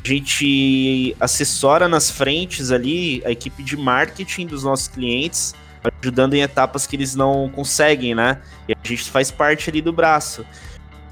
A 0.03 0.07
gente 0.07 1.15
assessora 1.19 1.87
nas 1.87 2.09
frentes 2.09 2.71
ali 2.71 3.21
a 3.25 3.31
equipe 3.31 3.63
de 3.63 3.75
marketing 3.75 4.45
dos 4.45 4.63
nossos 4.63 4.87
clientes, 4.87 5.53
ajudando 6.01 6.33
em 6.35 6.41
etapas 6.41 6.87
que 6.87 6.95
eles 6.95 7.15
não 7.15 7.49
conseguem, 7.53 8.15
né? 8.15 8.39
E 8.69 8.73
a 8.73 8.87
gente 8.87 9.09
faz 9.09 9.31
parte 9.31 9.69
ali 9.69 9.81
do 9.81 9.91
braço. 9.91 10.45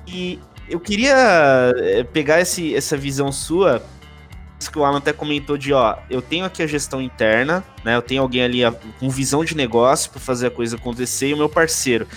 E 0.08 0.40
eu 0.70 0.80
queria 0.80 1.74
eh, 1.78 2.04
pegar 2.04 2.40
esse, 2.40 2.76
essa 2.76 2.98
visão 2.98 3.32
sua, 3.32 3.84
isso 4.60 4.72
que 4.72 4.80
o 4.80 4.86
Alan 4.86 4.98
até 4.98 5.14
comentou 5.14 5.58
de, 5.58 5.74
ó, 5.74 5.98
eu 6.10 6.22
tenho 6.22 6.46
aqui 6.46 6.64
a 6.64 6.68
gestão 6.68 7.02
interna, 7.02 7.64
né? 7.84 7.96
Eu 7.96 8.02
tenho 8.02 8.22
alguém 8.22 8.44
ali 8.44 8.62
com 9.00 9.10
visão 9.10 9.44
de 9.44 9.56
negócio 9.56 10.10
para 10.12 10.20
fazer 10.20 10.48
a 10.48 10.52
coisa 10.52 10.76
acontecer 10.76 11.30
e 11.30 11.34
o 11.34 11.38
meu 11.38 11.50
parceiro. 11.50 12.08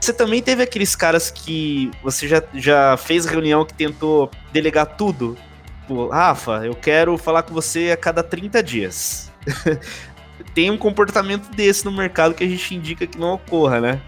Você 0.00 0.12
também 0.12 0.42
teve 0.42 0.62
aqueles 0.62 0.96
caras 0.96 1.30
que 1.30 1.90
você 2.02 2.26
já, 2.26 2.42
já 2.54 2.96
fez 2.96 3.26
reunião 3.26 3.64
que 3.66 3.74
tentou 3.74 4.30
delegar 4.50 4.86
tudo? 4.96 5.36
Tipo, 5.82 6.08
Rafa, 6.08 6.64
eu 6.64 6.74
quero 6.74 7.18
falar 7.18 7.42
com 7.42 7.52
você 7.52 7.90
a 7.90 7.96
cada 7.96 8.22
30 8.22 8.62
dias. 8.62 9.30
tem 10.54 10.70
um 10.70 10.78
comportamento 10.78 11.50
desse 11.50 11.84
no 11.84 11.92
mercado 11.92 12.34
que 12.34 12.44
a 12.44 12.48
gente 12.48 12.74
indica 12.74 13.06
que 13.06 13.18
não 13.18 13.34
ocorra, 13.34 13.80
né? 13.80 14.00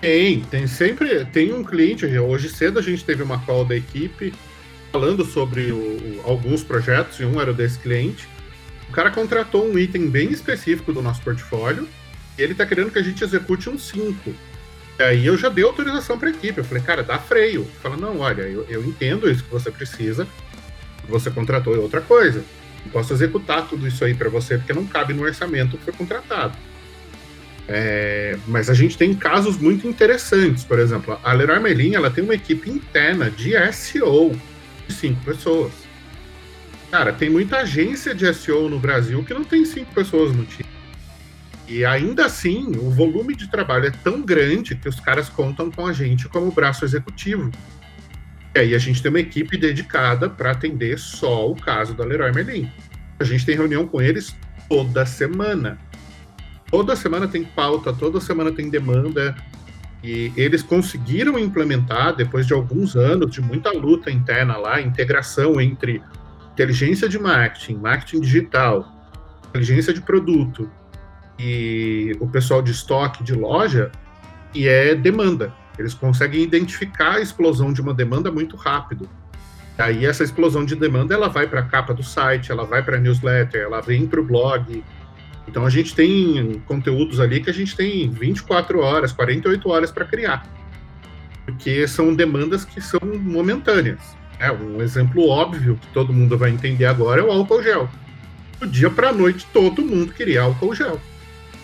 Tem, 0.00 0.40
tem 0.40 0.66
sempre. 0.66 1.24
Tem 1.26 1.52
um 1.52 1.64
cliente. 1.64 2.06
Hoje 2.06 2.48
cedo 2.48 2.78
a 2.78 2.82
gente 2.82 3.04
teve 3.04 3.22
uma 3.22 3.38
call 3.38 3.64
da 3.64 3.76
equipe 3.76 4.32
falando 4.92 5.24
sobre 5.24 5.72
o, 5.72 5.76
o, 5.76 6.20
alguns 6.24 6.62
projetos, 6.62 7.20
e 7.20 7.24
um 7.24 7.40
era 7.40 7.52
desse 7.52 7.78
cliente. 7.78 8.26
O 8.88 8.92
cara 8.92 9.10
contratou 9.10 9.66
um 9.66 9.78
item 9.78 10.08
bem 10.08 10.30
específico 10.30 10.92
do 10.92 11.02
nosso 11.02 11.20
portfólio 11.20 11.86
e 12.38 12.42
ele 12.42 12.52
está 12.52 12.64
querendo 12.64 12.90
que 12.90 12.98
a 12.98 13.02
gente 13.02 13.22
execute 13.22 13.68
um 13.68 13.78
5. 13.78 14.34
E 14.98 15.02
aí 15.02 15.26
eu 15.26 15.36
já 15.36 15.48
dei 15.48 15.64
autorização 15.64 16.18
para 16.18 16.28
a 16.28 16.30
equipe. 16.30 16.58
Eu 16.58 16.64
falei, 16.64 16.82
cara, 16.82 17.02
dá 17.02 17.18
freio. 17.18 17.66
Fala, 17.82 17.96
não, 17.96 18.20
olha, 18.20 18.42
eu, 18.42 18.64
eu 18.68 18.84
entendo 18.84 19.30
isso 19.30 19.44
que 19.44 19.50
você 19.50 19.70
precisa. 19.70 20.26
Você 21.08 21.30
contratou 21.30 21.74
é 21.74 21.78
outra 21.78 22.00
coisa. 22.00 22.42
Não 22.84 22.92
posso 22.92 23.12
executar 23.12 23.68
tudo 23.68 23.86
isso 23.86 24.04
aí 24.04 24.14
para 24.14 24.30
você 24.30 24.56
porque 24.56 24.72
não 24.72 24.86
cabe 24.86 25.12
no 25.12 25.22
orçamento 25.22 25.76
que 25.76 25.84
foi 25.84 25.92
contratado. 25.92 26.56
É, 27.68 28.38
mas 28.46 28.70
a 28.70 28.74
gente 28.74 28.96
tem 28.96 29.14
casos 29.14 29.58
muito 29.58 29.88
interessantes. 29.88 30.64
Por 30.64 30.78
exemplo, 30.78 31.18
a 31.22 31.32
Leroy 31.32 31.58
Merlin 31.60 31.94
ela 31.94 32.10
tem 32.10 32.22
uma 32.22 32.34
equipe 32.34 32.70
interna 32.70 33.30
de 33.30 33.52
SEO 33.72 34.38
de 34.86 34.94
cinco 34.94 35.22
pessoas. 35.24 35.72
Cara, 36.90 37.12
tem 37.12 37.28
muita 37.28 37.58
agência 37.58 38.14
de 38.14 38.32
SEO 38.32 38.68
no 38.68 38.78
Brasil 38.78 39.22
que 39.24 39.34
não 39.34 39.44
tem 39.44 39.64
cinco 39.64 39.92
pessoas 39.92 40.32
no 40.34 40.44
time. 40.44 40.68
E 41.68 41.84
ainda 41.84 42.26
assim, 42.26 42.76
o 42.76 42.90
volume 42.90 43.34
de 43.34 43.50
trabalho 43.50 43.86
é 43.86 43.90
tão 43.90 44.22
grande 44.22 44.76
que 44.76 44.88
os 44.88 45.00
caras 45.00 45.28
contam 45.28 45.68
com 45.68 45.84
a 45.84 45.92
gente 45.92 46.28
como 46.28 46.52
braço 46.52 46.84
executivo. 46.84 47.50
E 48.54 48.60
aí 48.60 48.74
a 48.74 48.78
gente 48.78 49.02
tem 49.02 49.10
uma 49.10 49.20
equipe 49.20 49.56
dedicada 49.56 50.30
para 50.30 50.52
atender 50.52 50.96
só 50.98 51.50
o 51.50 51.56
caso 51.56 51.92
da 51.92 52.04
Leroy 52.04 52.32
Merlin. 52.32 52.70
A 53.18 53.24
gente 53.24 53.44
tem 53.44 53.56
reunião 53.56 53.86
com 53.86 54.00
eles 54.00 54.36
toda 54.68 55.04
semana 55.04 55.76
toda 56.70 56.96
semana 56.96 57.28
tem 57.28 57.44
pauta, 57.44 57.92
toda 57.92 58.20
semana 58.20 58.52
tem 58.52 58.68
demanda. 58.68 59.34
E 60.02 60.32
eles 60.36 60.62
conseguiram 60.62 61.38
implementar, 61.38 62.14
depois 62.14 62.46
de 62.46 62.52
alguns 62.52 62.94
anos 62.94 63.30
de 63.30 63.40
muita 63.40 63.72
luta 63.72 64.10
interna 64.10 64.56
lá, 64.56 64.80
integração 64.80 65.60
entre 65.60 66.02
inteligência 66.52 67.08
de 67.08 67.18
marketing, 67.18 67.74
marketing 67.74 68.20
digital, 68.20 68.92
inteligência 69.48 69.92
de 69.92 70.00
produto 70.00 70.70
e 71.38 72.16
o 72.20 72.28
pessoal 72.28 72.62
de 72.62 72.70
estoque 72.70 73.22
de 73.22 73.34
loja, 73.34 73.90
e 74.54 74.66
é 74.66 74.94
demanda. 74.94 75.52
Eles 75.78 75.92
conseguem 75.92 76.42
identificar 76.42 77.16
a 77.16 77.20
explosão 77.20 77.72
de 77.72 77.80
uma 77.80 77.92
demanda 77.92 78.30
muito 78.30 78.56
rápido. 78.56 79.08
Aí 79.76 80.06
essa 80.06 80.24
explosão 80.24 80.64
de 80.64 80.74
demanda 80.74 81.14
ela 81.14 81.28
vai 81.28 81.46
para 81.46 81.60
a 81.60 81.64
capa 81.64 81.92
do 81.92 82.02
site, 82.02 82.50
ela 82.50 82.64
vai 82.64 82.82
para 82.82 82.96
a 82.96 83.00
newsletter, 83.00 83.60
ela 83.60 83.82
vem 83.82 84.06
para 84.06 84.20
o 84.20 84.24
blog, 84.24 84.82
então 85.48 85.64
a 85.64 85.70
gente 85.70 85.94
tem 85.94 86.60
conteúdos 86.66 87.20
ali 87.20 87.40
que 87.40 87.50
a 87.50 87.54
gente 87.54 87.76
tem 87.76 88.08
24 88.10 88.80
horas, 88.80 89.12
48 89.12 89.68
horas 89.68 89.90
para 89.90 90.04
criar. 90.04 90.46
Porque 91.44 91.86
são 91.86 92.14
demandas 92.14 92.64
que 92.64 92.80
são 92.80 93.00
momentâneas. 93.02 94.00
É, 94.38 94.50
um 94.50 94.82
exemplo 94.82 95.28
óbvio 95.28 95.78
que 95.80 95.86
todo 95.88 96.12
mundo 96.12 96.36
vai 96.36 96.50
entender 96.50 96.84
agora 96.84 97.20
é 97.20 97.24
o 97.24 97.30
álcool 97.30 97.62
gel. 97.62 97.88
Do 98.58 98.66
dia 98.66 98.90
para 98.90 99.10
a 99.10 99.12
noite 99.12 99.46
todo 99.52 99.82
mundo 99.82 100.12
queria 100.12 100.42
álcool 100.42 100.74
gel. 100.74 101.00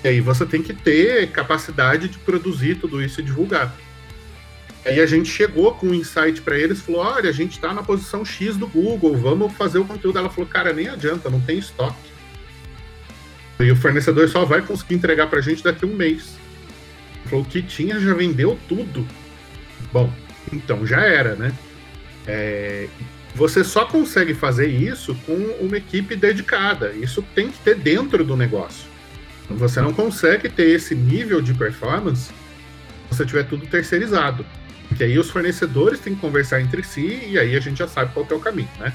E 0.05 0.09
aí 0.09 0.21
você 0.21 0.47
tem 0.47 0.63
que 0.63 0.73
ter 0.73 1.31
capacidade 1.31 2.09
de 2.09 2.19
produzir 2.19 2.77
tudo 2.77 3.03
isso 3.03 3.21
e 3.21 3.25
divulgar. 3.25 3.75
Aí 4.85 5.01
a 5.01 5.07
gente 5.07 5.29
chegou 5.29 5.73
com 5.75 5.89
um 5.89 5.95
insight 5.95 6.41
para 6.43 6.59
eles, 6.59 6.81
falou: 6.81 7.03
olha, 7.03 7.31
a 7.31 7.33
gente 7.33 7.53
está 7.53 7.73
na 7.73 7.83
posição 7.83 8.25
X 8.25 8.57
do 8.57 8.67
Google, 8.67 9.17
vamos 9.17 9.53
fazer 9.53 9.79
o 9.79 9.85
conteúdo. 9.85 10.19
Ela 10.19 10.29
falou: 10.29 10.49
cara, 10.49 10.73
nem 10.73 10.89
adianta, 10.89 11.31
não 11.31 11.41
tem 11.41 11.59
estoque 11.59 12.12
E 13.61 13.71
o 13.71 13.77
fornecedor 13.77 14.29
só 14.29 14.45
vai 14.45 14.63
conseguir 14.63 14.95
entregar 14.95 15.29
para 15.29 15.39
a 15.39 15.43
gente 15.43 15.63
daqui 15.63 15.85
a 15.85 15.89
um 15.89 15.95
mês. 15.95 16.37
Falou, 17.27 17.45
o 17.45 17.49
que 17.49 17.63
tinha 17.63 18.01
já 18.01 18.15
vendeu 18.15 18.59
tudo. 18.69 19.07
Bom, 19.93 20.13
então 20.53 20.87
já 20.87 21.01
era, 21.01 21.35
né? 21.35 21.53
É, 22.27 22.89
você 23.35 23.65
só 23.65 23.85
consegue 23.85 24.35
fazer 24.35 24.67
isso 24.67 25.15
com 25.27 25.35
uma 25.61 25.77
equipe 25.77 26.15
dedicada. 26.17 26.93
Isso 26.93 27.23
tem 27.35 27.51
que 27.51 27.59
ter 27.59 27.77
dentro 27.77 28.25
do 28.25 28.37
negócio. 28.37 28.91
Você 29.49 29.81
não 29.81 29.93
consegue 29.93 30.49
ter 30.49 30.71
esse 30.71 30.95
nível 30.95 31.41
de 31.41 31.55
performance 31.55 32.33
se 33.11 33.19
você 33.19 33.25
tiver 33.27 33.45
tudo 33.45 33.67
terceirizado. 33.67 34.45
Porque 34.89 35.05
aí 35.05 35.19
os 35.19 35.31
fornecedores 35.31 36.01
têm 36.01 36.15
que 36.15 36.21
conversar 36.21 36.61
entre 36.61 36.83
si 36.83 37.29
e 37.29 37.39
aí 37.39 37.57
a 37.57 37.61
gente 37.61 37.79
já 37.79 37.89
sabe 37.89 38.13
qual 38.13 38.27
é 38.31 38.35
o 38.35 38.41
caminho, 38.41 38.69
né? 38.79 38.93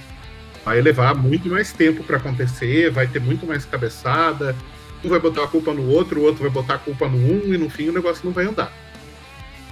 Vai 0.67 0.81
levar 0.81 1.15
muito 1.15 1.47
mais 1.47 1.71
tempo 1.71 2.03
para 2.03 2.17
acontecer, 2.17 2.91
vai 2.91 3.07
ter 3.07 3.21
muito 3.21 3.47
mais 3.47 3.63
cabeçada. 3.63 4.53
Um 5.01 5.07
vai 5.07 5.17
botar 5.17 5.45
a 5.45 5.47
culpa 5.47 5.73
no 5.73 5.87
outro, 5.87 6.19
o 6.19 6.23
outro 6.23 6.41
vai 6.41 6.51
botar 6.51 6.73
a 6.73 6.77
culpa 6.77 7.07
no 7.07 7.15
um 7.15 7.53
e 7.53 7.57
no 7.57 7.69
fim 7.69 7.87
o 7.87 7.93
negócio 7.93 8.25
não 8.25 8.33
vai 8.33 8.43
andar. 8.43 8.69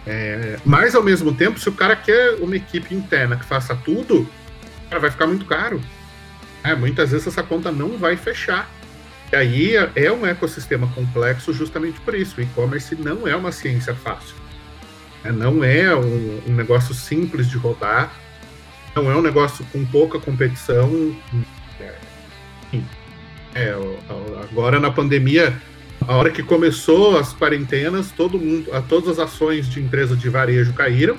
É, 0.08 0.58
mas 0.64 0.96
ao 0.96 1.04
mesmo 1.04 1.34
tempo, 1.34 1.60
se 1.60 1.68
o 1.68 1.74
cara 1.74 1.98
quer 1.98 2.36
uma 2.39 2.56
equipe 2.56 2.96
interna 2.96 3.36
que 3.36 3.43
faça 3.43 3.76
tudo, 3.76 4.26
cara, 4.89 5.02
vai 5.02 5.12
ficar 5.12 5.28
muito 5.28 5.46
caro. 5.46 5.82
É, 6.64 6.74
muitas 6.74 7.12
vezes 7.12 7.28
essa 7.28 7.43
conta 7.43 7.74
não 7.74 7.98
vai 7.98 8.16
fechar. 8.16 8.72
E 9.34 9.36
aí 9.36 9.74
é 9.98 10.10
um 10.10 10.26
ecossistema 10.26 10.88
complexo 10.96 11.52
justamente 11.52 12.00
por 12.00 12.16
isso. 12.16 12.39
O 12.39 12.41
e-commerce 12.41 12.96
não 12.96 13.28
é 13.28 13.36
uma 13.36 13.52
ciência 13.52 13.93
fácil. 13.93 14.38
É, 15.26 15.30
não 15.30 15.62
é 15.62 15.93
um, 15.93 16.41
um, 16.48 16.54
negócio 16.54 16.96
simples 16.96 17.50
de 17.50 17.58
rodar. 17.58 18.14
Não 18.96 19.12
é 19.12 19.16
um 19.16 19.22
negócio 19.22 19.66
com 19.72 19.86
pouca 19.86 20.20
competição. 20.20 21.16
É, 21.80 21.96
é, 23.54 23.76
agora 24.50 24.80
na 24.80 24.89
pandemia, 24.89 25.56
a 26.08 26.16
hora 26.16 26.30
que 26.30 26.41
começou 26.41 27.18
as 27.18 27.34
quarentenas, 27.34 28.12
todo 28.12 28.39
mundo, 28.39 28.70
todas 28.88 29.10
as 29.10 29.20
ações 29.20 29.70
de 29.70 29.82
empresa 29.82 30.16
de 30.16 30.30
varejo 30.30 30.74
caíram. 30.74 31.18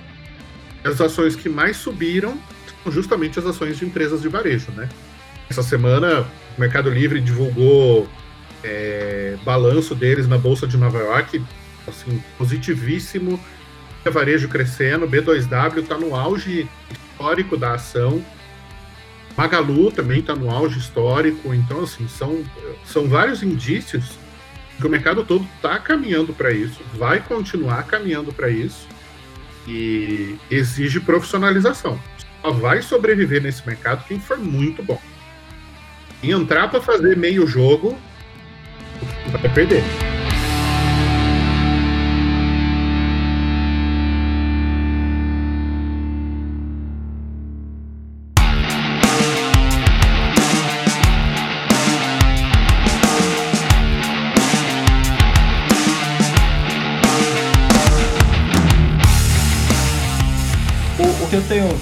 As 0.83 1.01
ações 1.01 1.35
que 1.35 1.49
mais 1.49 1.77
subiram 1.77 2.39
justamente 2.91 3.39
as 3.39 3.47
ações 3.47 3.79
de 3.79 3.85
empresas 3.85 4.22
de 4.22 4.29
varejo, 4.29 4.70
né? 4.72 4.89
Essa 5.49 5.62
semana, 5.62 6.27
o 6.57 6.61
Mercado 6.61 6.91
Livre 6.91 7.20
divulgou 7.20 8.09
é, 8.62 9.37
balanço 9.45 9.95
deles 9.95 10.27
na 10.27 10.39
Bolsa 10.39 10.66
de 10.66 10.77
Nova 10.77 10.99
York, 10.99 11.43
assim, 11.87 12.22
positivíssimo, 12.37 13.41
varejo 14.11 14.48
crescendo, 14.48 15.09
B2W 15.09 15.78
está 15.78 15.96
no 15.96 16.14
auge 16.14 16.68
histórico 16.90 17.57
da 17.57 17.74
ação, 17.74 18.24
Magalu 19.36 19.90
também 19.90 20.20
está 20.20 20.34
no 20.34 20.50
auge 20.50 20.78
histórico, 20.78 21.52
então, 21.52 21.82
assim, 21.82 22.09
são, 22.09 22.42
são 22.84 23.09
vários 23.09 23.42
indícios 23.42 24.18
que 24.78 24.86
o 24.86 24.90
mercado 24.90 25.24
todo 25.24 25.46
está 25.57 25.78
caminhando 25.78 26.32
para 26.32 26.50
isso, 26.52 26.80
vai 26.94 27.20
continuar 27.20 27.82
caminhando 27.84 28.32
para 28.32 28.48
isso, 28.48 28.86
e 29.66 30.36
exige 30.50 31.00
profissionalização 31.00 32.00
só 32.46 32.52
vai 32.52 32.80
sobreviver 32.80 33.42
nesse 33.42 33.66
mercado 33.66 34.04
quem 34.07 34.20
for 34.20 34.38
muito 34.38 34.82
bom. 34.82 35.00
Entrar 36.22 36.68
para 36.68 36.80
fazer 36.80 37.16
meio 37.16 37.46
jogo, 37.46 37.98
vai 39.32 39.52
perder. 39.52 39.82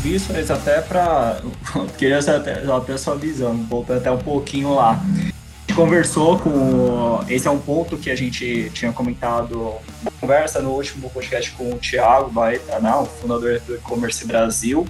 Visto, 0.04 0.34
mas 0.34 0.50
até 0.50 0.82
para. 0.82 1.40
Queria 1.96 2.18
até, 2.18 2.62
até 2.62 2.96
sua 2.98 3.16
visão, 3.16 3.56
voltando 3.68 3.98
até 3.98 4.10
um 4.10 4.18
pouquinho 4.18 4.74
lá. 4.74 4.92
A 4.92 5.20
gente 5.22 5.74
conversou 5.74 6.38
com. 6.38 7.24
Esse 7.26 7.48
é 7.48 7.50
um 7.50 7.58
ponto 7.58 7.96
que 7.96 8.10
a 8.10 8.16
gente 8.16 8.70
tinha 8.74 8.92
comentado 8.92 9.72
conversa 10.20 10.60
no 10.60 10.72
último 10.72 11.08
podcast 11.08 11.50
com 11.52 11.72
o 11.72 11.78
Thiago 11.78 12.30
Baeta, 12.30 12.78
não, 12.80 13.04
o 13.04 13.06
fundador 13.06 13.58
do 13.60 13.76
e-commerce 13.76 14.26
Brasil. 14.26 14.86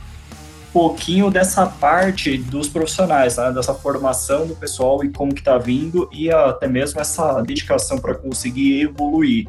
Um 0.71 0.73
pouquinho 0.73 1.31
dessa 1.31 1.65
parte 1.67 2.37
dos 2.37 2.69
profissionais, 2.69 3.37
né, 3.37 3.53
dessa 3.53 3.73
formação 3.73 4.45
do 4.45 4.57
pessoal 4.57 5.05
e 5.05 5.09
como 5.09 5.33
que 5.33 5.43
tá 5.43 5.57
vindo 5.57 6.09
e 6.13 6.29
até 6.33 6.67
mesmo 6.67 7.01
essa 7.01 7.41
dedicação 7.43 7.99
para 7.99 8.15
conseguir 8.15 8.83
evoluir. 8.83 9.47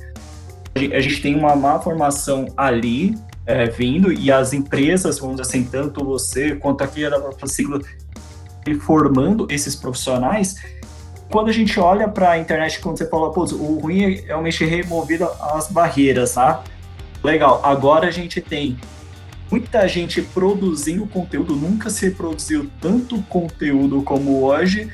A 0.75 0.99
gente 0.99 1.21
tem 1.21 1.35
uma 1.35 1.55
má 1.55 1.79
formação 1.79 2.45
ali, 2.55 3.17
é, 3.45 3.67
vindo 3.67 4.11
e 4.11 4.31
as 4.31 4.53
empresas, 4.53 5.19
vamos 5.19 5.37
dizer 5.37 5.49
assim, 5.49 5.63
tanto 5.63 6.03
você 6.03 6.55
quanto 6.55 6.83
aqui 6.83 7.05
a 7.05 7.11
própria 7.11 7.47
sigla, 7.47 7.79
formando 8.81 9.47
esses 9.49 9.75
profissionais. 9.75 10.55
Quando 11.29 11.49
a 11.49 11.53
gente 11.53 11.79
olha 11.79 12.07
para 12.07 12.31
a 12.31 12.37
internet, 12.37 12.79
quando 12.79 12.97
você 12.97 13.07
fala, 13.07 13.31
pô, 13.31 13.43
o 13.43 13.79
ruim 13.79 14.03
é 14.03 14.09
realmente 14.27 14.63
remover 14.65 15.21
as 15.41 15.67
barreiras, 15.67 16.33
tá? 16.33 16.63
Legal, 17.23 17.61
agora 17.63 18.07
a 18.07 18.11
gente 18.11 18.41
tem 18.41 18.77
muita 19.49 19.87
gente 19.87 20.21
produzindo 20.21 21.05
conteúdo, 21.07 21.55
nunca 21.55 21.89
se 21.89 22.11
produziu 22.11 22.69
tanto 22.81 23.21
conteúdo 23.23 24.01
como 24.01 24.43
hoje, 24.43 24.91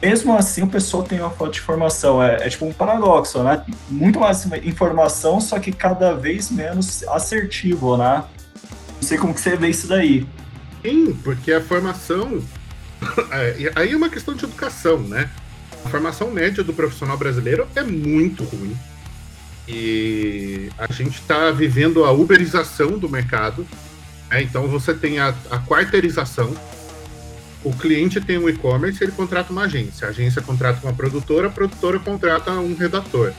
mesmo 0.00 0.36
assim 0.36 0.62
o 0.62 0.68
pessoal 0.68 1.02
tem 1.02 1.20
uma 1.20 1.30
falta 1.30 1.54
de 1.54 1.60
informação. 1.60 2.22
É, 2.22 2.46
é, 2.46 2.48
tipo 2.48 2.66
um 2.66 2.72
paradoxo, 2.72 3.42
né? 3.42 3.64
Muito 3.88 4.20
mais 4.20 4.46
informação, 4.64 5.40
só 5.40 5.58
que 5.58 5.72
cada 5.72 6.14
vez 6.14 6.50
menos 6.50 7.02
assertivo, 7.08 7.96
né? 7.96 8.24
Não 8.94 9.02
sei 9.02 9.18
como 9.18 9.34
que 9.34 9.40
você 9.40 9.56
vê 9.56 9.68
isso 9.68 9.86
daí. 9.86 10.26
Sim, 10.82 11.12
porque 11.22 11.52
a 11.52 11.60
formação. 11.60 12.42
É, 13.30 13.72
aí 13.76 13.92
é 13.92 13.96
uma 13.96 14.08
questão 14.08 14.34
de 14.34 14.44
educação, 14.44 14.98
né? 14.98 15.30
A 15.84 15.88
formação 15.88 16.32
média 16.32 16.64
do 16.64 16.72
profissional 16.72 17.16
brasileiro 17.16 17.68
é 17.76 17.82
muito 17.82 18.42
ruim. 18.42 18.76
E 19.68 20.70
a 20.76 20.90
gente 20.92 21.20
está 21.20 21.50
vivendo 21.52 22.04
a 22.04 22.10
uberização 22.10 22.98
do 22.98 23.08
mercado. 23.08 23.64
Né? 24.30 24.42
Então 24.42 24.66
você 24.66 24.92
tem 24.94 25.20
a, 25.20 25.28
a 25.50 25.58
quarteirização 25.60 26.52
o 27.64 27.72
cliente 27.72 28.20
tem 28.20 28.38
um 28.38 28.48
e-commerce, 28.48 29.02
ele 29.02 29.12
contrata 29.12 29.52
uma 29.52 29.62
agência. 29.62 30.06
A 30.06 30.10
agência 30.10 30.40
contrata 30.40 30.80
uma 30.86 30.92
produtora, 30.92 31.48
a 31.48 31.50
produtora 31.50 31.98
contrata 31.98 32.52
um 32.52 32.74
redator. 32.74 33.32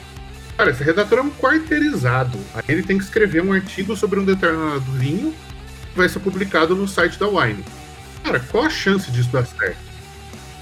Cara, 0.58 0.72
esse 0.72 0.84
redator 0.84 1.20
é 1.20 1.22
um 1.22 1.32
quarteirizado. 1.32 2.38
Aí 2.54 2.64
ele 2.68 2.84
tem 2.84 2.98
que 2.98 3.04
escrever 3.04 3.42
um 3.42 3.54
artigo 3.54 3.96
sobre 3.96 4.20
um 4.20 4.26
determinado 4.26 4.92
vinho 4.92 5.34
que 5.92 5.98
vai 5.98 6.10
ser 6.10 6.20
publicado 6.20 6.76
no 6.76 6.88
site 6.88 7.18
da 7.18 7.28
Wine. 7.28 7.64
Cara, 8.24 8.40
qual 8.42 8.66
a 8.66 8.70
chance 8.70 9.10
disso 9.10 9.30
dar 9.32 9.46
certo? 9.46 9.78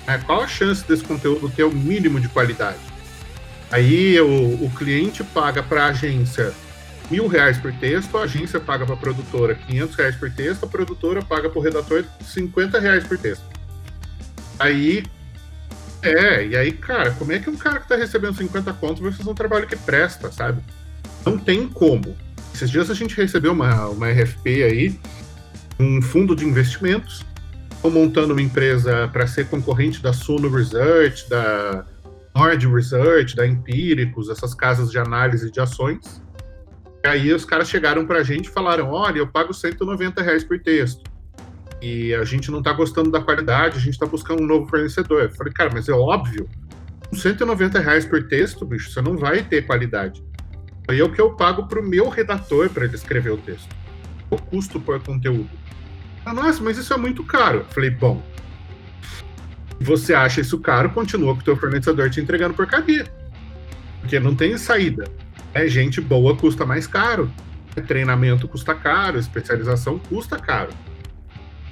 É, 0.05 0.17
qual 0.19 0.41
a 0.41 0.47
chance 0.47 0.87
desse 0.87 1.03
conteúdo 1.03 1.49
ter 1.49 1.63
o 1.63 1.71
mínimo 1.71 2.19
de 2.19 2.29
qualidade? 2.29 2.77
Aí 3.71 4.19
o, 4.21 4.65
o 4.65 4.71
cliente 4.77 5.23
paga 5.23 5.61
para 5.61 5.85
a 5.85 5.87
agência 5.87 6.53
mil 7.09 7.27
reais 7.27 7.57
por 7.57 7.73
texto, 7.73 8.17
a 8.17 8.23
agência 8.23 8.59
paga 8.59 8.85
para 8.85 8.95
a 8.95 8.97
produtora 8.97 9.55
500 9.55 9.95
reais 9.95 10.15
por 10.15 10.31
texto, 10.31 10.63
a 10.63 10.67
produtora 10.67 11.21
paga 11.21 11.49
para 11.49 11.59
o 11.59 11.61
redator 11.61 12.03
50 12.21 12.79
reais 12.79 13.05
por 13.05 13.17
texto. 13.17 13.43
Aí, 14.59 15.03
é, 16.01 16.45
e 16.47 16.55
aí, 16.55 16.71
cara, 16.71 17.11
como 17.11 17.31
é 17.31 17.39
que 17.39 17.49
um 17.49 17.55
cara 17.55 17.77
que 17.77 17.83
está 17.83 17.95
recebendo 17.95 18.35
50 18.35 18.73
contos 18.73 19.01
vai 19.01 19.11
fazer 19.11 19.29
um 19.29 19.35
trabalho 19.35 19.67
que 19.67 19.75
presta, 19.75 20.31
sabe? 20.31 20.61
Não 21.25 21.37
tem 21.37 21.67
como. 21.67 22.15
Esses 22.53 22.69
dias 22.69 22.89
a 22.89 22.93
gente 22.93 23.15
recebeu 23.15 23.53
uma, 23.53 23.87
uma 23.87 24.09
RFP 24.09 24.63
aí, 24.63 24.99
um 25.79 26.01
fundo 26.01 26.35
de 26.35 26.45
investimentos, 26.45 27.25
montando 27.83 28.33
uma 28.33 28.41
empresa 28.41 29.07
para 29.13 29.25
ser 29.27 29.47
concorrente 29.47 30.01
da 30.03 30.11
Suno 30.11 30.49
Research, 30.49 31.29
da 31.29 31.85
Nord 32.35 32.67
Research, 32.67 33.33
da 33.33 33.47
Empíricos, 33.47 34.29
essas 34.29 34.53
casas 34.53 34.91
de 34.91 34.99
análise 34.99 35.49
de 35.49 35.59
ações 35.61 36.21
aí 37.03 37.33
os 37.33 37.45
caras 37.45 37.69
chegaram 37.69 38.05
pra 38.05 38.23
gente 38.23 38.45
e 38.45 38.51
falaram: 38.51 38.91
olha, 38.91 39.19
eu 39.19 39.27
pago 39.27 39.53
190 39.53 40.21
reais 40.21 40.43
por 40.43 40.59
texto. 40.59 41.03
E 41.81 42.13
a 42.15 42.23
gente 42.23 42.49
não 42.49 42.61
tá 42.61 42.73
gostando 42.73 43.11
da 43.11 43.21
qualidade, 43.21 43.77
a 43.77 43.81
gente 43.81 43.99
tá 43.99 44.05
buscando 44.05 44.41
um 44.41 44.47
novo 44.47 44.67
fornecedor. 44.67 45.23
Eu 45.23 45.29
falei, 45.31 45.53
cara, 45.53 45.69
mas 45.71 45.87
é 45.87 45.93
óbvio. 45.93 46.49
Com 47.09 47.15
190 47.15 47.79
reais 47.79 48.05
por 48.05 48.27
texto, 48.27 48.65
bicho, 48.65 48.91
você 48.91 49.01
não 49.01 49.15
vai 49.15 49.43
ter 49.43 49.65
qualidade. 49.65 50.23
Aí 50.87 50.99
é 50.99 51.03
o 51.03 51.11
que 51.11 51.21
eu 51.21 51.31
pago 51.35 51.67
pro 51.67 51.83
meu 51.83 52.09
redator 52.09 52.69
para 52.69 52.85
ele 52.85 52.95
escrever 52.95 53.31
o 53.31 53.37
texto. 53.37 53.69
O 54.29 54.37
custo 54.37 54.79
por 54.79 54.99
conteúdo. 55.01 55.49
Ah, 56.25 56.33
nossa, 56.33 56.61
mas 56.63 56.77
isso 56.77 56.93
é 56.93 56.97
muito 56.97 57.23
caro. 57.23 57.59
Eu 57.59 57.65
falei, 57.65 57.89
bom, 57.89 58.21
você 59.79 60.13
acha 60.13 60.41
isso 60.41 60.59
caro, 60.59 60.89
continua 60.89 61.33
com 61.33 61.41
o 61.41 61.43
teu 61.43 61.55
fornecedor 61.55 62.09
te 62.09 62.19
entregando 62.19 62.53
porcaria. 62.53 63.05
Porque 64.01 64.19
não 64.19 64.35
tem 64.35 64.57
saída. 64.57 65.05
É, 65.57 65.67
gente 65.67 65.99
boa 65.99 66.35
custa 66.35 66.67
mais 66.67 66.85
caro. 66.85 67.31
Treinamento 67.87 68.47
custa 68.47 68.75
caro, 68.75 69.17
especialização 69.17 69.97
custa 69.97 70.37
caro. 70.37 70.69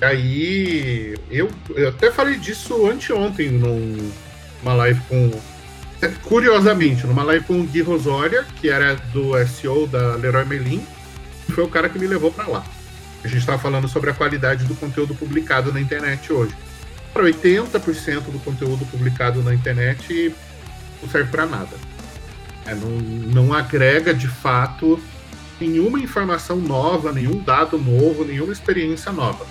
E 0.01 0.05
aí, 0.05 1.15
eu, 1.29 1.49
eu 1.75 1.89
até 1.89 2.11
falei 2.11 2.37
disso 2.37 2.87
anteontem 2.87 3.51
numa 3.51 4.73
live 4.73 4.99
com 5.07 5.31
Curiosamente, 6.23 7.07
numa 7.07 7.23
live 7.23 7.45
com 7.45 7.61
o 7.61 7.63
Gui 7.63 7.81
Rosoria, 7.81 8.43
que 8.59 8.69
era 8.69 8.95
do 8.95 9.31
SEO 9.47 9.87
da 9.87 10.15
Leroy 10.15 10.45
Merlin, 10.45 10.85
foi 11.49 11.63
o 11.63 11.67
cara 11.67 11.87
que 11.87 11.97
me 11.97 12.05
levou 12.05 12.31
para 12.31 12.47
lá. 12.47 12.63
A 13.23 13.27
gente 13.27 13.39
estava 13.39 13.57
falando 13.57 13.87
sobre 13.87 14.09
a 14.09 14.13
qualidade 14.13 14.65
do 14.65 14.75
conteúdo 14.75 15.15
publicado 15.15 15.71
na 15.71 15.79
internet 15.79 16.31
hoje. 16.31 16.53
Para 17.13 17.23
80% 17.23 18.31
do 18.31 18.39
conteúdo 18.39 18.85
publicado 18.85 19.41
na 19.41 19.53
internet 19.53 20.35
não 21.01 21.09
serve 21.09 21.31
para 21.31 21.45
nada. 21.45 21.94
É, 22.65 22.73
não, 22.73 22.89
não 22.89 23.53
agrega 23.53 24.13
de 24.13 24.27
fato 24.27 24.99
nenhuma 25.59 25.99
informação 25.99 26.57
nova, 26.57 27.11
nenhum 27.11 27.41
dado 27.41 27.77
novo, 27.77 28.25
nenhuma 28.25 28.51
experiência 28.51 29.11
nova. 29.11 29.45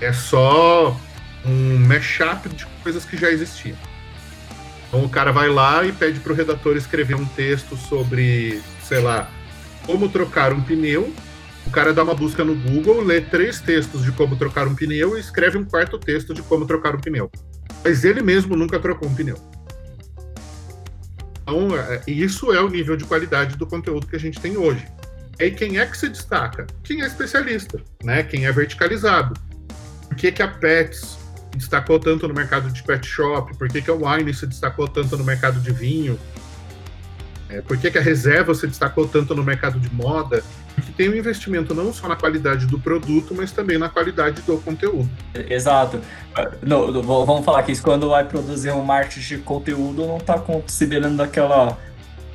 É 0.00 0.12
só 0.12 0.98
um 1.44 1.78
mashup 1.78 2.48
de 2.48 2.66
coisas 2.82 3.04
que 3.04 3.16
já 3.16 3.30
existiam. 3.30 3.76
Então 4.88 5.04
o 5.04 5.08
cara 5.08 5.30
vai 5.30 5.48
lá 5.48 5.84
e 5.84 5.92
pede 5.92 6.18
para 6.20 6.32
o 6.32 6.34
redator 6.34 6.76
escrever 6.76 7.14
um 7.14 7.24
texto 7.24 7.76
sobre, 7.76 8.60
sei 8.82 9.00
lá, 9.00 9.30
como 9.86 10.08
trocar 10.08 10.52
um 10.52 10.60
pneu. 10.60 11.12
O 11.66 11.70
cara 11.70 11.92
dá 11.92 12.02
uma 12.02 12.14
busca 12.14 12.44
no 12.44 12.56
Google, 12.56 13.00
lê 13.02 13.20
três 13.20 13.60
textos 13.60 14.02
de 14.02 14.10
como 14.10 14.34
trocar 14.34 14.66
um 14.66 14.74
pneu 14.74 15.16
e 15.16 15.20
escreve 15.20 15.56
um 15.58 15.64
quarto 15.64 15.98
texto 15.98 16.34
de 16.34 16.42
como 16.42 16.66
trocar 16.66 16.96
um 16.96 17.00
pneu. 17.00 17.30
Mas 17.84 18.04
ele 18.04 18.20
mesmo 18.20 18.56
nunca 18.56 18.80
trocou 18.80 19.08
um 19.08 19.14
pneu. 19.14 19.36
Então, 21.42 21.76
é, 21.76 22.02
isso 22.06 22.52
é 22.52 22.60
o 22.60 22.68
nível 22.68 22.96
de 22.96 23.04
qualidade 23.04 23.56
do 23.56 23.66
conteúdo 23.66 24.06
que 24.06 24.16
a 24.16 24.20
gente 24.20 24.40
tem 24.40 24.56
hoje. 24.56 24.86
E 25.38 25.50
quem 25.50 25.78
é 25.78 25.86
que 25.86 25.96
se 25.96 26.08
destaca? 26.08 26.66
Quem 26.84 27.02
é 27.02 27.06
especialista, 27.06 27.80
né? 28.04 28.22
Quem 28.22 28.46
é 28.46 28.52
verticalizado. 28.52 29.34
Por 30.06 30.16
que, 30.16 30.30
que 30.30 30.42
a 30.42 30.48
Pets 30.48 31.18
destacou 31.56 31.98
tanto 31.98 32.28
no 32.28 32.34
mercado 32.34 32.70
de 32.70 32.82
pet 32.82 33.06
shop? 33.06 33.56
Por 33.56 33.68
que, 33.68 33.80
que 33.80 33.90
a 33.90 33.94
Wine 33.94 34.32
se 34.34 34.46
destacou 34.46 34.86
tanto 34.86 35.16
no 35.16 35.24
mercado 35.24 35.58
de 35.60 35.72
vinho? 35.72 36.18
É, 37.50 37.60
por 37.60 37.76
que, 37.76 37.90
que 37.90 37.98
a 37.98 38.00
Reserva 38.00 38.54
se 38.54 38.66
destacou 38.66 39.08
tanto 39.08 39.34
no 39.34 39.42
mercado 39.42 39.80
de 39.80 39.92
moda? 39.92 40.42
Porque 40.74 40.92
tem 40.92 41.08
um 41.08 41.16
investimento 41.16 41.74
não 41.74 41.92
só 41.92 42.06
na 42.06 42.14
qualidade 42.14 42.64
do 42.64 42.78
produto, 42.78 43.34
mas 43.34 43.50
também 43.50 43.76
na 43.76 43.88
qualidade 43.88 44.40
do 44.42 44.56
conteúdo. 44.58 45.10
Exato. 45.34 46.00
No, 46.62 47.02
vamos 47.02 47.44
falar 47.44 47.64
que 47.64 47.72
isso 47.72 47.82
quando 47.82 48.08
vai 48.08 48.24
produzir 48.24 48.70
um 48.70 48.84
marketing 48.84 49.36
de 49.36 49.38
conteúdo 49.38 50.06
não 50.06 50.18
está 50.18 50.38
considerando 50.38 51.20
aquela, 51.20 51.76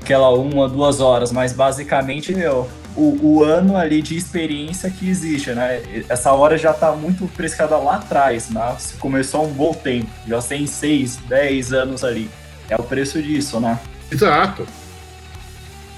aquela 0.02 0.30
uma, 0.32 0.68
duas 0.68 1.00
horas, 1.00 1.32
mas 1.32 1.54
basicamente, 1.54 2.36
meu, 2.36 2.70
o, 2.94 3.18
o, 3.22 3.44
ano 3.44 3.78
ali 3.78 4.02
de 4.02 4.18
experiência 4.18 4.90
que 4.90 5.10
existe, 5.10 5.52
né? 5.52 5.82
Essa 6.10 6.34
hora 6.34 6.58
já 6.58 6.72
está 6.72 6.92
muito 6.92 7.26
prescada 7.28 7.78
lá 7.78 7.96
atrás, 7.96 8.50
né? 8.50 8.76
Começou 9.00 9.46
um 9.46 9.54
bom 9.54 9.74
tempo, 9.74 10.10
já 10.28 10.42
tem 10.42 10.68
seis, 10.68 11.16
dez 11.28 11.72
anos 11.72 12.04
ali. 12.04 12.30
É 12.70 12.76
o 12.76 12.84
preço 12.84 13.22
disso, 13.22 13.62
né? 13.62 13.80
Exato. 14.12 14.68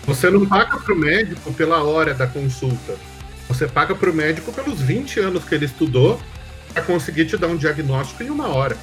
Você 0.08 0.30
não 0.30 0.46
paga 0.46 0.78
para 0.78 0.94
o 0.94 0.98
médico 0.98 1.54
pela 1.54 1.84
hora 1.84 2.14
da 2.14 2.26
consulta. 2.26 2.96
Você 3.50 3.68
paga 3.68 3.94
para 3.94 4.10
o 4.10 4.14
médico 4.14 4.54
pelos 4.54 4.80
20 4.82 5.20
anos 5.20 5.44
que 5.44 5.54
ele 5.54 5.66
estudou 5.66 6.18
para 6.74 6.82
conseguir 6.82 7.26
te 7.26 7.36
dar 7.38 7.48
um 7.48 7.58
diagnóstico 7.58 8.24
em 8.24 8.30
uma 8.30 8.48
hora. 8.48 8.78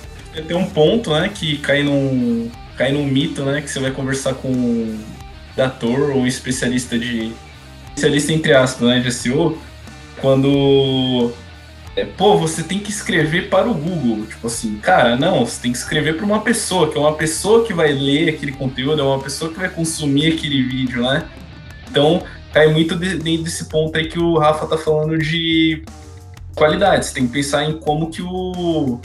Tem 0.46 0.54
um 0.54 0.68
ponto, 0.68 1.10
né, 1.12 1.30
que 1.34 1.56
cai 1.58 1.82
num, 1.82 2.50
cai 2.76 2.92
num 2.92 3.06
mito, 3.06 3.42
né, 3.42 3.62
que 3.62 3.70
você 3.70 3.80
vai 3.80 3.90
conversar 3.90 4.34
com 4.34 4.48
um 4.48 5.02
ator 5.56 6.10
ou 6.10 6.22
um 6.22 6.26
especialista 6.26 6.98
de 6.98 7.32
especialista 7.88 8.32
entre 8.32 8.52
aspas, 8.52 8.88
né, 8.88 9.00
de 9.00 9.10
SEO, 9.10 9.58
quando 10.20 11.32
é, 11.96 12.04
pô, 12.04 12.36
você 12.36 12.62
tem 12.62 12.80
que 12.80 12.90
escrever 12.90 13.48
para 13.48 13.68
o 13.68 13.74
Google. 13.74 14.26
Tipo 14.26 14.46
assim, 14.48 14.76
cara, 14.78 15.16
não, 15.16 15.46
você 15.46 15.62
tem 15.62 15.72
que 15.72 15.78
escrever 15.78 16.16
para 16.16 16.26
uma 16.26 16.40
pessoa, 16.40 16.90
que 16.90 16.98
é 16.98 17.00
uma 17.00 17.14
pessoa 17.14 17.64
que 17.64 17.72
vai 17.72 17.92
ler 17.92 18.30
aquele 18.30 18.52
conteúdo, 18.52 19.00
é 19.00 19.04
uma 19.04 19.20
pessoa 19.20 19.50
que 19.52 19.58
vai 19.58 19.68
consumir 19.68 20.32
aquele 20.32 20.62
vídeo, 20.62 21.02
né? 21.02 21.28
Então, 21.88 22.22
cai 22.52 22.66
muito 22.72 22.96
dentro 22.96 23.44
desse 23.44 23.66
ponto 23.66 23.96
aí 23.96 24.08
que 24.08 24.18
o 24.18 24.36
Rafa 24.38 24.66
tá 24.66 24.76
falando 24.76 25.16
de 25.16 25.84
qualidade. 26.56 27.06
Você 27.06 27.14
tem 27.14 27.26
que 27.26 27.32
pensar 27.32 27.64
em 27.64 27.78
como 27.78 28.10
que 28.10 28.22
o 28.22 28.98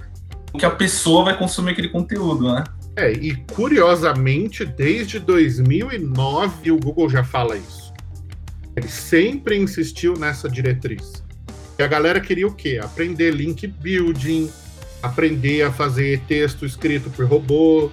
que 0.58 0.66
a 0.66 0.72
pessoa 0.72 1.26
vai 1.26 1.38
consumir 1.38 1.72
aquele 1.72 1.90
conteúdo, 1.90 2.52
né? 2.52 2.64
É, 2.96 3.12
e 3.12 3.36
curiosamente, 3.54 4.66
desde 4.66 5.20
2009 5.20 6.72
o 6.72 6.80
Google 6.80 7.08
já 7.08 7.24
fala 7.24 7.56
isso. 7.56 7.94
Ele 8.76 8.88
sempre 8.88 9.58
insistiu 9.58 10.16
nessa 10.16 10.50
diretriz. 10.50 11.24
E 11.80 11.84
a 11.84 11.88
galera 11.88 12.20
queria 12.20 12.46
o 12.46 12.54
quê? 12.54 12.78
Aprender 12.84 13.32
link 13.32 13.66
building, 13.66 14.52
aprender 15.02 15.62
a 15.62 15.72
fazer 15.72 16.20
texto 16.28 16.66
escrito 16.66 17.10
por 17.10 17.26
robô, 17.26 17.90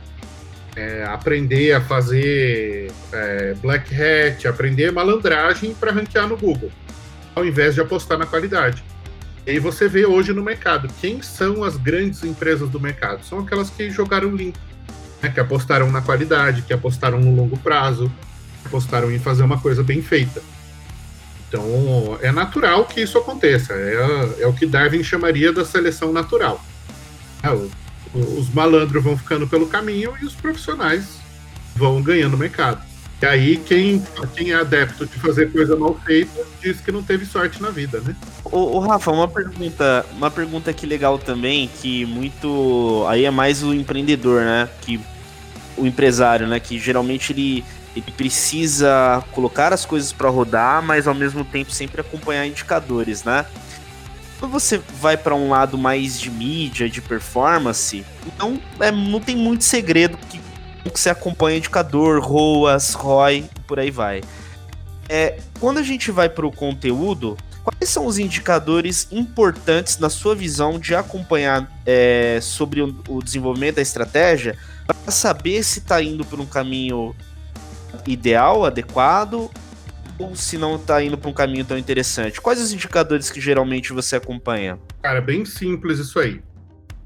é, 0.75 1.05
aprender 1.05 1.73
a 1.73 1.81
fazer 1.81 2.91
é, 3.13 3.55
black 3.63 3.95
hat, 3.95 4.49
aprender 4.49 4.91
malandragem 4.91 5.73
para 5.73 5.93
ranquear 5.93 6.27
no 6.27 6.37
Google, 6.37 6.73
ao 7.33 7.47
invés 7.47 7.77
de 7.77 7.81
apostar 7.81 8.19
na 8.19 8.27
qualidade. 8.27 8.83
E 9.47 9.53
aí 9.53 9.61
você 9.61 9.89
vê 9.89 10.05
hoje 10.05 10.33
no 10.33 10.43
mercado 10.43 10.89
quem 11.01 11.23
são 11.23 11.63
as 11.63 11.77
grandes 11.77 12.25
empresas 12.25 12.69
do 12.69 12.81
mercado? 12.81 13.25
São 13.25 13.39
aquelas 13.39 13.71
que 13.71 13.89
jogaram 13.89 14.35
limpo, 14.35 14.59
né, 15.23 15.31
que 15.31 15.39
apostaram 15.39 15.93
na 15.93 16.03
qualidade, 16.03 16.63
que 16.63 16.73
apostaram 16.73 17.21
no 17.21 17.33
longo 17.33 17.57
prazo, 17.57 18.13
apostaram 18.65 19.13
em 19.13 19.21
fazer 19.21 19.45
uma 19.45 19.61
coisa 19.61 19.85
bem 19.85 20.03
feita. 20.03 20.43
Então, 21.49 22.19
é 22.21 22.33
natural 22.33 22.85
que 22.87 23.01
isso 23.01 23.19
aconteça. 23.19 23.73
É, 23.75 24.43
é 24.43 24.47
o 24.47 24.53
que 24.53 24.67
Darwin 24.67 25.03
chamaria 25.03 25.53
da 25.53 25.65
seleção 25.65 26.13
natural. 26.13 26.65
É, 27.43 27.51
o, 27.51 27.71
os 28.39 28.53
malandros 28.53 29.03
vão 29.03 29.17
ficando 29.17 29.47
pelo 29.47 29.67
caminho 29.67 30.15
e 30.21 30.25
os 30.25 30.35
profissionais 30.35 31.19
vão 31.75 32.03
ganhando 32.03 32.37
mercado. 32.37 32.83
E 33.21 33.25
aí, 33.25 33.57
quem, 33.57 34.03
quem 34.35 34.51
é 34.51 34.57
adepto 34.57 35.07
de 35.07 35.19
fazer 35.19 35.51
coisa 35.51 35.75
mal 35.75 35.99
feita 36.05 36.45
diz 36.61 36.81
que 36.81 36.93
não 36.93 37.03
teve 37.03 37.25
sorte 37.25 37.63
na 37.63 37.71
vida, 37.71 38.01
né? 38.01 38.15
Ô, 38.45 38.77
ô 38.77 38.79
Rafa, 38.81 39.11
uma 39.11 39.27
pergunta, 39.27 40.05
uma 40.13 40.31
pergunta 40.31 40.71
aqui 40.71 40.85
legal 40.85 41.19
também, 41.19 41.67
que 41.81 42.05
muito. 42.05 43.07
Aí 43.09 43.25
é 43.25 43.31
mais 43.31 43.63
o 43.63 43.73
empreendedor, 43.73 44.43
né? 44.43 44.69
Que 44.83 45.01
o 45.79 45.87
empresário, 45.87 46.47
né? 46.47 46.61
Que 46.61 46.79
geralmente 46.79 47.33
ele 47.33 47.65
ele 47.97 48.13
precisa 48.13 49.25
colocar 49.33 49.73
as 49.73 49.87
coisas 49.87 50.13
para 50.13 50.29
rodar, 50.29 50.83
mas 50.83 51.09
ao 51.09 51.15
mesmo 51.15 51.45
tempo 51.45 51.71
sempre 51.71 52.03
acompanhar 52.03 52.47
indicadores, 52.47 53.25
né? 53.25 53.47
Quando 54.39 54.53
você 54.53 54.79
vai 55.01 55.17
para 55.17 55.35
um 55.35 55.49
lado 55.49 55.79
mais 55.79 56.21
de 56.21 56.31
mídia, 56.31 56.91
de 56.91 57.01
performance, 57.01 58.05
então 58.27 58.61
é, 58.79 58.93
não 58.93 59.19
tem 59.19 59.35
muito 59.35 59.65
segredo 59.65 60.19
que, 60.19 60.39
que 60.91 61.01
você 61.01 61.09
acompanha 61.09 61.57
indicador, 61.57 62.21
ROAS, 62.21 62.93
ROI, 62.93 63.49
por 63.67 63.81
aí 63.81 63.91
vai. 63.91 64.23
É, 65.09 65.39
quando 65.59 65.79
a 65.79 65.83
gente 65.83 66.11
vai 66.11 66.29
para 66.29 66.47
o 66.47 66.53
conteúdo, 66.53 67.35
quais 67.65 67.89
são 67.89 68.05
os 68.05 68.19
indicadores 68.19 69.09
importantes 69.11 69.99
na 69.99 70.11
sua 70.11 70.35
visão 70.35 70.79
de 70.79 70.95
acompanhar 70.95 71.73
é, 71.87 72.39
sobre 72.43 72.83
o, 72.83 72.95
o 73.09 73.23
desenvolvimento 73.23 73.77
da 73.77 73.83
estratégia 73.83 74.59
para 74.87 75.11
saber 75.11 75.63
se 75.63 75.79
está 75.79 76.03
indo 76.03 76.27
por 76.27 76.39
um 76.39 76.47
caminho 76.47 77.15
ideal, 78.07 78.65
adequado, 78.65 79.51
ou 80.19 80.35
se 80.35 80.57
não 80.57 80.77
está 80.77 81.03
indo 81.03 81.19
para 81.19 81.31
um 81.31 81.33
caminho 81.33 81.65
tão 81.65 81.77
interessante? 81.77 82.41
Quais 82.41 82.61
os 82.61 82.73
indicadores 82.73 83.31
que 83.31 83.41
geralmente 83.41 83.93
você 83.93 84.17
acompanha? 84.17 84.79
Cara, 85.03 85.21
bem 85.21 85.45
simples 85.45 85.99
isso 85.99 86.19
aí. 86.19 86.41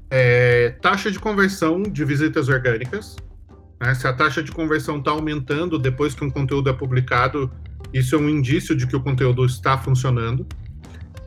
É, 0.09 0.75
taxa 0.81 1.11
de 1.11 1.19
conversão 1.19 1.83
de 1.83 2.03
visitas 2.03 2.49
orgânicas. 2.49 3.15
Né? 3.79 3.93
Se 3.95 4.07
a 4.07 4.13
taxa 4.13 4.43
de 4.43 4.51
conversão 4.51 4.99
está 4.99 5.11
aumentando 5.11 5.79
depois 5.79 6.13
que 6.13 6.23
um 6.23 6.29
conteúdo 6.29 6.69
é 6.69 6.73
publicado, 6.73 7.51
isso 7.93 8.15
é 8.15 8.17
um 8.17 8.29
indício 8.29 8.75
de 8.75 8.85
que 8.87 8.95
o 8.95 9.01
conteúdo 9.01 9.45
está 9.45 9.77
funcionando. 9.77 10.45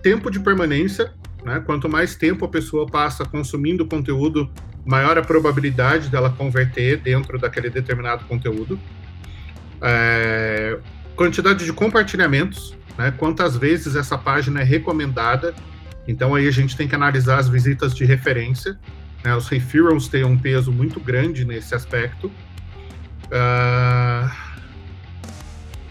Tempo 0.03 0.31
de 0.31 0.41
permanência. 0.41 1.13
Né? 1.45 1.61
Quanto 1.61 1.89
mais 1.89 2.15
tempo 2.17 2.45
a 2.45 2.49
pessoa 2.49 2.87
passa 2.87 3.25
consumindo 3.25 3.87
conteúdo, 3.87 4.51
maior 4.85 5.19
a 5.19 5.23
probabilidade 5.23 6.09
dela 6.09 6.31
converter 6.31 6.99
dentro 6.99 7.39
daquele 7.39 7.69
determinado 7.69 8.25
conteúdo. 8.25 8.79
É, 9.87 10.79
quantidade 11.15 11.65
de 11.65 11.73
compartilhamentos, 11.73 12.75
né? 12.97 13.13
Quantas 13.17 13.57
vezes 13.57 13.97
essa 13.97 14.17
página 14.17 14.61
é 14.61 14.65
recomendada. 14.65 15.55
Então 16.07 16.35
aí 16.35 16.49
a 16.49 16.51
gente 16.51 16.77
tem 16.77 16.89
que 16.89 16.95
analisar 16.95 17.39
as 17.39 17.49
visitas 17.49 17.95
de 17.95 18.05
referência. 18.05 18.79
Né? 19.23 19.35
Os 19.35 19.49
referrals 19.49 20.09
têm 20.09 20.25
um 20.25 20.39
peso 20.39 20.73
muito 20.73 21.01
grande 21.01 21.45
nesse 21.45 21.75
aspecto. 21.75 22.31
Uh, 23.27 24.31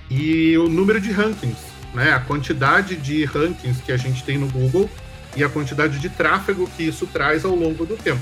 e 0.09 0.57
o 0.57 0.69
número 0.69 1.01
de 1.01 1.11
rankings, 1.11 1.61
né? 1.93 2.13
A 2.13 2.19
quantidade 2.19 2.95
de 2.95 3.25
rankings 3.25 3.81
que 3.81 3.91
a 3.91 3.97
gente 3.97 4.23
tem 4.23 4.37
no 4.37 4.47
Google 4.47 4.89
e 5.35 5.43
a 5.43 5.49
quantidade 5.49 5.99
de 5.99 6.09
tráfego 6.09 6.69
que 6.77 6.83
isso 6.83 7.07
traz 7.07 7.43
ao 7.43 7.55
longo 7.55 7.85
do 7.85 7.97
tempo. 7.97 8.21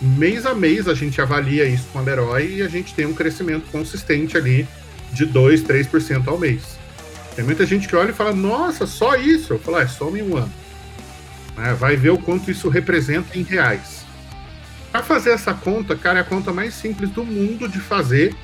Mês 0.00 0.46
a 0.46 0.54
mês 0.54 0.88
a 0.88 0.94
gente 0.94 1.20
avalia 1.20 1.64
isso 1.64 1.86
com 1.92 1.98
a 1.98 2.02
Leroy 2.02 2.56
e 2.56 2.62
a 2.62 2.68
gente 2.68 2.94
tem 2.94 3.06
um 3.06 3.14
crescimento 3.14 3.70
consistente 3.70 4.36
ali 4.36 4.66
de 5.12 5.26
2, 5.26 5.62
3% 5.62 6.26
ao 6.26 6.38
mês. 6.38 6.78
Tem 7.34 7.44
muita 7.44 7.64
gente 7.64 7.88
que 7.88 7.96
olha 7.96 8.10
e 8.10 8.14
fala, 8.14 8.32
nossa, 8.32 8.86
só 8.86 9.14
isso? 9.16 9.54
Eu 9.54 9.58
falo, 9.58 9.78
é, 9.78 9.86
só 9.86 10.08
em 10.16 10.22
um 10.22 10.36
ano. 10.36 10.52
É, 11.58 11.72
vai 11.74 11.96
ver 11.96 12.10
o 12.10 12.18
quanto 12.18 12.50
isso 12.50 12.68
representa 12.68 13.38
em 13.38 13.42
reais. 13.42 14.04
Para 14.90 15.02
fazer 15.02 15.30
essa 15.30 15.54
conta, 15.54 15.96
cara, 15.96 16.18
é 16.18 16.22
a 16.22 16.24
conta 16.24 16.52
mais 16.52 16.74
simples 16.74 17.10
do 17.10 17.24
mundo 17.24 17.68
de 17.68 17.80
fazer 17.80 18.34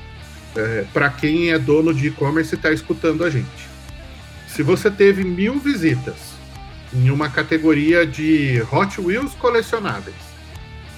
é, 0.55 0.85
para 0.91 1.09
quem 1.09 1.51
é 1.51 1.59
dono 1.59 1.93
de 1.93 2.07
e-commerce 2.07 2.55
e 2.55 2.57
está 2.57 2.71
escutando 2.71 3.23
a 3.23 3.29
gente. 3.29 3.69
Se 4.47 4.63
você 4.63 4.89
teve 4.89 5.23
mil 5.23 5.59
visitas 5.59 6.33
em 6.91 7.11
uma 7.11 7.29
categoria 7.29 8.05
de 8.05 8.63
Hot 8.71 8.99
Wheels 8.99 9.35
colecionáveis 9.35 10.15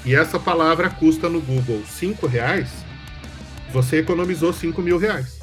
e 0.05 0.15
essa 0.15 0.39
palavra 0.39 0.89
custa 0.89 1.27
no 1.27 1.41
Google 1.41 1.83
cinco 1.85 2.27
reais, 2.27 2.69
você 3.73 3.97
economizou 3.97 4.53
cinco 4.53 4.81
mil 4.81 4.97
reais. 4.97 5.40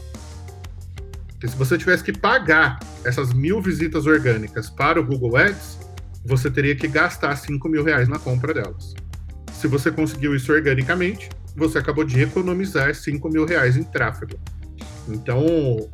Se 1.47 1.57
você 1.57 1.79
tivesse 1.79 2.03
que 2.03 2.13
pagar 2.13 2.81
essas 3.05 3.33
mil 3.33 3.61
visitas 3.63 4.07
orgânicas 4.07 4.69
para 4.69 5.01
o 5.01 5.05
Google 5.05 5.37
Ads, 5.37 5.79
você 6.25 6.51
teria 6.51 6.75
que 6.75 6.89
gastar 6.89 7.37
cinco 7.37 7.69
mil 7.69 7.85
reais 7.85 8.09
na 8.09 8.19
compra 8.19 8.53
delas. 8.53 8.95
Se 9.53 9.67
você 9.67 9.91
conseguiu 9.91 10.35
isso 10.35 10.53
organicamente, 10.53 11.29
você 11.59 11.79
acabou 11.79 12.05
de 12.05 12.23
economizar 12.23 12.95
5 12.95 13.29
mil 13.29 13.45
reais 13.45 13.77
em 13.77 13.83
tráfego. 13.83 14.39
Então, 15.09 15.45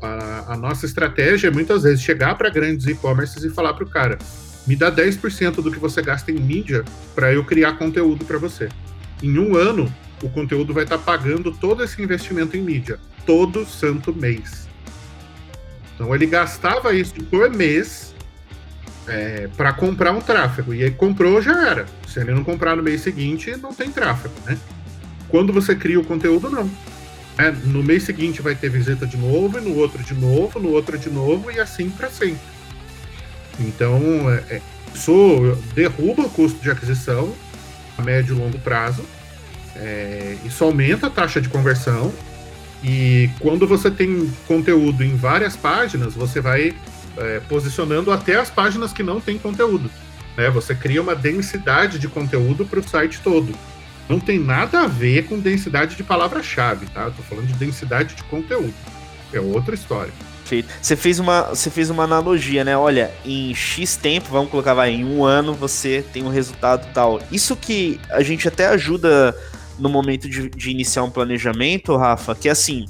a, 0.03 0.53
a 0.53 0.57
nossa 0.57 0.85
estratégia 0.85 1.49
é 1.49 1.51
muitas 1.51 1.85
vezes 1.85 2.03
chegar 2.03 2.37
para 2.37 2.51
grandes 2.51 2.87
e-commerces 2.87 3.43
e 3.43 3.49
falar 3.49 3.73
para 3.75 3.85
o 3.85 3.89
cara: 3.89 4.19
me 4.67 4.77
dá 4.77 4.93
10% 4.93 5.63
do 5.63 5.71
que 5.71 5.79
você 5.79 6.03
gasta 6.03 6.31
em 6.31 6.39
mídia 6.39 6.85
para 7.15 7.33
eu 7.33 7.45
criar 7.45 7.79
conteúdo 7.79 8.25
para 8.25 8.39
você. 8.39 8.69
Em 9.23 9.39
um 9.39 9.57
ano, 9.57 9.93
o 10.23 10.29
conteúdo 10.29 10.75
vai 10.75 10.85
estar 10.85 10.99
tá 10.99 11.05
pagando 11.05 11.53
todo 11.53 11.83
esse 11.83 12.03
investimento 12.03 12.57
em 12.57 12.63
mídia, 12.63 12.99
todo 13.25 13.65
santo 13.65 14.15
mês. 14.15 14.69
Então, 15.95 16.15
ele 16.15 16.27
gastava 16.27 16.93
isso 16.93 17.15
por 17.25 17.51
mês 17.51 18.15
é, 19.07 19.49
para 19.57 19.73
comprar 19.73 20.13
um 20.13 20.21
tráfego. 20.21 20.75
E 20.75 20.83
aí 20.83 20.91
comprou, 20.91 21.41
já 21.41 21.69
era. 21.69 21.87
Se 22.09 22.21
ele 22.21 22.33
não 22.33 22.45
comprar 22.45 22.77
no 22.77 22.83
mês 22.83 23.01
seguinte, 23.01 23.57
não 23.57 23.73
tem 23.73 23.91
tráfego, 23.91 24.35
né? 24.45 24.59
Quando 25.29 25.53
você 25.53 25.75
cria 25.75 25.99
o 25.99 26.05
conteúdo, 26.05 26.51
não. 26.51 26.71
É, 27.37 27.51
no 27.51 27.83
mês 27.83 28.05
seguinte 28.05 28.41
vai 28.41 28.55
ter 28.55 28.69
visita 28.69 29.07
de 29.07 29.17
novo, 29.17 29.59
e 29.59 29.61
no 29.61 29.77
outro 29.77 30.03
de 30.03 30.15
novo, 30.15 30.61
no 30.61 30.71
outro 30.71 30.97
de 30.99 31.11
novo, 31.11 31.51
e 31.51 31.59
assim 31.59 31.91
para 31.91 32.09
sempre. 32.09 32.55
Então, 33.59 34.01
é, 34.31 34.57
é, 34.57 34.63
isso 34.95 35.59
derruba 35.75 36.23
o 36.23 36.31
custo 36.31 36.61
de 36.61 36.71
aquisição 36.71 37.35
a 37.97 38.03
médio 38.03 38.35
e 38.35 38.39
longo 38.39 38.59
prazo, 38.59 39.05
é, 39.77 40.37
isso 40.45 40.65
aumenta 40.65 41.07
a 41.07 41.11
taxa 41.11 41.41
de 41.41 41.49
conversão, 41.49 42.13
e 42.83 43.31
quando 43.39 43.67
você 43.67 43.91
tem 43.91 44.31
conteúdo 44.47 45.03
em 45.05 45.17
várias 45.17 45.57
páginas, 45.57 46.15
você 46.15 46.41
vai 46.41 46.75
é, 47.17 47.41
posicionando 47.49 48.11
até 48.11 48.37
as 48.37 48.51
páginas 48.51 48.93
que 48.93 49.03
não 49.03 49.21
têm 49.21 49.39
conteúdo. 49.39 49.91
Né? 50.37 50.51
Você 50.51 50.75
cria 50.75 51.01
uma 51.01 51.15
densidade 51.15 51.99
de 51.99 52.09
conteúdo 52.09 52.65
para 52.67 52.81
o 52.81 52.89
site 52.89 53.21
todo 53.23 53.55
não 54.09 54.21
tem 54.21 54.39
nada 54.39 54.83
a 54.83 54.87
ver 54.87 55.27
com 55.27 55.39
densidade 55.39 55.97
de 55.97 56.03
palavra-chave, 56.03 56.87
tá? 56.87 57.11
Tô 57.11 57.23
falando 57.23 57.47
de 57.47 57.55
densidade 57.55 58.15
de 58.15 58.23
conteúdo. 58.25 58.75
É 59.33 59.41
outra 59.41 59.75
história. 59.75 60.13
Você 60.81 60.95
fez 60.95 61.19
uma, 61.19 61.43
você 61.43 61.71
fez 61.71 61.89
uma 61.89 62.05
analogia, 62.05 62.63
né? 62.65 62.77
Olha, 62.77 63.11
em 63.25 63.55
X 63.55 63.97
tempo, 63.97 64.29
vamos 64.31 64.51
colocar, 64.51 64.75
vai, 64.75 64.91
em 64.91 65.05
um 65.05 65.25
ano 65.25 65.55
você 65.55 66.05
tem 66.13 66.23
um 66.23 66.29
resultado 66.29 66.87
tal. 66.93 67.21
Isso 67.33 67.57
que 67.57 67.99
a 68.11 68.23
gente 68.23 68.47
até 68.47 68.67
ajuda 68.67 69.35
no 69.79 69.89
momento 69.89 70.29
de, 70.29 70.49
de 70.49 70.71
iniciar 70.71 71.03
um 71.03 71.11
planejamento, 71.11 71.97
Rafa, 71.97 72.35
que 72.35 72.49
é 72.49 72.53
assim, 72.53 72.87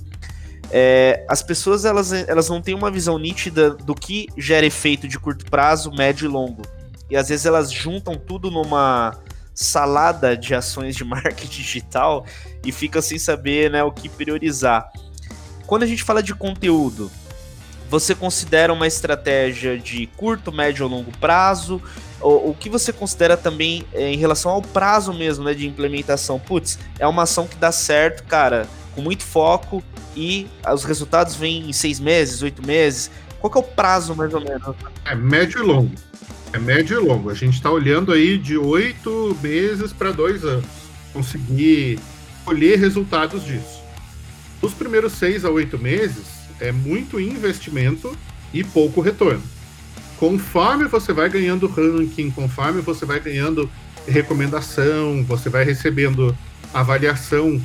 é, 0.71 1.25
as 1.29 1.43
pessoas 1.43 1.85
elas, 1.85 2.13
elas 2.13 2.49
não 2.49 2.61
têm 2.61 2.75
uma 2.75 2.91
visão 2.91 3.19
nítida 3.19 3.71
do 3.71 3.95
que 3.95 4.27
gera 4.37 4.67
efeito 4.67 5.07
de 5.07 5.19
curto 5.19 5.45
prazo, 5.47 5.93
médio 5.93 6.27
e 6.27 6.29
longo. 6.29 6.63
E 7.11 7.17
às 7.17 7.29
vezes 7.29 7.47
elas 7.47 7.71
juntam 7.71 8.17
tudo 8.17 8.51
numa 8.51 9.17
salada 9.55 10.37
de 10.37 10.55
ações 10.55 10.97
de 10.97 11.05
marketing 11.05 11.63
digital 11.63 12.27
e 12.65 12.73
fica 12.73 13.01
sem 13.01 13.19
saber 13.19 13.71
né, 13.71 13.83
o 13.85 13.93
que 13.93 14.09
priorizar. 14.09 14.91
Quando 15.67 15.85
a 15.85 15.87
gente 15.87 16.03
fala 16.03 16.23
de 16.23 16.35
conteúdo, 16.35 17.11
você 17.89 18.15
considera 18.15 18.73
uma 18.73 18.87
estratégia 18.87 19.79
de 19.79 20.07
curto, 20.17 20.51
médio 20.51 20.85
ou 20.85 20.91
longo 20.91 21.13
prazo? 21.19 21.81
O, 22.25 22.51
o 22.51 22.55
que 22.55 22.71
você 22.71 22.91
considera 22.91 23.37
também 23.37 23.85
é, 23.93 24.11
em 24.11 24.17
relação 24.17 24.51
ao 24.51 24.63
prazo 24.63 25.13
mesmo 25.13 25.45
né, 25.45 25.53
de 25.53 25.67
implementação? 25.67 26.41
Putz, 26.41 26.79
é 26.99 27.07
uma 27.07 27.25
ação 27.25 27.47
que 27.47 27.57
dá 27.57 27.71
certo, 27.71 28.25
cara, 28.25 28.67
com 28.95 29.03
muito 29.03 29.23
foco 29.23 29.85
e 30.17 30.47
os 30.73 30.85
resultados 30.85 31.35
vêm 31.35 31.69
em 31.69 31.73
seis 31.73 32.01
meses, 32.01 32.41
oito 32.41 32.67
meses. 32.67 33.11
Qual 33.41 33.51
que 33.51 33.59
é 33.59 33.61
o 33.61 33.65
prazo 33.65 34.15
mais 34.15 34.33
ou 34.33 34.41
menos? 34.41 34.75
É 35.05 35.15
médio 35.15 35.61
e 35.61 35.67
longo. 35.67 35.93
É 36.55 36.59
médio 36.59 36.99
e 36.99 37.07
longo. 37.07 37.29
A 37.29 37.35
gente 37.35 37.55
está 37.55 37.71
olhando 37.71 38.11
aí 38.11 38.39
de 38.39 38.57
oito 38.57 39.37
meses 39.43 39.93
para 39.93 40.11
dois 40.11 40.45
anos. 40.45 40.65
Conseguir 41.13 41.99
colher 42.43 42.79
resultados 42.79 43.45
disso. 43.45 43.83
Os 44.63 44.73
primeiros 44.73 45.13
seis 45.13 45.45
a 45.45 45.51
oito 45.51 45.79
meses 45.79 46.25
é 46.59 46.73
muito 46.73 47.21
investimento 47.21 48.17
e 48.53 48.65
pouco 48.65 49.03
retorno. 49.03 49.43
Conforme 50.19 50.85
você 50.87 51.13
vai 51.13 51.29
ganhando 51.29 51.67
ranking, 51.67 52.31
conforme 52.31 52.81
você 52.81 53.05
vai 53.05 53.21
ganhando 53.21 53.69
recomendação, 54.07 55.25
você 55.25 55.49
vai 55.49 55.65
recebendo 55.65 56.37
avaliação 56.73 57.61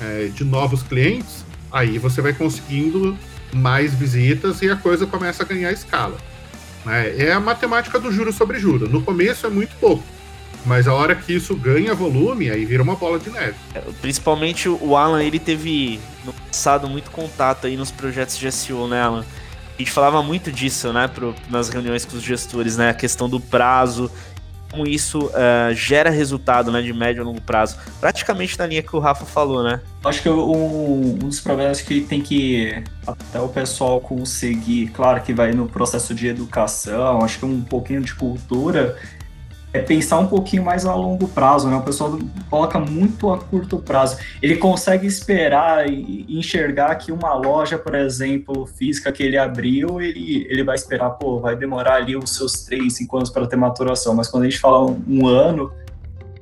é, 0.00 0.26
de 0.26 0.44
novos 0.44 0.82
clientes, 0.82 1.44
aí 1.70 1.98
você 1.98 2.20
vai 2.20 2.32
conseguindo 2.32 3.16
mais 3.52 3.94
visitas 3.94 4.60
e 4.62 4.70
a 4.70 4.76
coisa 4.76 5.06
começa 5.06 5.42
a 5.42 5.46
ganhar 5.46 5.72
escala. 5.72 6.16
É, 6.86 7.26
é 7.26 7.32
a 7.32 7.40
matemática 7.40 7.98
do 7.98 8.12
juro 8.12 8.32
sobre 8.32 8.58
juro. 8.58 8.88
No 8.88 9.02
começo 9.02 9.46
é 9.46 9.50
muito 9.50 9.74
pouco. 9.76 10.02
Mas 10.66 10.88
a 10.88 10.94
hora 10.94 11.14
que 11.14 11.34
isso 11.34 11.54
ganha 11.54 11.94
volume, 11.94 12.50
aí 12.50 12.64
vira 12.64 12.82
uma 12.82 12.96
bola 12.96 13.18
de 13.18 13.30
neve. 13.30 13.54
É, 13.74 13.80
principalmente 14.00 14.68
o 14.68 14.96
Alan, 14.96 15.22
ele 15.22 15.38
teve 15.38 16.00
no 16.24 16.32
passado 16.32 16.88
muito 16.88 17.10
contato 17.10 17.66
aí 17.66 17.76
nos 17.76 17.90
projetos 17.90 18.38
de 18.38 18.50
SEO, 18.50 18.88
né, 18.88 19.02
Alan? 19.02 19.24
A 19.74 19.78
gente 19.78 19.90
falava 19.90 20.22
muito 20.22 20.52
disso, 20.52 20.92
né, 20.92 21.08
pro, 21.08 21.34
nas 21.50 21.68
reuniões 21.68 22.04
com 22.04 22.16
os 22.16 22.22
gestores, 22.22 22.76
né? 22.76 22.90
A 22.90 22.94
questão 22.94 23.28
do 23.28 23.40
prazo 23.40 24.10
como 24.74 24.88
isso 24.88 25.26
uh, 25.26 25.72
gera 25.72 26.10
resultado 26.10 26.72
né, 26.72 26.82
de 26.82 26.92
médio 26.92 27.22
a 27.22 27.24
longo 27.24 27.40
prazo. 27.40 27.76
Praticamente 28.00 28.58
na 28.58 28.66
linha 28.66 28.82
que 28.82 28.94
o 28.94 28.98
Rafa 28.98 29.24
falou, 29.24 29.62
né? 29.62 29.80
Acho 30.04 30.20
que 30.20 30.28
um, 30.28 31.14
um 31.14 31.14
dos 31.14 31.40
problemas 31.40 31.80
que 31.80 32.00
tem 32.00 32.20
que 32.20 32.82
até 33.06 33.40
o 33.40 33.48
pessoal 33.48 34.00
conseguir, 34.00 34.88
claro 34.88 35.22
que 35.22 35.32
vai 35.32 35.52
no 35.52 35.68
processo 35.68 36.12
de 36.12 36.26
educação, 36.26 37.22
acho 37.22 37.38
que 37.38 37.44
um 37.44 37.62
pouquinho 37.62 38.00
de 38.00 38.14
cultura, 38.14 38.98
é 39.74 39.80
pensar 39.80 40.20
um 40.20 40.28
pouquinho 40.28 40.64
mais 40.64 40.86
a 40.86 40.94
longo 40.94 41.26
prazo, 41.26 41.68
né? 41.68 41.74
O 41.74 41.82
pessoal 41.82 42.16
coloca 42.48 42.78
muito 42.78 43.32
a 43.32 43.38
curto 43.38 43.78
prazo. 43.78 44.18
Ele 44.40 44.56
consegue 44.56 45.04
esperar 45.04 45.90
e 45.90 46.24
enxergar 46.28 46.94
que 46.94 47.10
uma 47.10 47.34
loja, 47.34 47.76
por 47.76 47.96
exemplo, 47.96 48.66
física 48.66 49.10
que 49.10 49.20
ele 49.20 49.36
abriu, 49.36 50.00
ele, 50.00 50.46
ele 50.48 50.62
vai 50.62 50.76
esperar, 50.76 51.10
pô, 51.10 51.40
vai 51.40 51.56
demorar 51.56 51.96
ali 51.96 52.16
os 52.16 52.36
seus 52.36 52.62
três, 52.62 52.94
cinco 52.94 53.16
anos 53.16 53.30
para 53.30 53.48
ter 53.48 53.56
maturação. 53.56 54.14
Mas 54.14 54.28
quando 54.28 54.44
a 54.44 54.48
gente 54.48 54.60
fala 54.60 54.88
um, 54.88 55.02
um 55.08 55.26
ano, 55.26 55.72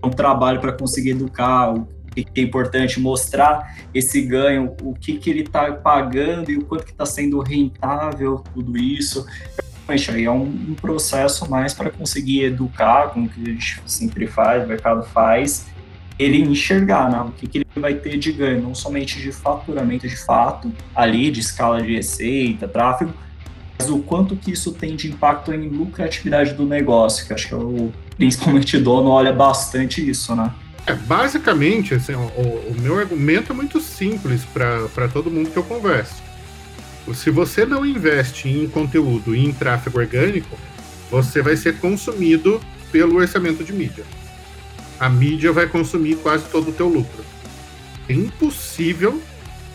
é 0.03 0.07
um 0.07 0.11
trabalho 0.11 0.61
para 0.61 0.73
conseguir 0.73 1.13
educar, 1.13 1.73
o 1.73 1.89
que 2.15 2.29
é 2.39 2.45
importante 2.45 3.01
mostrar 3.01 3.79
esse 3.95 4.21
ganho, 4.21 4.77
o 4.83 4.93
que, 4.93 5.17
que 5.17 5.31
ele 5.31 5.41
está 5.41 5.73
pagando 5.73 6.51
e 6.51 6.59
o 6.59 6.67
quanto 6.67 6.85
que 6.85 6.93
está 6.93 7.07
sendo 7.07 7.41
rentável 7.41 8.45
tudo 8.53 8.77
isso 8.77 9.27
aí 9.89 10.25
é 10.25 10.31
um, 10.31 10.75
processo 10.81 11.49
mais 11.51 11.75
para 11.75 11.91
conseguir 11.91 12.45
educar, 12.45 13.11
como 13.11 13.29
que 13.29 13.41
a 13.43 13.45
gente 13.45 13.83
sempre 13.87 14.27
faz, 14.27 14.65
o 14.65 14.69
mercado 14.69 15.05
faz, 15.05 15.67
ele 16.19 16.41
enxergar 16.41 17.11
né, 17.11 17.21
o 17.21 17.33
que, 17.33 17.47
que 17.47 17.59
ele 17.59 17.67
vai 17.77 17.95
ter 17.95 18.19
de 18.19 18.33
ganho, 18.33 18.63
não 18.63 18.75
somente 18.75 19.21
de 19.21 19.33
faturamento 19.33 20.07
de 20.07 20.17
fato, 20.17 20.73
ali 20.95 21.31
de 21.31 21.41
escala 21.41 21.83
de 21.83 21.95
receita, 21.95 22.69
tráfego, 22.69 23.13
mas 23.79 23.91
o 23.91 23.99
quanto 23.99 24.37
que 24.37 24.53
isso 24.53 24.73
tem 24.73 24.95
de 24.95 25.09
impacto 25.09 25.53
em 25.53 25.69
lucratividade 25.69 26.55
do 26.55 26.65
negócio, 26.65 27.27
que 27.27 27.33
acho 27.33 27.49
que 27.49 27.55
é 27.55 27.57
o, 27.57 27.93
principalmente 28.17 28.79
dono 28.79 29.11
olha 29.11 29.33
bastante 29.33 30.09
isso, 30.09 30.35
né? 30.37 30.53
É, 30.87 30.95
basicamente, 30.95 31.95
assim, 31.95 32.13
o, 32.13 32.19
o 32.19 32.77
meu 32.81 32.99
argumento 32.99 33.53
é 33.53 33.55
muito 33.55 33.81
simples 33.81 34.45
para 34.45 35.09
todo 35.13 35.31
mundo 35.31 35.51
que 35.51 35.57
eu 35.57 35.63
converso 35.63 36.32
se 37.13 37.31
você 37.31 37.67
não 37.67 37.85
investe 37.85 38.49
em 38.49 38.69
conteúdo 38.69 39.35
e 39.35 39.45
em 39.45 39.53
tráfego 39.53 39.99
orgânico, 39.99 40.57
você 41.11 41.43
vai 41.43 41.57
ser 41.57 41.79
consumido 41.79 42.61
pelo 42.91 43.17
orçamento 43.17 43.65
de 43.65 43.73
mídia. 43.73 44.05
A 45.01 45.09
mídia 45.09 45.53
vai 45.53 45.67
consumir 45.67 46.17
quase 46.17 46.45
todo 46.45 46.71
o 46.71 46.73
teu 46.73 46.89
lucro. 46.89 47.25
É 48.09 48.13
impossível 48.13 49.21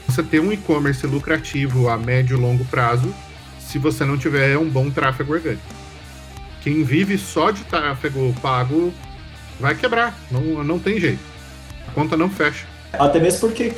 você 0.07 0.23
ter 0.23 0.39
um 0.39 0.53
e-commerce 0.53 1.05
lucrativo 1.05 1.89
a 1.89 1.97
médio 1.97 2.37
e 2.37 2.39
longo 2.39 2.63
prazo 2.65 3.13
se 3.59 3.77
você 3.77 4.05
não 4.05 4.17
tiver 4.17 4.57
um 4.57 4.69
bom 4.69 4.89
tráfego 4.89 5.33
orgânico. 5.33 5.63
Quem 6.61 6.83
vive 6.83 7.17
só 7.17 7.51
de 7.51 7.63
tráfego 7.65 8.33
pago 8.41 8.93
vai 9.59 9.75
quebrar, 9.75 10.17
não, 10.31 10.63
não 10.63 10.79
tem 10.79 10.99
jeito. 10.99 11.23
A 11.87 11.91
conta 11.91 12.15
não 12.15 12.29
fecha. 12.29 12.66
Até 12.93 13.19
mesmo 13.19 13.41
porque 13.41 13.71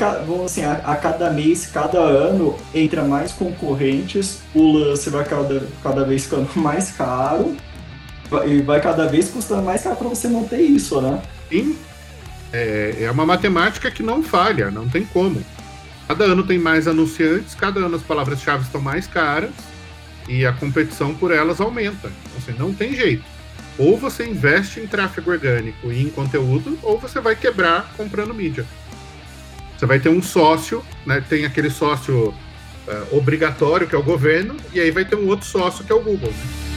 assim, 0.45 0.63
a, 0.63 0.95
cada 0.95 1.31
mês, 1.31 1.65
cada 1.65 1.99
ano, 1.99 2.55
entra 2.73 3.03
mais 3.03 3.31
concorrentes, 3.31 4.39
o 4.53 4.71
lance 4.71 5.09
vai 5.09 5.25
cada, 5.25 5.63
cada 5.81 6.03
vez 6.05 6.23
ficando 6.23 6.47
mais 6.55 6.91
caro 6.91 7.55
e 8.45 8.61
vai 8.61 8.79
cada 8.79 9.07
vez 9.07 9.29
custando 9.29 9.63
mais 9.63 9.81
caro 9.83 9.95
para 9.95 10.09
você 10.09 10.27
manter 10.27 10.61
isso, 10.61 11.01
né? 11.01 11.21
Sim. 11.49 11.75
é, 12.53 12.97
é 13.01 13.11
uma 13.11 13.25
matemática 13.25 13.89
que 13.89 14.03
não 14.03 14.21
falha, 14.21 14.69
não 14.69 14.87
tem 14.87 15.03
como. 15.05 15.43
Cada 16.07 16.25
ano 16.25 16.43
tem 16.43 16.57
mais 16.57 16.87
anunciantes, 16.87 17.53
cada 17.53 17.79
ano 17.79 17.95
as 17.95 18.01
palavras-chave 18.01 18.63
estão 18.63 18.81
mais 18.81 19.05
caras 19.05 19.51
e 20.27 20.45
a 20.45 20.53
competição 20.53 21.13
por 21.13 21.31
elas 21.31 21.59
aumenta. 21.59 22.11
Assim, 22.37 22.53
não 22.57 22.73
tem 22.73 22.95
jeito. 22.95 23.23
Ou 23.77 23.97
você 23.97 24.25
investe 24.25 24.79
em 24.79 24.87
tráfego 24.87 25.31
orgânico 25.31 25.91
e 25.91 26.03
em 26.03 26.09
conteúdo, 26.09 26.77
ou 26.83 26.99
você 26.99 27.19
vai 27.19 27.35
quebrar 27.35 27.93
comprando 27.95 28.33
mídia. 28.33 28.65
Você 29.79 29.85
vai 29.85 29.97
ter 29.97 30.09
um 30.09 30.21
sócio, 30.21 30.83
né? 31.05 31.23
Tem 31.29 31.45
aquele 31.45 31.69
sócio 31.69 32.31
uh, 32.31 33.17
obrigatório, 33.17 33.87
que 33.87 33.95
é 33.95 33.97
o 33.97 34.03
governo, 34.03 34.57
e 34.73 34.79
aí 34.81 34.91
vai 34.91 35.05
ter 35.05 35.15
um 35.15 35.25
outro 35.29 35.47
sócio, 35.47 35.85
que 35.85 35.91
é 35.93 35.95
o 35.95 36.01
Google. 36.01 36.29
Né? 36.29 36.69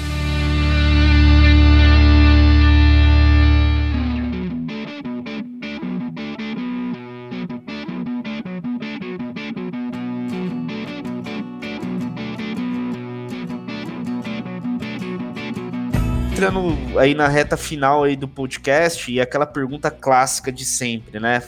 entrando 16.33 16.99
aí 16.99 17.15
na 17.15 17.29
reta 17.29 17.57
final 17.57 18.03
aí 18.03 18.17
do 18.17 18.27
podcast 18.27 19.11
e 19.11 19.21
aquela 19.21 19.47
pergunta 19.47 19.93
clássica 19.93 20.51
de 20.51 20.65
sempre, 20.65 21.21
né? 21.21 21.41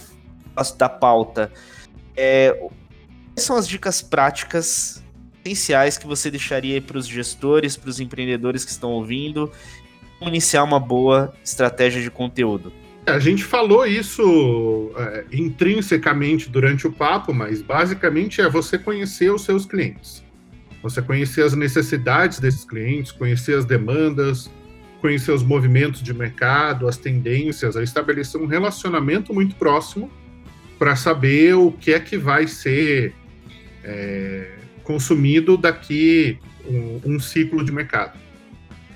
Da 0.77 0.89
pauta. 0.89 1.53
É, 2.17 2.53
quais 3.35 3.47
são 3.47 3.57
as 3.57 3.67
dicas 3.67 4.01
práticas 4.01 5.03
essenciais 5.45 5.99
que 5.99 6.07
você 6.07 6.31
deixaria 6.31 6.81
para 6.81 6.97
os 6.97 7.07
gestores, 7.07 7.77
para 7.77 7.91
os 7.91 8.01
empreendedores 8.01 8.65
que 8.65 8.71
estão 8.71 8.91
ouvindo, 8.91 9.51
como 10.19 10.31
iniciar 10.31 10.65
uma 10.65 10.81
boa 10.81 11.35
estratégia 11.45 12.01
de 12.01 12.11
conteúdo? 12.11 12.73
A 13.07 13.19
gente 13.19 13.45
falou 13.45 13.85
isso 13.85 14.91
é, 14.97 15.25
intrinsecamente 15.31 16.49
durante 16.49 16.87
o 16.87 16.93
papo, 16.93 17.35
mas 17.35 17.61
basicamente 17.61 18.41
é 18.41 18.49
você 18.49 18.79
conhecer 18.79 19.31
os 19.31 19.43
seus 19.43 19.67
clientes. 19.67 20.25
Você 20.83 21.03
conhecer 21.03 21.43
as 21.43 21.55
necessidades 21.55 22.39
desses 22.39 22.65
clientes, 22.65 23.13
conhecer 23.13 23.59
as 23.59 23.67
demandas, 23.67 24.51
conhecer 25.03 25.33
os 25.33 25.43
movimentos 25.43 26.03
de 26.03 26.15
mercado, 26.15 26.89
as 26.89 26.97
tendências, 26.97 27.77
a 27.77 27.83
estabelecer 27.83 28.41
um 28.41 28.47
relacionamento 28.47 29.35
muito 29.35 29.55
próximo 29.57 30.11
para 30.79 30.97
saber 30.97 31.55
o 31.55 31.73
que 31.73 31.93
é 31.93 32.01
que 32.01 32.17
vai 32.17 32.47
ser 32.47 33.15
é, 33.83 34.53
consumido 34.83 35.57
daqui 35.57 36.39
um, 36.67 37.01
um, 37.05 37.21
ciclo 37.21 37.65
de 37.65 37.73
mercado. 37.73 38.19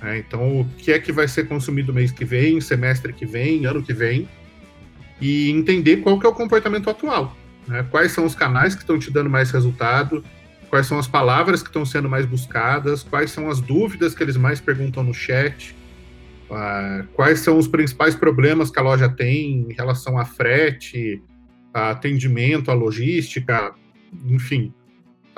É, 0.03 0.19
então, 0.19 0.61
o 0.61 0.65
que 0.79 0.93
é 0.93 0.99
que 0.99 1.13
vai 1.13 1.27
ser 1.27 1.49
consumido 1.49 1.93
mês 1.93 2.13
que 2.13 2.25
vem, 2.25 2.61
semestre 2.61 3.13
que 3.13 3.27
vem, 3.27 3.67
ano 3.67 3.83
que 3.83 3.93
vem, 3.93 4.29
e 5.21 5.51
entender 5.51 5.99
qual 5.99 6.19
que 6.19 6.27
é 6.27 6.29
o 6.29 6.35
comportamento 6.35 6.89
atual. 6.89 7.37
Né? 7.67 7.85
Quais 7.91 8.13
são 8.13 8.25
os 8.25 8.35
canais 8.35 8.75
que 8.75 8.83
estão 8.83 8.99
te 8.99 9.11
dando 9.11 9.29
mais 9.29 9.51
resultado, 9.51 10.25
quais 10.71 10.87
são 10.87 10.99
as 10.99 11.09
palavras 11.09 11.63
que 11.63 11.69
estão 11.69 11.85
sendo 11.85 12.09
mais 12.09 12.25
buscadas, 12.27 13.03
quais 13.03 13.31
são 13.31 13.51
as 13.51 13.61
dúvidas 13.61 14.15
que 14.15 14.23
eles 14.23 14.37
mais 14.37 14.61
perguntam 14.61 15.03
no 15.03 15.13
chat, 15.13 15.75
Uh, 16.49 17.07
quais 17.13 17.41
são 17.41 17.59
os 17.59 17.69
principais 17.69 18.15
problemas 18.15 18.71
que 18.71 18.79
a 18.79 18.83
loja 18.83 19.07
tem 19.07 19.67
em 19.69 19.73
relação 19.75 20.19
a 20.19 20.25
frete, 20.25 21.23
a 21.79 21.91
atendimento, 21.91 22.71
a 22.71 22.75
logística, 22.75 23.75
enfim. 24.27 24.73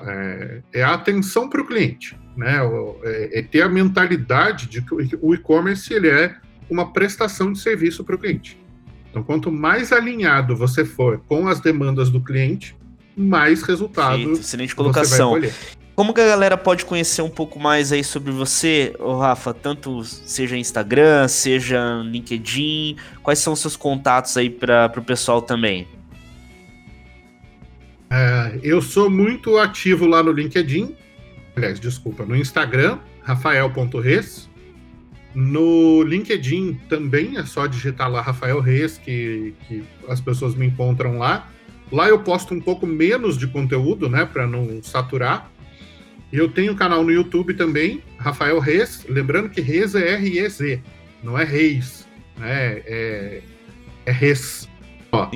É, 0.02 0.62
é 0.74 0.82
a 0.82 0.94
atenção 0.94 1.48
para 1.48 1.60
o 1.60 1.66
cliente, 1.66 2.18
né? 2.36 2.56
É, 3.04 3.40
é, 3.40 3.42
ter 3.42 3.62
a 3.62 3.68
mentalidade 3.68 4.66
de 4.66 4.82
que 4.82 5.18
o 5.20 5.34
e-commerce 5.34 5.92
ele 5.92 6.08
é 6.08 6.34
uma 6.70 6.92
prestação 6.92 7.52
de 7.52 7.58
serviço 7.58 8.02
para 8.04 8.14
o 8.14 8.18
cliente. 8.18 8.58
Então, 9.10 9.22
quanto 9.22 9.50
mais 9.50 9.92
alinhado 9.92 10.56
você 10.56 10.84
for 10.84 11.20
com 11.28 11.48
as 11.48 11.60
demandas 11.60 12.10
do 12.10 12.20
cliente, 12.20 12.76
mais 13.16 13.62
resultado 13.62 14.32
excelente 14.32 14.74
colocação. 14.74 15.40
Como 15.96 16.14
que 16.14 16.20
a 16.22 16.26
galera 16.26 16.56
pode 16.56 16.86
conhecer 16.86 17.20
um 17.20 17.28
pouco 17.28 17.58
mais 17.58 17.92
aí 17.92 18.02
sobre 18.02 18.32
você, 18.32 18.96
oh, 18.98 19.18
Rafa? 19.18 19.52
Tanto 19.52 20.02
seja 20.02 20.56
Instagram, 20.56 21.28
seja 21.28 22.00
LinkedIn, 22.02 22.96
quais 23.22 23.38
são 23.40 23.52
os 23.52 23.58
seus 23.58 23.76
contatos 23.76 24.34
aí 24.36 24.48
para 24.48 24.90
o 24.96 25.02
pessoal 25.02 25.42
também? 25.42 25.86
É, 28.10 28.58
eu 28.62 28.82
sou 28.82 29.08
muito 29.08 29.56
ativo 29.56 30.04
lá 30.04 30.22
no 30.22 30.32
LinkedIn, 30.32 30.96
aliás, 31.54 31.78
desculpa, 31.78 32.26
no 32.26 32.36
Instagram, 32.36 32.98
rafael.res. 33.22 34.50
No 35.32 36.02
LinkedIn 36.02 36.80
também 36.88 37.36
é 37.36 37.44
só 37.44 37.68
digitar 37.68 38.10
lá 38.10 38.20
Rafael 38.20 38.58
Reis 38.58 38.98
que, 38.98 39.54
que 39.68 39.84
as 40.08 40.20
pessoas 40.20 40.56
me 40.56 40.66
encontram 40.66 41.18
lá. 41.18 41.48
Lá 41.92 42.08
eu 42.08 42.18
posto 42.18 42.52
um 42.52 42.60
pouco 42.60 42.84
menos 42.84 43.38
de 43.38 43.46
conteúdo, 43.46 44.08
né, 44.08 44.24
para 44.24 44.44
não 44.44 44.82
saturar. 44.82 45.48
Eu 46.32 46.48
tenho 46.50 46.74
canal 46.74 47.04
no 47.04 47.12
YouTube 47.12 47.54
também, 47.54 48.02
Rafael 48.18 48.58
Reis. 48.58 49.04
Lembrando 49.08 49.48
que 49.48 49.60
Reis 49.60 49.94
é 49.94 50.14
R-E-Z, 50.14 50.80
não 51.22 51.38
é 51.38 51.44
Reis. 51.44 52.08
Né? 52.36 52.82
É, 52.86 53.42
é 54.06 54.10
Reis. 54.10 54.68
Ó. 55.12 55.28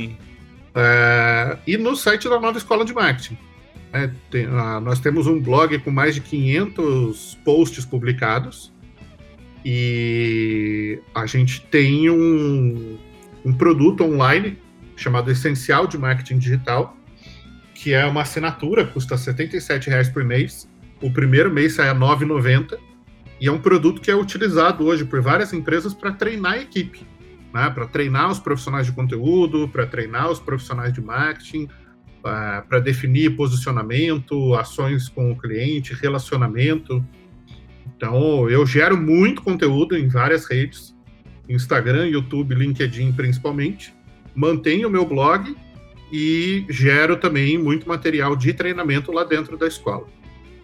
É, 0.74 1.58
e 1.66 1.76
no 1.76 1.94
site 1.96 2.28
da 2.28 2.40
Nova 2.40 2.58
Escola 2.58 2.84
de 2.84 2.92
Marketing. 2.92 3.38
É, 3.92 4.10
tem, 4.30 4.46
ah, 4.46 4.80
nós 4.80 4.98
temos 4.98 5.26
um 5.26 5.40
blog 5.40 5.78
com 5.78 5.90
mais 5.90 6.14
de 6.14 6.20
500 6.20 7.38
posts 7.44 7.84
publicados. 7.84 8.72
E 9.64 11.00
a 11.14 11.24
gente 11.26 11.62
tem 11.62 12.10
um, 12.10 12.98
um 13.44 13.52
produto 13.52 14.04
online 14.04 14.58
chamado 14.96 15.30
Essencial 15.30 15.86
de 15.86 15.96
Marketing 15.96 16.38
Digital, 16.38 16.96
que 17.74 17.92
é 17.94 18.04
uma 18.04 18.22
assinatura, 18.22 18.84
custa 18.84 19.14
R$ 19.14 19.22
77,00 19.22 20.12
por 20.12 20.24
mês 20.24 20.68
o 21.04 21.10
primeiro 21.10 21.52
mês 21.52 21.74
sai 21.74 21.90
a 21.90 21.94
9,90 21.94 22.78
e 23.38 23.46
é 23.46 23.52
um 23.52 23.58
produto 23.58 24.00
que 24.00 24.10
é 24.10 24.16
utilizado 24.16 24.86
hoje 24.86 25.04
por 25.04 25.20
várias 25.20 25.52
empresas 25.52 25.92
para 25.92 26.12
treinar 26.12 26.52
a 26.52 26.58
equipe, 26.58 27.06
né? 27.54 27.70
para 27.70 27.86
treinar 27.86 28.32
os 28.32 28.40
profissionais 28.40 28.84
de 28.84 28.92
conteúdo, 28.92 29.68
para 29.68 29.86
treinar 29.86 30.28
os 30.28 30.40
profissionais 30.40 30.92
de 30.92 31.00
marketing, 31.00 31.68
para 32.20 32.80
definir 32.80 33.36
posicionamento, 33.36 34.54
ações 34.54 35.08
com 35.08 35.30
o 35.30 35.36
cliente, 35.36 35.94
relacionamento. 35.94 37.04
Então, 37.86 38.50
eu 38.50 38.66
gero 38.66 38.96
muito 38.96 39.40
conteúdo 39.40 39.96
em 39.96 40.08
várias 40.08 40.46
redes, 40.46 40.96
Instagram, 41.48 42.08
YouTube, 42.08 42.54
LinkedIn 42.54 43.12
principalmente. 43.12 43.94
Mantenho 44.34 44.88
o 44.88 44.90
meu 44.90 45.06
blog 45.06 45.54
e 46.10 46.66
gero 46.68 47.16
também 47.16 47.56
muito 47.56 47.86
material 47.86 48.34
de 48.34 48.52
treinamento 48.52 49.12
lá 49.12 49.22
dentro 49.22 49.56
da 49.56 49.68
escola. 49.68 50.06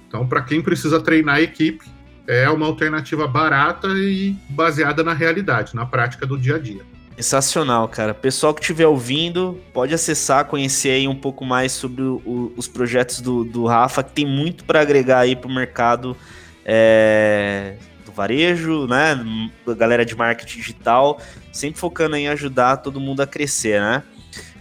Então, 0.08 0.26
para 0.26 0.42
quem 0.42 0.60
precisa 0.60 0.98
treinar 0.98 1.36
a 1.36 1.42
equipe, 1.42 1.84
é 2.30 2.48
uma 2.48 2.64
alternativa 2.64 3.26
barata 3.26 3.88
e 3.88 4.36
baseada 4.48 5.02
na 5.02 5.12
realidade, 5.12 5.74
na 5.74 5.84
prática 5.84 6.24
do 6.24 6.38
dia 6.38 6.54
a 6.54 6.58
dia. 6.60 6.80
Sensacional, 7.16 7.88
cara. 7.88 8.14
Pessoal 8.14 8.54
que 8.54 8.60
estiver 8.60 8.86
ouvindo, 8.86 9.60
pode 9.74 9.92
acessar, 9.92 10.44
conhecer 10.44 10.90
aí 10.90 11.08
um 11.08 11.14
pouco 11.14 11.44
mais 11.44 11.72
sobre 11.72 12.02
o, 12.02 12.52
os 12.56 12.68
projetos 12.68 13.20
do, 13.20 13.42
do 13.42 13.66
Rafa, 13.66 14.04
que 14.04 14.12
tem 14.12 14.24
muito 14.24 14.64
para 14.64 14.80
agregar 14.80 15.18
aí 15.18 15.34
para 15.34 15.50
o 15.50 15.52
mercado 15.52 16.16
é, 16.64 17.74
do 18.06 18.12
varejo, 18.12 18.86
né? 18.86 19.50
Da 19.66 19.74
galera 19.74 20.04
de 20.04 20.14
marketing 20.14 20.58
digital, 20.58 21.20
sempre 21.52 21.80
focando 21.80 22.14
em 22.14 22.28
ajudar 22.28 22.76
todo 22.76 23.00
mundo 23.00 23.22
a 23.22 23.26
crescer, 23.26 23.80
né? 23.80 24.04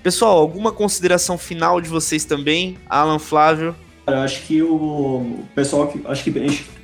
Pessoal, 0.01 0.39
alguma 0.39 0.72
consideração 0.72 1.38
final 1.38 1.80
de 1.80 1.88
vocês 1.88 2.26
também? 2.26 2.80
Alan, 2.89 3.20
Flávio? 3.20 3.76
Eu 4.07 4.17
acho 4.17 4.41
que 4.41 4.59
o 4.59 5.45
pessoal 5.53 5.88
que 5.88 6.01
acho 6.07 6.24
que 6.24 6.32
a 6.32 6.41
gente 6.41 6.78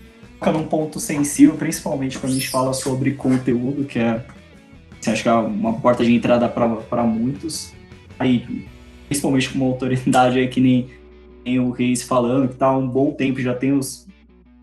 toca 0.46 0.52
num 0.52 0.68
ponto 0.68 1.00
sensível, 1.00 1.56
principalmente 1.56 2.20
quando 2.20 2.34
a 2.34 2.36
gente 2.36 2.50
fala 2.50 2.72
sobre 2.74 3.12
conteúdo, 3.12 3.84
que 3.86 3.98
é 3.98 4.24
acho 5.08 5.22
que 5.22 5.30
é 5.30 5.34
uma 5.34 5.74
porta 5.74 6.04
de 6.04 6.14
entrada 6.14 6.48
para 6.50 7.04
muitos. 7.04 7.74
Aí, 8.18 8.66
principalmente 9.08 9.50
com 9.50 9.60
uma 9.60 9.68
autoridade 9.68 10.39
aí 10.39 10.48
que 10.48 10.60
nem, 10.60 10.89
nem 11.46 11.60
o 11.60 11.70
Reis 11.70 12.02
falando, 12.02 12.48
que 12.48 12.54
está 12.54 12.68
há 12.68 12.78
um 12.78 12.88
bom 12.88 13.12
tempo, 13.12 13.39
já 13.39 13.54
tem 13.54 13.72
os 13.72 14.08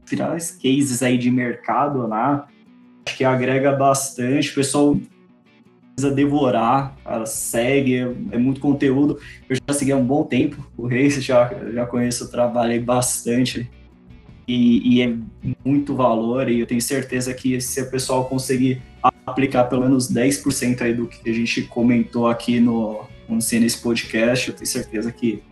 finais 0.05 0.51
cases 0.51 1.03
aí 1.03 1.17
de 1.17 1.31
mercado, 1.31 2.09
né? 2.09 2.43
Acho 3.07 3.17
que 3.17 3.25
agrega 3.25 3.73
bastante. 3.73 4.51
O 4.51 4.55
pessoal 4.55 4.97
precisa 5.95 6.13
devorar, 6.13 6.97
cara, 7.05 7.25
segue, 7.25 7.99
é, 7.99 8.13
é, 8.33 8.39
muito 8.39 8.61
conteúdo. 8.61 9.21
Eu 9.49 9.57
já 9.57 9.75
segui 9.75 9.93
há 9.93 9.97
um 9.97 10.05
bom 10.05 10.25
tempo 10.25 10.69
o 10.77 10.87
Reis, 10.87 11.23
já, 11.23 11.53
já 11.73 11.87
conheço, 11.87 12.31
trabalhei 12.31 12.81
bastante 12.81 13.71
e, 14.47 14.97
e, 14.97 15.03
é 15.03 15.15
muito 15.65 15.95
valor 15.95 16.49
e 16.49 16.61
eu 16.61 16.67
tenho 16.67 16.81
certeza 16.81 17.33
que 17.33 17.61
se 17.61 17.81
o 17.81 17.91
pessoal 17.91 18.25
conseguir 18.25 18.83
aplicar 19.27 19.65
pelo 19.65 19.83
menos 19.83 20.13
10% 20.13 20.83
aí 20.83 20.93
do 20.93 21.07
que 21.07 21.29
a 21.29 21.33
gente 21.33 21.63
comentou 21.63 22.27
aqui 22.27 22.59
no, 22.59 23.05
no 23.29 23.37
nesse 23.37 23.79
podcast, 23.81 24.49
eu 24.49 24.55
tenho 24.55 24.67
certeza 24.67 25.13
que 25.13 25.43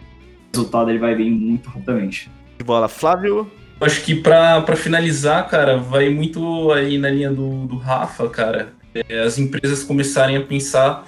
o 0.53 0.57
resultado 0.57 0.91
ele 0.91 0.99
vai 0.99 1.15
vir 1.15 1.31
muito 1.31 1.69
rapidamente. 1.69 2.31
De 2.59 2.65
bola, 2.65 2.89
Flávio? 2.89 3.51
Acho 3.81 4.05
que 4.05 4.15
para 4.15 4.77
finalizar, 4.77 5.49
cara, 5.49 5.79
vai 5.79 6.11
muito 6.11 6.71
aí 6.73 6.99
na 6.99 7.09
linha 7.09 7.31
do, 7.31 7.67
do 7.67 7.77
Rafa, 7.77 8.29
cara 8.29 8.81
é, 8.95 9.21
as 9.21 9.39
empresas 9.39 9.85
começarem 9.85 10.37
a 10.37 10.43
pensar 10.43 11.07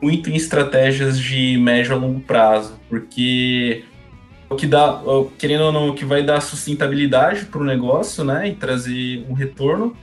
muito 0.00 0.30
em 0.30 0.36
estratégias 0.36 1.18
de 1.18 1.56
médio 1.58 1.94
a 1.94 1.96
longo 1.96 2.20
prazo, 2.20 2.78
porque 2.88 3.84
o 4.48 4.56
que 4.56 4.66
dá, 4.66 5.02
querendo 5.38 5.64
ou 5.64 5.72
não, 5.72 5.94
que 5.94 6.04
vai 6.04 6.22
dar 6.22 6.40
sustentabilidade 6.40 7.46
para 7.46 7.60
o 7.60 7.64
negócio, 7.64 8.24
né, 8.24 8.48
e 8.48 8.54
trazer 8.54 9.24
um 9.28 9.32
retorno, 9.32 9.96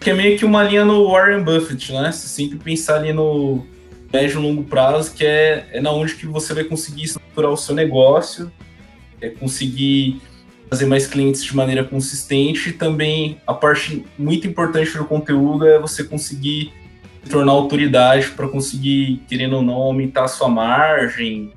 que 0.00 0.10
é 0.10 0.14
meio 0.14 0.36
que 0.36 0.44
uma 0.44 0.62
linha 0.62 0.84
no 0.84 1.10
Warren 1.10 1.42
Buffett, 1.42 1.92
né? 1.92 2.12
Você 2.12 2.28
sempre 2.28 2.58
pensar 2.58 2.96
ali 2.96 3.12
no 3.12 3.64
médio 4.12 4.38
e 4.38 4.42
longo 4.42 4.62
prazo, 4.62 5.14
que 5.14 5.24
é, 5.24 5.66
é 5.72 5.80
na 5.80 5.90
onde 5.90 6.14
que 6.14 6.26
você 6.26 6.52
vai 6.52 6.64
conseguir 6.64 7.04
estruturar 7.04 7.50
o 7.50 7.56
seu 7.56 7.74
negócio, 7.74 8.52
é 9.20 9.30
conseguir 9.30 10.20
fazer 10.68 10.86
mais 10.86 11.06
clientes 11.06 11.42
de 11.42 11.56
maneira 11.56 11.84
consistente 11.84 12.70
e 12.70 12.72
também 12.72 13.38
a 13.46 13.54
parte 13.54 14.04
muito 14.18 14.46
importante 14.46 14.96
do 14.96 15.04
conteúdo 15.04 15.66
é 15.66 15.78
você 15.78 16.04
conseguir 16.04 16.72
se 17.22 17.30
tornar 17.30 17.52
autoridade 17.52 18.28
para 18.32 18.46
conseguir, 18.48 19.22
querendo 19.28 19.56
ou 19.56 19.62
não, 19.62 19.74
aumentar 19.74 20.24
a 20.24 20.28
sua 20.28 20.48
margem, 20.48 21.52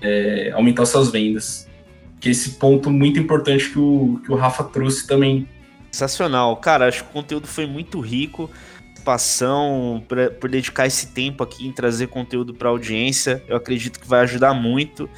é, 0.00 0.50
aumentar 0.54 0.86
suas 0.86 1.10
vendas. 1.10 1.68
Que 2.22 2.30
esse 2.30 2.52
ponto 2.52 2.90
muito 2.90 3.20
importante 3.20 3.68
que 3.68 3.78
o, 3.78 4.18
que 4.24 4.32
o 4.32 4.34
Rafa 4.34 4.64
trouxe 4.64 5.06
também. 5.06 5.46
Sensacional. 5.90 6.56
Cara, 6.56 6.88
acho 6.88 7.04
que 7.04 7.10
o 7.10 7.12
conteúdo 7.12 7.46
foi 7.46 7.66
muito 7.66 8.00
rico. 8.00 8.50
Por, 10.08 10.30
por 10.40 10.48
dedicar 10.48 10.86
esse 10.86 11.08
tempo 11.08 11.42
aqui 11.42 11.66
em 11.66 11.72
trazer 11.72 12.06
conteúdo 12.06 12.54
para 12.54 12.68
a 12.68 12.70
audiência. 12.70 13.42
Eu 13.48 13.56
acredito 13.56 13.98
que 13.98 14.08
vai 14.08 14.20
ajudar 14.20 14.54
muito. 14.54 15.10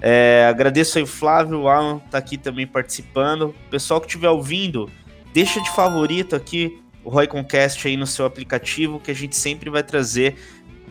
É, 0.00 0.46
agradeço 0.48 0.96
aí 0.96 1.04
o 1.04 1.06
Flávio, 1.06 1.60
o 1.60 1.68
Alan 1.68 1.98
tá 2.10 2.18
aqui 2.18 2.38
também 2.38 2.66
participando. 2.66 3.54
Pessoal 3.70 4.00
que 4.00 4.06
estiver 4.06 4.30
ouvindo, 4.30 4.88
deixa 5.34 5.60
de 5.60 5.70
favorito 5.70 6.34
aqui 6.34 6.80
o 7.04 7.10
Royconcast 7.10 7.86
aí 7.86 7.96
no 7.96 8.06
seu 8.06 8.26
aplicativo, 8.26 9.00
que 9.00 9.10
a 9.10 9.14
gente 9.14 9.36
sempre 9.36 9.70
vai 9.70 9.82
trazer 9.82 10.36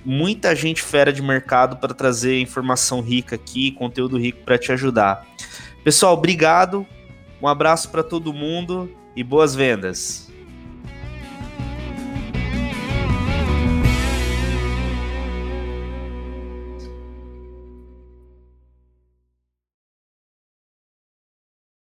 muita 0.06 0.56
gente 0.56 0.82
fera 0.82 1.12
de 1.12 1.22
mercado 1.22 1.78
para 1.78 1.94
trazer 1.94 2.40
informação 2.40 3.02
rica 3.02 3.36
aqui, 3.36 3.72
conteúdo 3.72 4.18
rico 4.18 4.40
para 4.44 4.58
te 4.58 4.72
ajudar. 4.72 5.26
Pessoal, 5.84 6.14
obrigado. 6.14 6.86
Um 7.42 7.48
abraço 7.48 7.90
para 7.90 8.04
todo 8.04 8.34
mundo 8.34 8.92
e 9.16 9.24
boas 9.24 9.56
vendas. 9.56 10.27